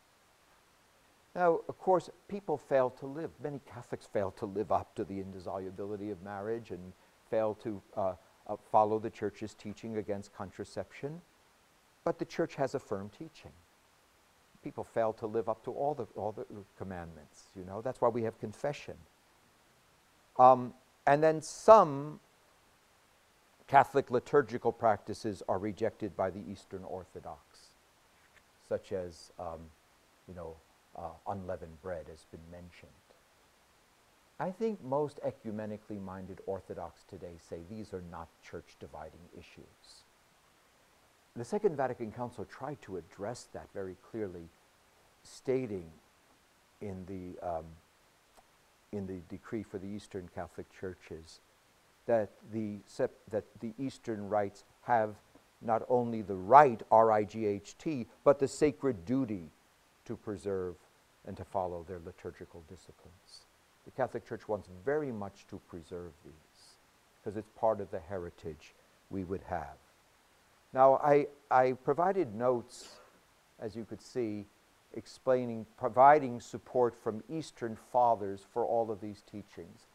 Now, 1.33 1.61
of 1.67 1.79
course, 1.79 2.11
people 2.27 2.59
fail 2.59 2.91
to 2.99 3.07
live, 3.07 3.31
many 3.41 3.59
Catholics 3.65 4.05
fail 4.05 4.29
to 4.37 4.45
live 4.45 4.71
up 4.71 4.93
to 4.97 5.03
the 5.03 5.19
indissolubility 5.19 6.11
of 6.11 6.21
marriage 6.21 6.69
and 6.69 6.93
fail 7.31 7.55
to 7.63 7.81
uh, 7.95 8.13
uh, 8.45 8.55
follow 8.71 8.99
the 8.99 9.09
church's 9.09 9.55
teaching 9.55 9.97
against 9.97 10.31
contraception. 10.31 11.21
But 12.03 12.19
the 12.19 12.25
church 12.25 12.53
has 12.53 12.75
a 12.75 12.79
firm 12.79 13.09
teaching 13.09 13.53
people 14.67 14.83
fail 14.83 15.13
to 15.13 15.25
live 15.25 15.47
up 15.47 15.63
to 15.63 15.71
all 15.71 15.93
the, 15.93 16.05
all 16.19 16.33
the 16.33 16.45
commandments, 16.77 17.43
you 17.55 17.63
know. 17.63 17.81
That's 17.81 18.01
why 18.01 18.09
we 18.09 18.23
have 18.23 18.37
confession. 18.37 18.95
Um, 20.37 20.73
and 21.05 21.23
then 21.23 21.41
some 21.41 22.19
Catholic 23.67 24.11
liturgical 24.11 24.73
practices 24.73 25.41
are 25.47 25.57
rejected 25.57 26.17
by 26.17 26.31
the 26.31 26.41
Eastern 26.51 26.83
Orthodox, 26.83 27.39
such 28.67 28.91
as, 28.91 29.31
um, 29.39 29.61
you 30.27 30.35
know, 30.35 30.57
uh, 30.97 31.31
unleavened 31.31 31.81
bread 31.81 32.07
has 32.09 32.25
been 32.29 32.51
mentioned. 32.51 32.91
I 34.37 34.51
think 34.51 34.83
most 34.83 35.21
ecumenically 35.25 36.03
minded 36.03 36.41
Orthodox 36.45 37.03
today 37.09 37.37
say 37.49 37.59
these 37.69 37.93
are 37.93 38.03
not 38.11 38.27
church 38.43 38.75
dividing 38.81 39.29
issues. 39.33 40.03
The 41.37 41.45
Second 41.45 41.77
Vatican 41.77 42.11
Council 42.11 42.45
tried 42.45 42.81
to 42.81 42.97
address 42.97 43.47
that 43.53 43.67
very 43.71 43.95
clearly, 44.11 44.49
stating 45.27 45.85
in 46.81 47.05
the, 47.05 47.47
um, 47.47 47.65
in 48.91 49.07
the 49.07 49.19
decree 49.29 49.63
for 49.63 49.77
the 49.77 49.87
Eastern 49.87 50.29
Catholic 50.33 50.67
churches 50.79 51.39
that 52.05 52.29
the, 52.53 52.77
that 53.31 53.43
the 53.59 53.73
Eastern 53.77 54.29
rites 54.29 54.63
have 54.83 55.15
not 55.61 55.83
only 55.89 56.21
the 56.21 56.35
right, 56.35 56.81
R 56.91 57.11
I 57.11 57.23
G 57.23 57.45
H 57.45 57.75
T, 57.77 58.05
but 58.23 58.39
the 58.39 58.47
sacred 58.47 59.05
duty 59.05 59.49
to 60.05 60.15
preserve 60.15 60.75
and 61.25 61.35
to 61.35 61.43
follow 61.43 61.83
their 61.87 61.99
liturgical 62.05 62.63
disciplines. 62.69 63.45
The 63.85 63.91
Catholic 63.91 64.27
Church 64.27 64.47
wants 64.47 64.69
very 64.85 65.11
much 65.11 65.45
to 65.49 65.59
preserve 65.67 66.11
these 66.23 66.77
because 67.19 67.37
it's 67.37 67.49
part 67.59 67.81
of 67.81 67.91
the 67.91 67.99
heritage 67.99 68.73
we 69.09 69.23
would 69.23 69.41
have. 69.49 69.77
Now, 70.73 70.95
I, 70.95 71.27
I 71.49 71.73
provided 71.73 72.35
notes, 72.35 72.89
as 73.59 73.75
you 73.75 73.83
could 73.83 74.01
see, 74.01 74.45
explaining, 74.97 75.65
providing 75.77 76.41
support 76.41 76.95
from 76.95 77.23
Eastern 77.29 77.77
fathers 77.91 78.41
for 78.51 78.65
all 78.65 78.91
of 78.91 78.99
these 78.99 79.21
teachings. 79.31 79.85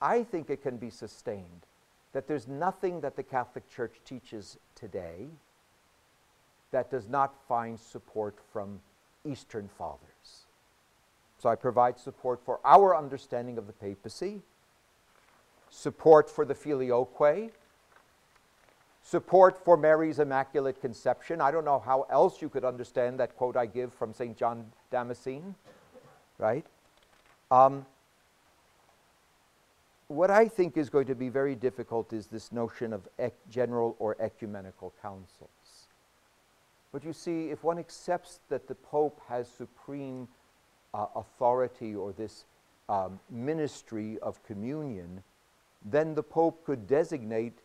I 0.00 0.24
think 0.24 0.50
it 0.50 0.62
can 0.62 0.78
be 0.78 0.90
sustained 0.90 1.66
that 2.12 2.26
there's 2.26 2.48
nothing 2.48 3.00
that 3.02 3.16
the 3.16 3.22
Catholic 3.22 3.68
Church 3.68 4.00
teaches 4.04 4.56
today 4.74 5.28
that 6.70 6.90
does 6.90 7.08
not 7.08 7.34
find 7.46 7.78
support 7.78 8.36
from 8.52 8.80
Eastern 9.24 9.68
fathers. 9.78 10.46
So 11.38 11.48
I 11.48 11.56
provide 11.56 11.98
support 11.98 12.40
for 12.44 12.60
our 12.64 12.96
understanding 12.96 13.58
of 13.58 13.66
the 13.66 13.72
papacy, 13.72 14.42
support 15.68 16.30
for 16.30 16.44
the 16.44 16.54
filioque, 16.54 17.50
support 19.04 19.62
for 19.62 19.76
Mary's 19.76 20.18
Immaculate 20.18 20.80
Conception. 20.80 21.40
I 21.40 21.50
don't 21.50 21.64
know 21.64 21.78
how 21.78 22.06
else 22.10 22.40
you 22.40 22.48
could 22.48 22.64
understand 22.64 23.20
that 23.20 23.36
quote 23.36 23.56
I 23.56 23.66
give 23.66 23.92
from 23.92 24.14
St. 24.14 24.36
John 24.36 24.66
Damascene, 24.90 25.54
right? 26.38 26.64
Um, 27.50 27.84
what 30.08 30.30
I 30.30 30.48
think 30.48 30.76
is 30.76 30.88
going 30.88 31.06
to 31.06 31.14
be 31.14 31.28
very 31.28 31.54
difficult 31.54 32.12
is 32.12 32.26
this 32.26 32.50
notion 32.50 32.92
of 32.92 33.06
general 33.50 33.94
or 33.98 34.16
ecumenical 34.20 34.92
councils. 35.02 35.88
But 36.90 37.04
you 37.04 37.12
see, 37.12 37.50
if 37.50 37.62
one 37.62 37.78
accepts 37.78 38.40
that 38.48 38.68
the 38.68 38.74
Pope 38.74 39.20
has 39.28 39.48
supreme 39.48 40.28
uh, 40.94 41.06
authority 41.14 41.94
or 41.94 42.12
this 42.12 42.44
um, 42.88 43.18
ministry 43.30 44.18
of 44.22 44.42
communion, 44.44 45.22
then 45.84 46.14
the 46.14 46.22
Pope 46.22 46.64
could 46.64 46.86
designate 46.86 47.58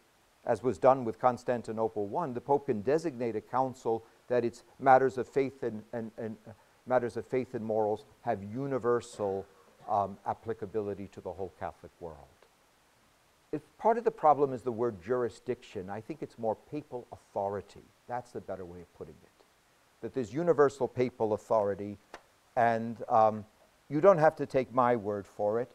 as 0.50 0.64
was 0.64 0.80
done 0.80 1.06
with 1.06 1.20
Constantinople 1.20 2.12
I, 2.18 2.28
the 2.32 2.42
Pope 2.42 2.66
can 2.66 2.82
designate 2.82 3.36
a 3.36 3.42
council 3.42 4.04
that 4.30 4.44
its 4.44 4.64
matters 4.80 5.20
of 5.20 5.28
faith 5.28 5.62
and, 5.62 5.84
and, 5.94 6.12
and 6.18 6.36
uh, 6.48 6.52
matters 6.88 7.18
of 7.18 7.26
faith 7.28 7.54
and 7.54 7.64
morals 7.64 8.06
have 8.22 8.42
universal 8.44 9.46
um, 9.88 10.18
applicability 10.26 11.08
to 11.10 11.22
the 11.22 11.32
whole 11.32 11.54
Catholic 11.60 11.92
world. 12.00 12.18
If 13.52 13.62
part 13.78 14.00
of 14.00 14.04
the 14.04 14.12
problem 14.12 14.52
is 14.52 14.64
the 14.64 14.72
word 14.72 15.00
jurisdiction, 15.00 15.88
I 15.88 16.02
think 16.02 16.24
it's 16.24 16.40
more 16.40 16.58
papal 16.72 17.06
authority. 17.12 17.86
That's 18.08 18.32
the 18.32 18.42
better 18.42 18.66
way 18.66 18.82
of 18.82 18.92
putting 18.98 19.16
it. 19.22 19.46
That 20.02 20.16
there's 20.16 20.34
universal 20.34 20.88
papal 20.88 21.34
authority, 21.34 22.00
and 22.56 22.98
um, 23.08 23.46
you 23.88 24.02
don't 24.02 24.18
have 24.18 24.36
to 24.38 24.48
take 24.48 24.74
my 24.74 24.96
word 24.96 25.28
for 25.28 25.62
it. 25.62 25.70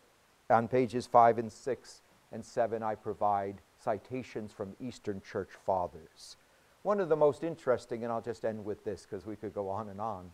On 0.51 0.67
pages 0.67 1.07
five 1.07 1.39
and 1.39 1.53
six 1.53 2.03
and 2.33 2.45
seven, 2.45 2.83
I 2.83 2.97
provide 2.97 3.61
citations 3.85 4.51
from 4.51 4.75
Eastern 4.81 5.21
Church 5.21 5.51
Fathers. 5.65 6.37
One 6.83 7.01
of 7.01 7.09
the 7.09 7.17
most 7.17 7.45
interesting, 7.45 8.03
and 8.03 8.13
I'll 8.13 8.21
just 8.21 8.45
end 8.45 8.65
with 8.65 8.85
this 8.85 9.07
because 9.09 9.27
we 9.27 9.37
could 9.37 9.55
go 9.55 9.69
on 9.69 9.91
and 9.91 10.01
on, 10.01 10.31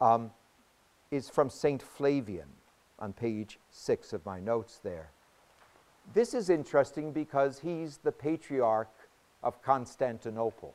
um, 0.00 0.30
is 1.10 1.30
from 1.30 1.48
St. 1.48 1.82
Flavian 1.82 2.48
on 2.98 3.12
page 3.12 3.58
six 3.70 4.12
of 4.12 4.24
my 4.26 4.40
notes 4.40 4.80
there. 4.82 5.10
This 6.12 6.34
is 6.34 6.50
interesting 6.50 7.12
because 7.12 7.60
he's 7.60 7.98
the 7.98 8.12
patriarch 8.12 8.92
of 9.42 9.62
Constantinople. 9.62 10.74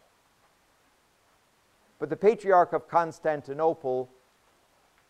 But 1.99 2.09
the 2.09 2.15
patriarch 2.15 2.73
of 2.73 2.87
Constantinople 2.87 4.09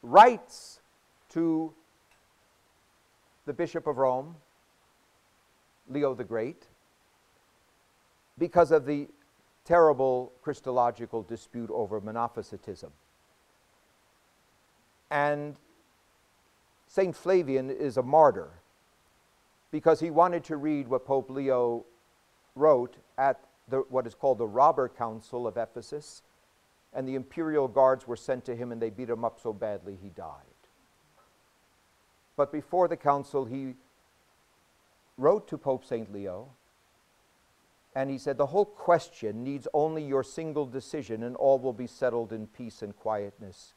writes 0.01 0.81
to 1.29 1.73
the 3.45 3.53
Bishop 3.53 3.87
of 3.87 3.97
Rome, 3.97 4.35
Leo 5.89 6.13
the 6.13 6.23
Great, 6.23 6.67
because 8.37 8.71
of 8.71 8.85
the 8.85 9.07
terrible 9.63 10.31
Christological 10.41 11.23
dispute 11.23 11.69
over 11.71 11.99
Monophysitism. 11.99 12.91
And 15.09 15.55
St. 16.87 17.15
Flavian 17.15 17.69
is 17.69 17.97
a 17.97 18.03
martyr 18.03 18.49
because 19.71 19.99
he 19.99 20.09
wanted 20.09 20.43
to 20.45 20.57
read 20.57 20.87
what 20.87 21.05
Pope 21.05 21.29
Leo 21.29 21.85
wrote 22.55 22.95
at 23.17 23.39
the, 23.67 23.79
what 23.89 24.05
is 24.05 24.13
called 24.13 24.37
the 24.37 24.47
Robber 24.47 24.87
Council 24.87 25.47
of 25.47 25.57
Ephesus, 25.57 26.21
and 26.93 27.07
the 27.07 27.15
imperial 27.15 27.67
guards 27.67 28.07
were 28.07 28.15
sent 28.15 28.45
to 28.45 28.55
him 28.55 28.71
and 28.71 28.81
they 28.81 28.89
beat 28.89 29.09
him 29.09 29.25
up 29.25 29.39
so 29.41 29.51
badly 29.51 29.97
he 30.01 30.09
died. 30.09 30.43
But 32.37 32.51
before 32.51 32.87
the 32.87 32.97
council, 32.97 33.45
he 33.45 33.73
wrote 35.17 35.47
to 35.47 35.57
Pope 35.57 35.85
St. 35.85 36.11
Leo 36.13 36.49
and 37.95 38.09
he 38.09 38.17
said, 38.17 38.37
The 38.37 38.47
whole 38.47 38.65
question 38.65 39.43
needs 39.43 39.67
only 39.73 40.03
your 40.03 40.23
single 40.23 40.65
decision, 40.65 41.23
and 41.23 41.35
all 41.37 41.57
will 41.57 41.73
be 41.73 41.87
settled 41.87 42.33
in 42.33 42.47
peace 42.47 42.81
and 42.81 42.95
quietness. 42.95 43.73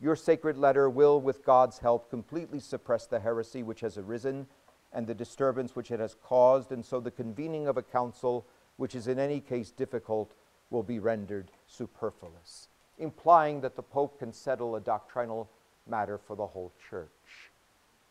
Your 0.00 0.16
sacred 0.16 0.56
letter 0.56 0.88
will, 0.88 1.20
with 1.20 1.44
God's 1.44 1.78
help, 1.78 2.08
completely 2.08 2.60
suppress 2.60 3.06
the 3.06 3.20
heresy 3.20 3.62
which 3.62 3.80
has 3.80 3.98
arisen 3.98 4.46
and 4.92 5.06
the 5.06 5.14
disturbance 5.14 5.74
which 5.74 5.90
it 5.90 6.00
has 6.00 6.16
caused, 6.22 6.70
and 6.70 6.84
so 6.84 7.00
the 7.00 7.10
convening 7.10 7.66
of 7.66 7.76
a 7.76 7.82
council, 7.82 8.44
which 8.76 8.94
is 8.94 9.08
in 9.08 9.18
any 9.18 9.40
case 9.40 9.70
difficult, 9.70 10.32
will 10.70 10.82
be 10.82 10.98
rendered 10.98 11.48
superfluous, 11.66 12.68
implying 12.98 13.60
that 13.60 13.74
the 13.74 13.82
Pope 13.82 14.18
can 14.18 14.32
settle 14.32 14.76
a 14.76 14.80
doctrinal 14.80 15.48
matter 15.88 16.18
for 16.18 16.36
the 16.36 16.46
whole 16.46 16.72
church. 16.90 17.08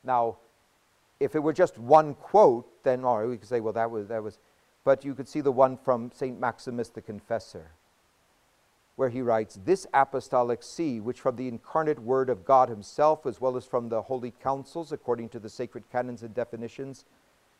Now, 0.03 0.37
if 1.19 1.35
it 1.35 1.39
were 1.39 1.53
just 1.53 1.77
one 1.77 2.15
quote, 2.15 2.67
then 2.83 3.01
right, 3.01 3.25
we 3.25 3.37
could 3.37 3.47
say, 3.47 3.59
well, 3.59 3.73
that 3.73 3.91
was, 3.91 4.07
that 4.07 4.23
was 4.23 4.39
but 4.83 5.05
you 5.05 5.13
could 5.13 5.27
see 5.27 5.41
the 5.41 5.51
one 5.51 5.77
from 5.77 6.11
St. 6.13 6.39
Maximus 6.39 6.89
the 6.89 7.01
Confessor. 7.01 7.71
where 8.95 9.09
he 9.09 9.21
writes, 9.21 9.59
This 9.65 9.87
apostolic 9.93 10.61
see, 10.61 10.99
which 10.99 11.21
from 11.21 11.35
the 11.35 11.47
incarnate 11.47 11.99
word 11.99 12.29
of 12.29 12.45
God 12.45 12.69
himself, 12.69 13.25
as 13.25 13.41
well 13.41 13.57
as 13.57 13.65
from 13.65 13.89
the 13.89 14.03
holy 14.03 14.31
councils, 14.31 14.91
according 14.91 15.29
to 15.29 15.39
the 15.39 15.49
sacred 15.49 15.89
canons 15.91 16.23
and 16.23 16.33
definitions, 16.35 17.05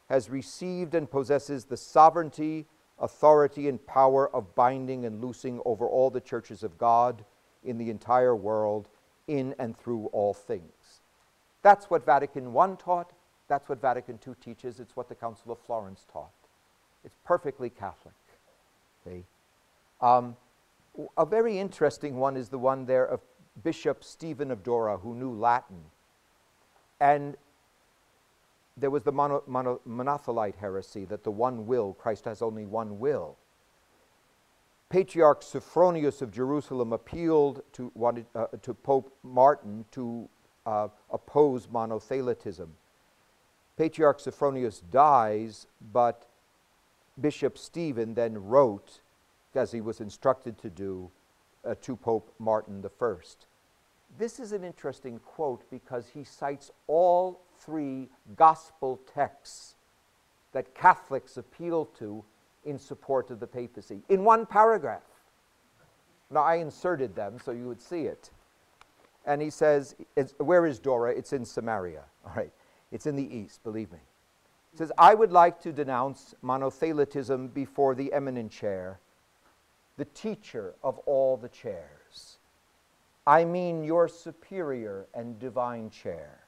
has 0.10 0.30
received 0.30 0.94
and 0.94 1.10
possesses 1.10 1.66
the 1.66 1.78
sovereignty, 1.78 2.66
authority, 3.00 3.68
and 3.70 3.86
power 3.88 4.30
of 4.36 4.54
binding 4.56 5.06
and 5.06 5.22
loosing 5.24 5.62
over 5.66 5.88
all 5.88 6.10
the 6.10 6.22
churches 6.22 6.64
of 6.64 6.78
God 6.78 7.26
in 7.64 7.78
the 7.78 7.90
entire 7.90 8.36
world, 8.36 8.90
in 9.28 9.56
and 9.58 9.78
through 9.78 10.08
all 10.08 10.34
things. 10.34 11.02
That's 11.62 11.90
what 11.90 12.06
Vatican 12.06 12.56
I 12.56 12.76
taught. 12.76 13.14
That's 13.48 13.70
what 13.70 13.82
Vatican 13.82 14.20
II 14.28 14.36
teaches. 14.44 14.80
It's 14.80 14.96
what 14.96 15.10
the 15.10 15.16
Council 15.16 15.52
of 15.52 15.60
Florence 15.60 16.06
taught. 16.12 16.41
It's 17.04 17.18
perfectly 17.24 17.70
Catholic. 17.70 18.14
Um, 20.02 20.36
a 21.18 21.26
very 21.26 21.60
interesting 21.60 22.18
one 22.18 22.36
is 22.36 22.50
the 22.50 22.58
one 22.58 22.86
there 22.86 23.06
of 23.06 23.22
Bishop 23.64 24.04
Stephen 24.04 24.52
of 24.52 24.64
Dora, 24.64 24.98
who 24.98 25.16
knew 25.16 25.32
Latin. 25.32 25.84
And 27.00 27.38
there 28.78 28.90
was 28.90 29.04
the 29.04 29.12
mono, 29.12 29.44
mono, 29.48 29.80
monothelite 29.88 30.56
heresy 30.56 31.06
that 31.06 31.24
the 31.24 31.32
one 31.32 31.68
will, 31.68 31.94
Christ 31.94 32.26
has 32.26 32.42
only 32.42 32.66
one 32.66 33.00
will. 33.00 33.38
Patriarch 34.90 35.42
Sophronius 35.42 36.22
of 36.22 36.32
Jerusalem 36.32 36.92
appealed 36.92 37.62
to, 37.74 37.92
wanted, 37.96 38.26
uh, 38.36 38.48
to 38.62 38.74
Pope 38.74 39.16
Martin 39.24 39.86
to 39.92 40.28
uh, 40.66 40.90
oppose 41.12 41.68
monothelitism. 41.68 42.68
Patriarch 43.78 44.20
Sophronius 44.20 44.82
dies, 44.92 45.68
but 45.94 46.28
Bishop 47.20 47.58
Stephen 47.58 48.14
then 48.14 48.38
wrote, 48.38 49.02
as 49.56 49.72
he 49.72 49.82
was 49.82 50.00
instructed 50.00 50.58
to 50.60 50.70
do, 50.70 51.12
uh, 51.66 51.76
to 51.82 51.96
Pope 51.96 52.34
Martin 52.40 52.84
I. 53.02 53.14
This 54.18 54.40
is 54.40 54.52
an 54.52 54.64
interesting 54.64 55.20
quote 55.20 55.70
because 55.70 56.08
he 56.14 56.24
cites 56.24 56.72
all 56.88 57.42
three 57.60 58.10
gospel 58.36 59.00
texts 59.14 59.76
that 60.54 60.74
Catholics 60.76 61.38
appeal 61.38 61.86
to 62.00 62.24
in 62.66 62.78
support 62.78 63.32
of 63.32 63.40
the 63.40 63.48
papacy 63.48 64.02
in 64.10 64.24
one 64.24 64.46
paragraph. 64.46 65.02
Now, 66.30 66.42
I 66.44 66.56
inserted 66.56 67.16
them 67.16 67.38
so 67.44 67.52
you 67.52 67.68
would 67.68 67.82
see 67.82 68.04
it. 68.04 68.32
And 69.26 69.42
he 69.42 69.50
says, 69.50 69.96
Where 70.38 70.66
is 70.66 70.80
Dora? 70.80 71.12
It's 71.12 71.34
in 71.34 71.46
Samaria. 71.46 72.04
All 72.26 72.34
right. 72.36 72.52
It's 72.92 73.06
in 73.06 73.16
the 73.16 73.36
east, 73.36 73.64
believe 73.64 73.92
me. 73.92 74.00
Says, 74.74 74.92
I 74.98 75.14
would 75.14 75.32
like 75.32 75.60
to 75.62 75.74
denounce 75.74 76.34
monothelitism 76.44 77.54
before 77.54 77.94
the 77.94 78.14
eminent 78.14 78.52
chair, 78.52 79.00
the 79.98 80.06
teacher 80.06 80.74
of 80.84 80.98
all 81.00 81.36
the 81.36 81.50
chairs. 81.50 82.38
I 83.28 83.44
mean 83.44 83.84
your 83.84 84.08
superior 84.08 85.06
and 85.14 85.38
divine 85.40 85.90
chair, 85.90 86.40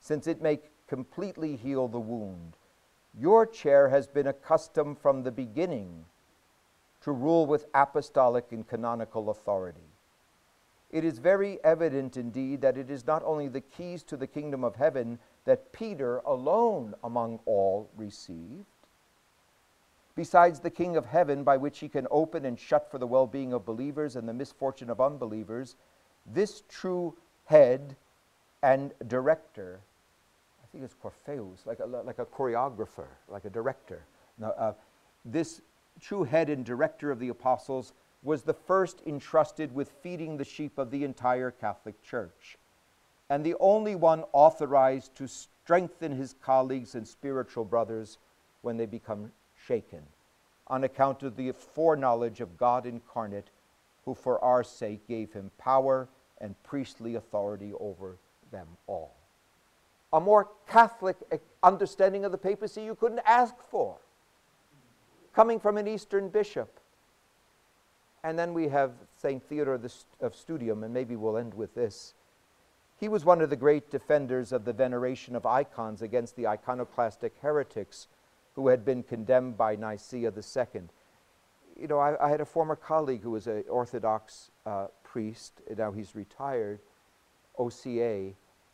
since 0.00 0.26
it 0.26 0.40
may 0.40 0.60
completely 0.88 1.56
heal 1.56 1.88
the 1.88 2.00
wound. 2.00 2.56
Your 3.18 3.46
chair 3.46 3.88
has 3.88 4.06
been 4.06 4.26
accustomed 4.26 4.98
from 4.98 5.22
the 5.22 5.30
beginning 5.30 6.06
to 7.02 7.12
rule 7.12 7.46
with 7.46 7.66
apostolic 7.74 8.50
and 8.50 8.66
canonical 8.66 9.30
authority. 9.30 9.80
It 10.90 11.04
is 11.04 11.18
very 11.18 11.62
evident 11.64 12.16
indeed 12.16 12.60
that 12.60 12.78
it 12.78 12.90
is 12.90 13.06
not 13.06 13.22
only 13.24 13.48
the 13.48 13.60
keys 13.60 14.02
to 14.04 14.16
the 14.16 14.26
kingdom 14.26 14.62
of 14.62 14.76
heaven 14.76 15.18
that 15.44 15.72
Peter 15.72 16.18
alone 16.18 16.94
among 17.02 17.40
all 17.44 17.90
received, 17.96 18.66
besides 20.14 20.60
the 20.60 20.70
King 20.70 20.96
of 20.96 21.06
heaven 21.06 21.44
by 21.44 21.56
which 21.56 21.80
he 21.80 21.88
can 21.88 22.06
open 22.10 22.44
and 22.44 22.58
shut 22.58 22.90
for 22.90 22.98
the 22.98 23.06
well 23.06 23.26
being 23.26 23.52
of 23.52 23.64
believers 23.64 24.16
and 24.16 24.28
the 24.28 24.32
misfortune 24.32 24.88
of 24.88 25.00
unbelievers, 25.00 25.76
this 26.24 26.62
true 26.68 27.14
head 27.44 27.96
and 28.62 28.92
director, 29.06 29.80
I 30.62 30.66
think 30.72 30.84
it's 30.84 30.94
coryphaeus, 30.94 31.66
like 31.66 31.80
a, 31.80 31.86
like 31.86 32.18
a 32.18 32.24
choreographer, 32.24 33.08
like 33.28 33.44
a 33.44 33.50
director. 33.50 34.02
Now, 34.38 34.50
uh, 34.58 34.72
this 35.24 35.60
true 36.00 36.24
head 36.24 36.48
and 36.48 36.64
director 36.64 37.10
of 37.10 37.18
the 37.18 37.28
apostles 37.28 37.92
was 38.22 38.42
the 38.42 38.54
first 38.54 39.02
entrusted 39.06 39.74
with 39.74 39.90
feeding 40.02 40.36
the 40.36 40.44
sheep 40.44 40.78
of 40.78 40.90
the 40.90 41.04
entire 41.04 41.50
Catholic 41.50 42.02
Church 42.02 42.58
and 43.28 43.44
the 43.44 43.56
only 43.58 43.94
one 43.94 44.24
authorized 44.32 45.14
to 45.16 45.26
strengthen 45.26 46.12
his 46.12 46.34
colleagues 46.42 46.94
and 46.94 47.06
spiritual 47.06 47.64
brothers 47.64 48.18
when 48.62 48.76
they 48.76 48.86
become 48.86 49.32
shaken, 49.66 50.02
on 50.68 50.84
account 50.84 51.22
of 51.22 51.36
the 51.36 51.52
foreknowledge 51.52 52.40
of 52.40 52.56
God 52.56 52.86
incarnate, 52.86 53.50
who 54.04 54.14
for 54.14 54.42
our 54.42 54.62
sake 54.62 55.06
gave 55.08 55.32
him 55.32 55.50
power 55.58 56.08
and 56.40 56.54
priestly 56.62 57.16
authority 57.16 57.72
over 57.80 58.16
them 58.52 58.68
all. 58.86 59.16
A 60.12 60.20
more 60.20 60.48
Catholic 60.68 61.16
eh, 61.32 61.38
understanding 61.62 62.24
of 62.24 62.30
the 62.30 62.38
papacy 62.38 62.82
you 62.82 62.94
couldn't 62.94 63.20
ask 63.26 63.54
for, 63.70 63.96
coming 65.34 65.58
from 65.58 65.76
an 65.76 65.88
Eastern 65.88 66.28
bishop. 66.28 66.78
And 68.26 68.36
then 68.36 68.54
we 68.54 68.66
have 68.66 68.90
St. 69.22 69.40
Theodore 69.40 69.80
of 70.20 70.34
Studium, 70.34 70.82
and 70.82 70.92
maybe 70.92 71.14
we'll 71.14 71.36
end 71.36 71.54
with 71.54 71.76
this. 71.76 72.12
He 72.98 73.06
was 73.06 73.24
one 73.24 73.40
of 73.40 73.50
the 73.50 73.56
great 73.56 73.88
defenders 73.88 74.50
of 74.50 74.64
the 74.64 74.72
veneration 74.72 75.36
of 75.36 75.46
icons 75.46 76.02
against 76.02 76.34
the 76.34 76.48
iconoclastic 76.48 77.34
heretics 77.40 78.08
who 78.56 78.66
had 78.66 78.84
been 78.84 79.04
condemned 79.04 79.56
by 79.56 79.76
Nicaea 79.76 80.32
II. 80.36 80.82
You 81.80 81.86
know, 81.86 82.00
I, 82.00 82.26
I 82.26 82.28
had 82.28 82.40
a 82.40 82.44
former 82.44 82.74
colleague 82.74 83.22
who 83.22 83.30
was 83.30 83.46
an 83.46 83.62
Orthodox 83.68 84.50
uh, 84.66 84.88
priest, 85.04 85.52
now 85.78 85.92
he's 85.92 86.16
retired, 86.16 86.80
OCA, 87.56 88.32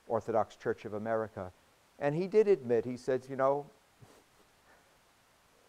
Orthodox 0.09 0.57
Church 0.57 0.87
of 0.87 0.95
America. 0.95 1.53
And 1.99 2.15
he 2.15 2.27
did 2.27 2.49
admit, 2.49 2.87
he 2.87 2.97
said, 2.97 3.27
you 3.29 3.37
know, 3.37 3.67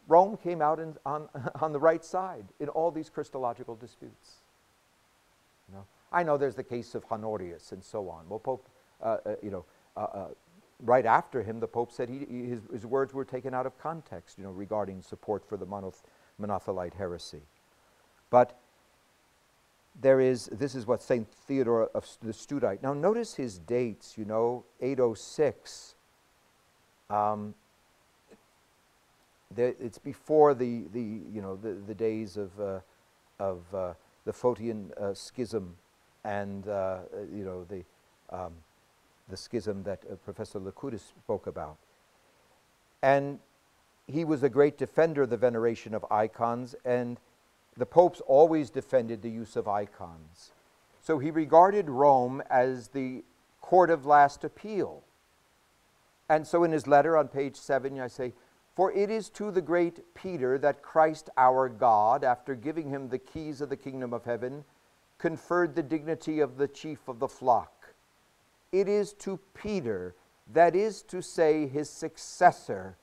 Rome 0.08 0.38
came 0.38 0.62
out 0.62 0.80
in, 0.80 0.95
on, 1.06 1.30
on 1.62 1.72
the 1.72 1.80
right 1.80 2.04
side 2.04 2.45
in 2.60 2.70
all 2.70 2.91
these 2.91 3.10
Christological 3.10 3.76
disputes. 3.76 4.41
You 5.70 5.76
know, 5.76 5.86
I 6.12 6.24
know 6.24 6.38
there's 6.38 6.56
the 6.56 6.64
case 6.64 6.95
of 6.95 7.06
Honorius 7.10 7.72
and 7.72 7.84
so 7.84 8.10
on. 8.10 8.28
Well, 8.28 8.39
Pope, 8.39 8.68
uh, 9.01 9.18
uh, 9.26 9.36
you 9.41 9.49
know, 9.49 9.66
uh, 9.95 9.99
uh, 9.99 10.28
right 10.80 11.06
after 11.06 11.41
him, 11.41 11.60
the 11.60 11.68
Pope 11.68 11.91
said 11.91 12.10
he, 12.10 12.20
his, 12.45 12.62
his, 12.72 12.86
words 12.86 13.14
were 13.14 13.26
taken 13.26 13.54
out 13.54 13.66
of 13.66 13.78
context, 13.80 14.38
you 14.38 14.43
know, 14.43 14.51
regarding 14.51 15.01
support 15.01 15.47
for 15.47 15.58
the 15.58 15.66
monoth- 15.66 16.04
monothelite 16.41 16.93
heresy. 16.95 17.41
But 18.30 18.60
there 20.01 20.20
is, 20.20 20.47
this 20.47 20.76
is 20.76 20.88
what 20.88 21.01
St. 21.01 21.28
Theodore 21.47 21.89
of 21.93 22.08
the 22.22 22.32
Studite. 22.32 22.82
Now, 22.82 22.93
notice 22.93 23.36
his 23.36 23.60
dates, 23.60 24.18
you 24.18 24.26
know, 24.26 24.66
806. 24.82 25.95
Um, 27.10 27.54
it's 29.58 29.97
before 29.97 30.54
the, 30.54 30.86
the, 30.93 31.01
you 31.01 31.41
know, 31.41 31.56
the, 31.56 31.74
the 31.74 31.95
days 31.95 32.38
of, 32.38 32.60
uh, 32.60 32.80
of 33.39 33.62
uh, 33.74 33.93
the 34.26 34.34
Photian 34.34 34.91
uh, 34.99 35.14
schism 35.14 35.76
and 36.24 36.68
uh, 36.68 36.99
you 37.34 37.43
know 37.43 37.66
the 37.66 37.84
um, 38.30 38.54
the 39.30 39.38
schism 39.38 39.84
that 39.84 39.99
uh, 40.12 40.16
Professor 40.16 40.60
Lacoutus 40.60 41.01
spoke 41.01 41.47
about. 41.47 41.78
And 43.01 43.39
he 44.08 44.26
was 44.26 44.43
a 44.43 44.49
great 44.49 44.78
defender 44.78 45.24
of 45.24 45.30
the 45.30 45.38
veneration 45.38 45.93
of 45.93 46.06
icons, 46.12 46.76
and 46.86 47.20
the 47.78 47.86
popes 47.86 48.22
always 48.28 48.70
defended 48.70 49.22
the 49.22 49.30
use 49.30 49.56
of 49.56 49.68
icons. 49.68 50.51
So 51.01 51.20
he 51.20 51.32
regarded 51.32 51.89
Rome 51.89 52.41
as 52.49 52.89
the 52.89 53.24
court 53.62 53.89
of 53.89 54.06
last 54.06 54.43
appeal. 54.43 55.04
And 56.30 56.47
so 56.47 56.64
in 56.64 56.72
his 56.72 56.88
letter 56.88 57.18
on 57.18 57.28
page 57.28 57.56
7, 57.56 57.99
I 57.99 58.08
say, 58.08 58.34
For 58.76 58.91
it 58.91 59.11
is 59.11 59.30
to 59.32 59.51
the 59.51 59.61
great 59.61 60.15
Peter 60.15 60.57
that 60.57 60.82
Christ 60.82 61.30
our 61.38 61.69
God, 61.69 62.24
after 62.24 62.55
giving 62.55 62.89
him 62.89 63.09
the 63.09 63.19
keys 63.19 63.61
of 63.61 63.69
the 63.69 63.78
kingdom 63.78 64.13
of 64.13 64.26
heaven, 64.26 64.63
conferred 65.19 65.76
the 65.76 65.84
dignity 65.84 66.39
of 66.39 66.57
the 66.57 66.67
chief 66.67 67.07
of 67.07 67.19
the 67.19 67.28
flock. 67.28 67.93
It 68.71 68.88
is 68.88 69.13
to 69.13 69.39
Peter, 69.53 70.15
that 70.51 70.76
is 70.76 71.03
to 71.03 71.21
say, 71.21 71.67
his 71.67 71.89
successor, 71.89 72.97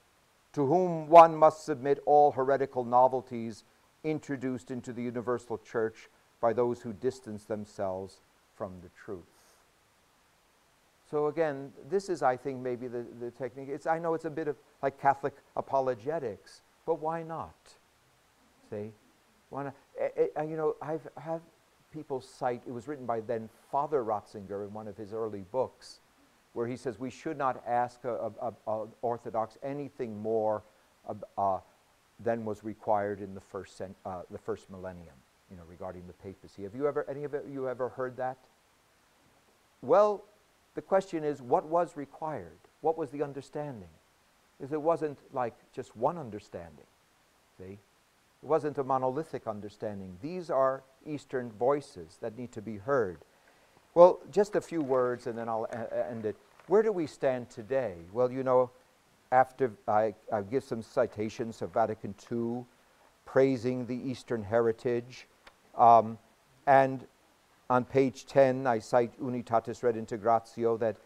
to 0.53 0.67
whom 0.67 1.09
one 1.09 1.37
must 1.37 1.65
submit 1.65 2.03
all 2.05 2.33
heretical 2.33 2.85
novelties 2.85 3.63
introduced 4.03 4.73
into 4.73 4.93
the 4.93 5.03
universal 5.03 5.57
church 5.59 6.09
by 6.41 6.53
those 6.53 6.83
who 6.83 6.93
distance 6.93 7.45
themselves 7.45 8.17
from 8.57 8.73
the 8.83 8.91
truth. 9.05 9.23
So 11.11 11.27
again, 11.27 11.73
this 11.89 12.09
is, 12.09 12.23
I 12.23 12.37
think, 12.37 12.61
maybe 12.61 12.89
the, 12.89 13.05
the 13.21 13.31
technique. 13.31 13.69
It's, 13.69 13.87
I 13.87 13.99
know 13.99 14.15
it's 14.15 14.25
a 14.25 14.31
bit 14.31 14.49
of 14.49 14.57
like 14.83 15.01
Catholic 15.01 15.35
apologetics, 15.57 16.63
but 16.87 17.01
why 17.01 17.23
not? 17.23 17.55
See? 18.71 18.93
Why 19.51 19.65
not? 19.65 19.75
Eh, 19.99 20.27
eh, 20.37 20.43
you 20.43 20.57
know, 20.57 20.77
I've, 20.81 21.07
have 21.17 21.41
people 21.93 22.21
cite, 22.21 22.63
it 22.67 22.73
was 22.73 22.89
written 22.89 23.07
by 23.07 23.21
then 23.21 23.49
Father 23.71 24.05
Ratzinger 24.05 24.67
in 24.67 24.73
one 24.73 24.89
of 24.89 24.97
his 24.97 25.13
early 25.13 25.45
books, 25.51 26.01
where 26.53 26.67
he 26.67 26.77
says 26.77 26.99
we 26.99 27.11
should 27.11 27.37
not 27.37 27.63
ask 27.67 28.05
a 28.05 28.33
Orthodox 29.03 29.59
anything 29.63 30.21
more 30.21 30.63
uh, 31.37 31.59
than 32.23 32.45
was 32.45 32.65
required 32.65 33.21
in 33.21 33.35
the 33.35 33.41
first, 33.41 33.81
uh, 33.81 34.23
the 34.31 34.39
first 34.39 34.71
millennium. 34.71 35.15
you 35.51 35.57
know, 35.57 35.65
regarding 35.69 36.07
the 36.07 36.13
papacy. 36.13 36.63
Have 36.63 36.75
you 36.75 36.87
ever, 36.87 37.05
any 37.09 37.25
of 37.25 37.35
you 37.51 37.69
ever 37.69 37.89
heard 37.91 38.17
that? 38.17 38.39
Well, 39.83 40.25
the 40.75 40.83
question 40.83 41.25
is, 41.25 41.43
what 41.43 41.67
was 41.67 41.97
required? 41.97 42.59
What 42.81 42.97
was 42.97 43.11
the 43.11 43.23
understanding? 43.23 43.89
Is 44.61 44.73
it 44.73 44.81
wasn't 44.81 45.19
like 45.33 45.55
just 45.73 45.97
one 45.97 46.19
understanding, 46.19 46.87
see? 47.59 47.79
It 48.43 48.47
wasn't 48.47 48.79
a 48.79 48.85
monolithic 48.85 49.47
understanding. 49.47 50.17
These 50.23 50.51
are 50.51 50.83
Eastern 51.07 51.51
voices 51.53 52.19
that 52.21 52.39
need 52.39 52.53
to 52.53 52.63
be 52.63 52.77
heard. 52.77 53.19
Well, 53.95 54.21
just 54.31 54.57
a 54.57 54.61
few 54.61 54.83
words 54.83 55.27
and 55.27 55.37
then 55.37 55.49
I'll 55.49 55.67
end 56.09 56.25
it. 56.25 56.37
Where 56.69 56.83
do 56.83 56.93
we 56.93 57.07
stand 57.07 57.51
today? 57.51 57.95
Well, 58.13 58.31
you 58.31 58.43
know, 58.43 58.71
after 59.33 59.73
I, 59.89 60.15
I 60.33 60.43
give 60.43 60.65
some 60.65 60.83
citations 60.83 61.63
of 61.63 61.73
Vatican 61.73 62.15
II, 62.31 62.65
praising 63.25 63.87
the 63.87 63.97
Eastern 63.97 64.43
heritage, 64.43 65.27
um, 65.77 66.19
and 66.67 67.07
on 67.69 67.85
page 67.85 68.27
10, 68.27 68.67
I 68.67 68.79
cite 68.81 69.21
Unitatis 69.21 69.83
Redintegratio 69.83 70.79
that 70.81 70.97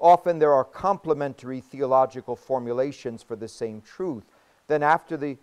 often 0.00 0.38
there 0.38 0.52
are 0.52 0.64
complementary 0.64 1.60
theological 1.60 2.34
formulations 2.34 3.22
for 3.22 3.36
the 3.36 3.48
same 3.48 3.80
truth. 3.80 4.24
Then, 4.66 4.82
after 4.82 5.16
the, 5.16 5.36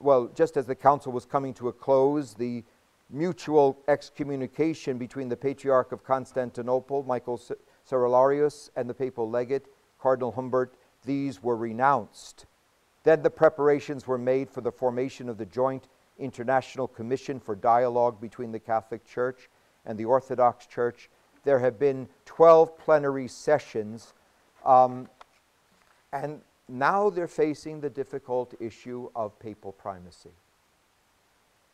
well, 0.00 0.30
just 0.34 0.56
as 0.56 0.66
the 0.66 0.74
council 0.74 1.12
was 1.12 1.24
coming 1.24 1.54
to 1.54 1.68
a 1.68 1.72
close, 1.72 2.34
the 2.34 2.64
mutual 3.08 3.78
excommunication 3.88 4.98
between 4.98 5.28
the 5.28 5.36
Patriarch 5.36 5.92
of 5.92 6.04
Constantinople, 6.04 7.02
Michael 7.04 7.40
Cerularius, 7.88 8.70
and 8.76 8.88
the 8.88 8.94
papal 8.94 9.28
legate, 9.28 9.66
Cardinal 10.00 10.32
Humbert, 10.32 10.74
these 11.04 11.42
were 11.42 11.56
renounced. 11.56 12.46
Then 13.02 13.22
the 13.22 13.30
preparations 13.30 14.06
were 14.06 14.18
made 14.18 14.50
for 14.50 14.60
the 14.60 14.72
formation 14.72 15.28
of 15.28 15.38
the 15.38 15.46
joint 15.46 15.88
International 16.18 16.86
Commission 16.86 17.40
for 17.40 17.54
Dialogue 17.54 18.20
between 18.20 18.52
the 18.52 18.60
Catholic 18.60 19.04
Church 19.06 19.48
and 19.86 19.98
the 19.98 20.04
Orthodox 20.04 20.66
Church. 20.66 21.08
There 21.44 21.58
have 21.58 21.78
been 21.78 22.08
12 22.26 22.78
plenary 22.78 23.28
sessions, 23.28 24.14
um, 24.64 25.08
and 26.12 26.40
now 26.68 27.10
they're 27.10 27.26
facing 27.26 27.80
the 27.80 27.90
difficult 27.90 28.54
issue 28.60 29.10
of 29.14 29.38
papal 29.38 29.72
primacy. 29.72 30.30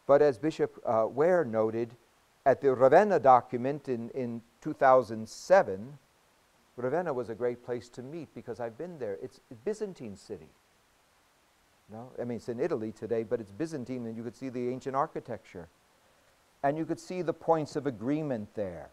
But 0.07 0.23
as 0.23 0.39
Bishop 0.39 0.81
uh, 0.87 1.07
Ware 1.09 1.45
noted, 1.45 1.97
at 2.45 2.61
the 2.61 2.73
Ravenna 2.75 3.19
document 3.19 3.89
in, 3.89 4.09
in 4.11 4.41
2007, 4.61 5.99
Ravenna 6.77 7.13
was 7.13 7.29
a 7.29 7.35
great 7.35 7.65
place 7.65 7.89
to 7.91 8.03
meet 8.03 8.29
because 8.35 8.61
I've 8.61 8.79
been 8.79 8.99
there. 8.99 9.19
It's 9.21 9.41
a 9.51 9.55
Byzantine 9.55 10.17
city. 10.17 10.49
No, 11.91 12.11
I 12.21 12.25
mean, 12.25 12.37
it's 12.37 12.49
in 12.49 12.61
Italy 12.61 12.93
today, 12.93 13.23
but 13.23 13.41
it's 13.41 13.51
Byzantine, 13.51 14.07
and 14.07 14.17
you 14.17 14.23
could 14.23 14.37
see 14.37 14.49
the 14.49 14.69
ancient 14.69 14.95
architecture. 14.95 15.69
And 16.63 16.77
you 16.77 16.85
could 16.85 17.01
see 17.01 17.23
the 17.23 17.33
points 17.33 17.77
of 17.77 17.87
agreement 17.87 18.55
there. 18.55 18.91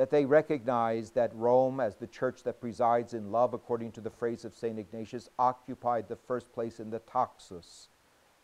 That 0.00 0.08
they 0.08 0.24
recognized 0.24 1.14
that 1.16 1.34
Rome, 1.34 1.78
as 1.78 1.96
the 1.96 2.06
church 2.06 2.42
that 2.44 2.58
presides 2.58 3.12
in 3.12 3.30
love, 3.30 3.52
according 3.52 3.92
to 3.92 4.00
the 4.00 4.08
phrase 4.08 4.46
of 4.46 4.54
St. 4.54 4.78
Ignatius, 4.78 5.28
occupied 5.38 6.08
the 6.08 6.16
first 6.16 6.50
place 6.54 6.80
in 6.80 6.88
the 6.88 7.00
taxis, 7.00 7.90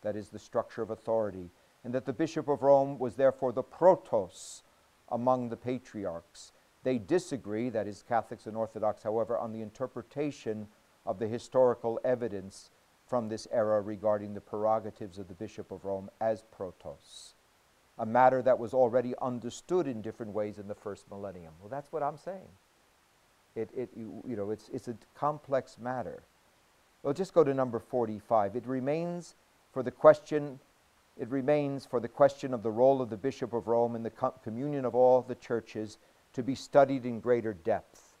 that 0.03 0.15
is, 0.15 0.29
the 0.29 0.37
structure 0.37 0.83
of 0.83 0.91
authority, 0.91 1.49
and 1.83 1.95
that 1.95 2.05
the 2.05 2.13
Bishop 2.13 2.47
of 2.47 2.61
Rome 2.61 2.99
was 2.99 3.15
therefore 3.15 3.53
the 3.53 3.63
protos 3.63 4.61
among 5.09 5.49
the 5.49 5.57
patriarchs. 5.57 6.51
They 6.83 6.99
disagree, 6.99 7.69
that 7.69 7.87
is, 7.87 8.03
Catholics 8.03 8.45
and 8.45 8.55
Orthodox, 8.55 9.01
however, 9.01 9.35
on 9.35 9.51
the 9.51 9.63
interpretation 9.63 10.67
of 11.07 11.17
the 11.17 11.27
historical 11.27 11.99
evidence 12.05 12.69
from 13.07 13.29
this 13.29 13.47
era 13.51 13.81
regarding 13.81 14.35
the 14.35 14.41
prerogatives 14.41 15.17
of 15.17 15.27
the 15.27 15.33
Bishop 15.33 15.71
of 15.71 15.85
Rome 15.85 16.11
as 16.21 16.43
protos, 16.55 17.33
a 17.99 18.05
matter 18.05 18.41
that 18.41 18.59
was 18.59 18.73
already 18.73 19.13
understood 19.21 19.87
in 19.87 20.01
different 20.01 20.33
ways 20.33 20.59
in 20.59 20.67
the 20.67 20.75
first 20.75 21.09
millennium. 21.09 21.53
Well, 21.59 21.69
that's 21.69 21.91
what 21.91 22.03
I'm 22.03 22.17
saying. 22.17 22.49
It, 23.55 23.69
it, 23.75 23.89
you, 23.95 24.35
know, 24.35 24.51
it's, 24.51 24.69
it's 24.71 24.87
a 24.87 24.95
complex 25.15 25.77
matter. 25.79 26.21
Well, 27.01 27.13
just 27.13 27.33
go 27.33 27.43
to 27.43 27.53
number 27.53 27.79
45. 27.79 28.55
It 28.55 28.67
remains 28.67 29.35
for 29.73 29.81
the 29.81 29.91
question, 29.91 30.59
it 31.19 31.29
remains 31.29 31.85
for 31.85 31.99
the 31.99 32.07
question 32.07 32.53
of 32.53 32.61
the 32.61 32.71
role 32.71 33.01
of 33.01 33.09
the 33.09 33.17
Bishop 33.17 33.53
of 33.53 33.67
Rome 33.67 33.95
in 33.95 34.03
the 34.03 34.09
co- 34.11 34.33
communion 34.43 34.85
of 34.85 34.93
all 34.93 35.21
the 35.21 35.35
churches 35.35 35.97
to 36.33 36.43
be 36.43 36.53
studied 36.55 37.05
in 37.05 37.19
greater 37.19 37.53
depth. 37.53 38.17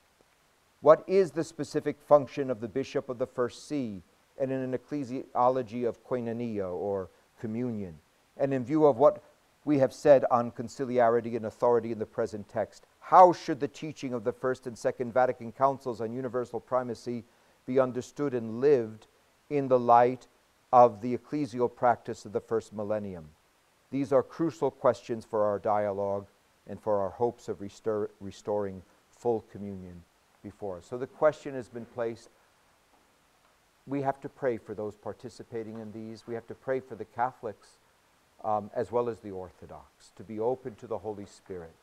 What 0.81 1.03
is 1.07 1.31
the 1.31 1.43
specific 1.43 1.99
function 2.01 2.49
of 2.49 2.61
the 2.61 2.67
Bishop 2.67 3.09
of 3.09 3.17
the 3.17 3.27
First 3.27 3.67
See 3.67 4.01
and 4.39 4.51
in 4.51 4.59
an 4.59 4.77
ecclesiology 4.77 5.87
of 5.87 6.03
koinonia 6.05 6.71
or 6.71 7.09
communion? 7.39 7.95
And 8.37 8.53
in 8.53 8.63
view 8.63 8.85
of 8.85 8.97
what 8.97 9.23
we 9.67 9.79
have 9.79 9.91
said 9.91 10.23
on 10.31 10.49
conciliarity 10.49 11.35
and 11.35 11.45
authority 11.45 11.91
in 11.91 11.99
the 11.99 12.05
present 12.05 12.47
text, 12.47 12.85
how 13.01 13.33
should 13.33 13.59
the 13.59 13.67
teaching 13.67 14.13
of 14.13 14.23
the 14.23 14.31
First 14.31 14.65
and 14.65 14.77
Second 14.77 15.13
Vatican 15.13 15.51
Councils 15.51 15.99
on 15.99 16.13
universal 16.13 16.61
primacy 16.61 17.25
be 17.65 17.77
understood 17.77 18.33
and 18.33 18.61
lived 18.61 19.07
in 19.49 19.67
the 19.67 19.77
light 19.77 20.25
of 20.71 21.01
the 21.01 21.17
ecclesial 21.17 21.69
practice 21.69 22.23
of 22.23 22.31
the 22.31 22.39
first 22.39 22.71
millennium? 22.71 23.27
These 23.91 24.13
are 24.13 24.23
crucial 24.23 24.71
questions 24.71 25.25
for 25.25 25.43
our 25.43 25.59
dialogue 25.59 26.27
and 26.65 26.79
for 26.79 27.01
our 27.01 27.09
hopes 27.09 27.49
of 27.49 27.59
restor- 27.59 28.07
restoring 28.21 28.81
full 29.09 29.43
communion 29.51 30.01
before 30.43 30.77
us. 30.77 30.85
So 30.85 30.97
the 30.97 31.07
question 31.07 31.53
has 31.55 31.67
been 31.67 31.85
placed. 31.85 32.29
We 33.85 34.01
have 34.01 34.21
to 34.21 34.29
pray 34.29 34.59
for 34.59 34.73
those 34.73 34.95
participating 34.95 35.79
in 35.79 35.91
these. 35.91 36.25
We 36.25 36.35
have 36.35 36.47
to 36.47 36.55
pray 36.55 36.79
for 36.79 36.95
the 36.95 37.05
Catholics 37.05 37.79
um, 38.43 38.69
as 38.75 38.91
well 38.91 39.09
as 39.09 39.19
the 39.19 39.31
Orthodox 39.31 40.11
to 40.15 40.23
be 40.23 40.39
open 40.39 40.75
to 40.75 40.87
the 40.87 40.97
Holy 40.97 41.25
Spirit. 41.25 41.75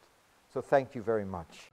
So 0.52 0.60
thank 0.60 0.94
you 0.94 1.02
very 1.02 1.24
much. 1.24 1.70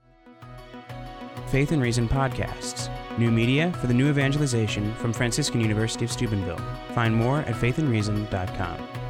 Faith 1.48 1.72
and 1.72 1.82
Reason 1.82 2.08
podcasts, 2.08 2.90
new 3.18 3.30
media 3.30 3.72
for 3.80 3.86
the 3.86 3.94
new 3.94 4.08
evangelization 4.08 4.94
from 4.96 5.12
Franciscan 5.12 5.60
University 5.60 6.04
of 6.04 6.10
Steubenville. 6.10 6.60
Find 6.94 7.14
more 7.14 7.40
at 7.40 7.54
faithandreason.com. 7.54 9.01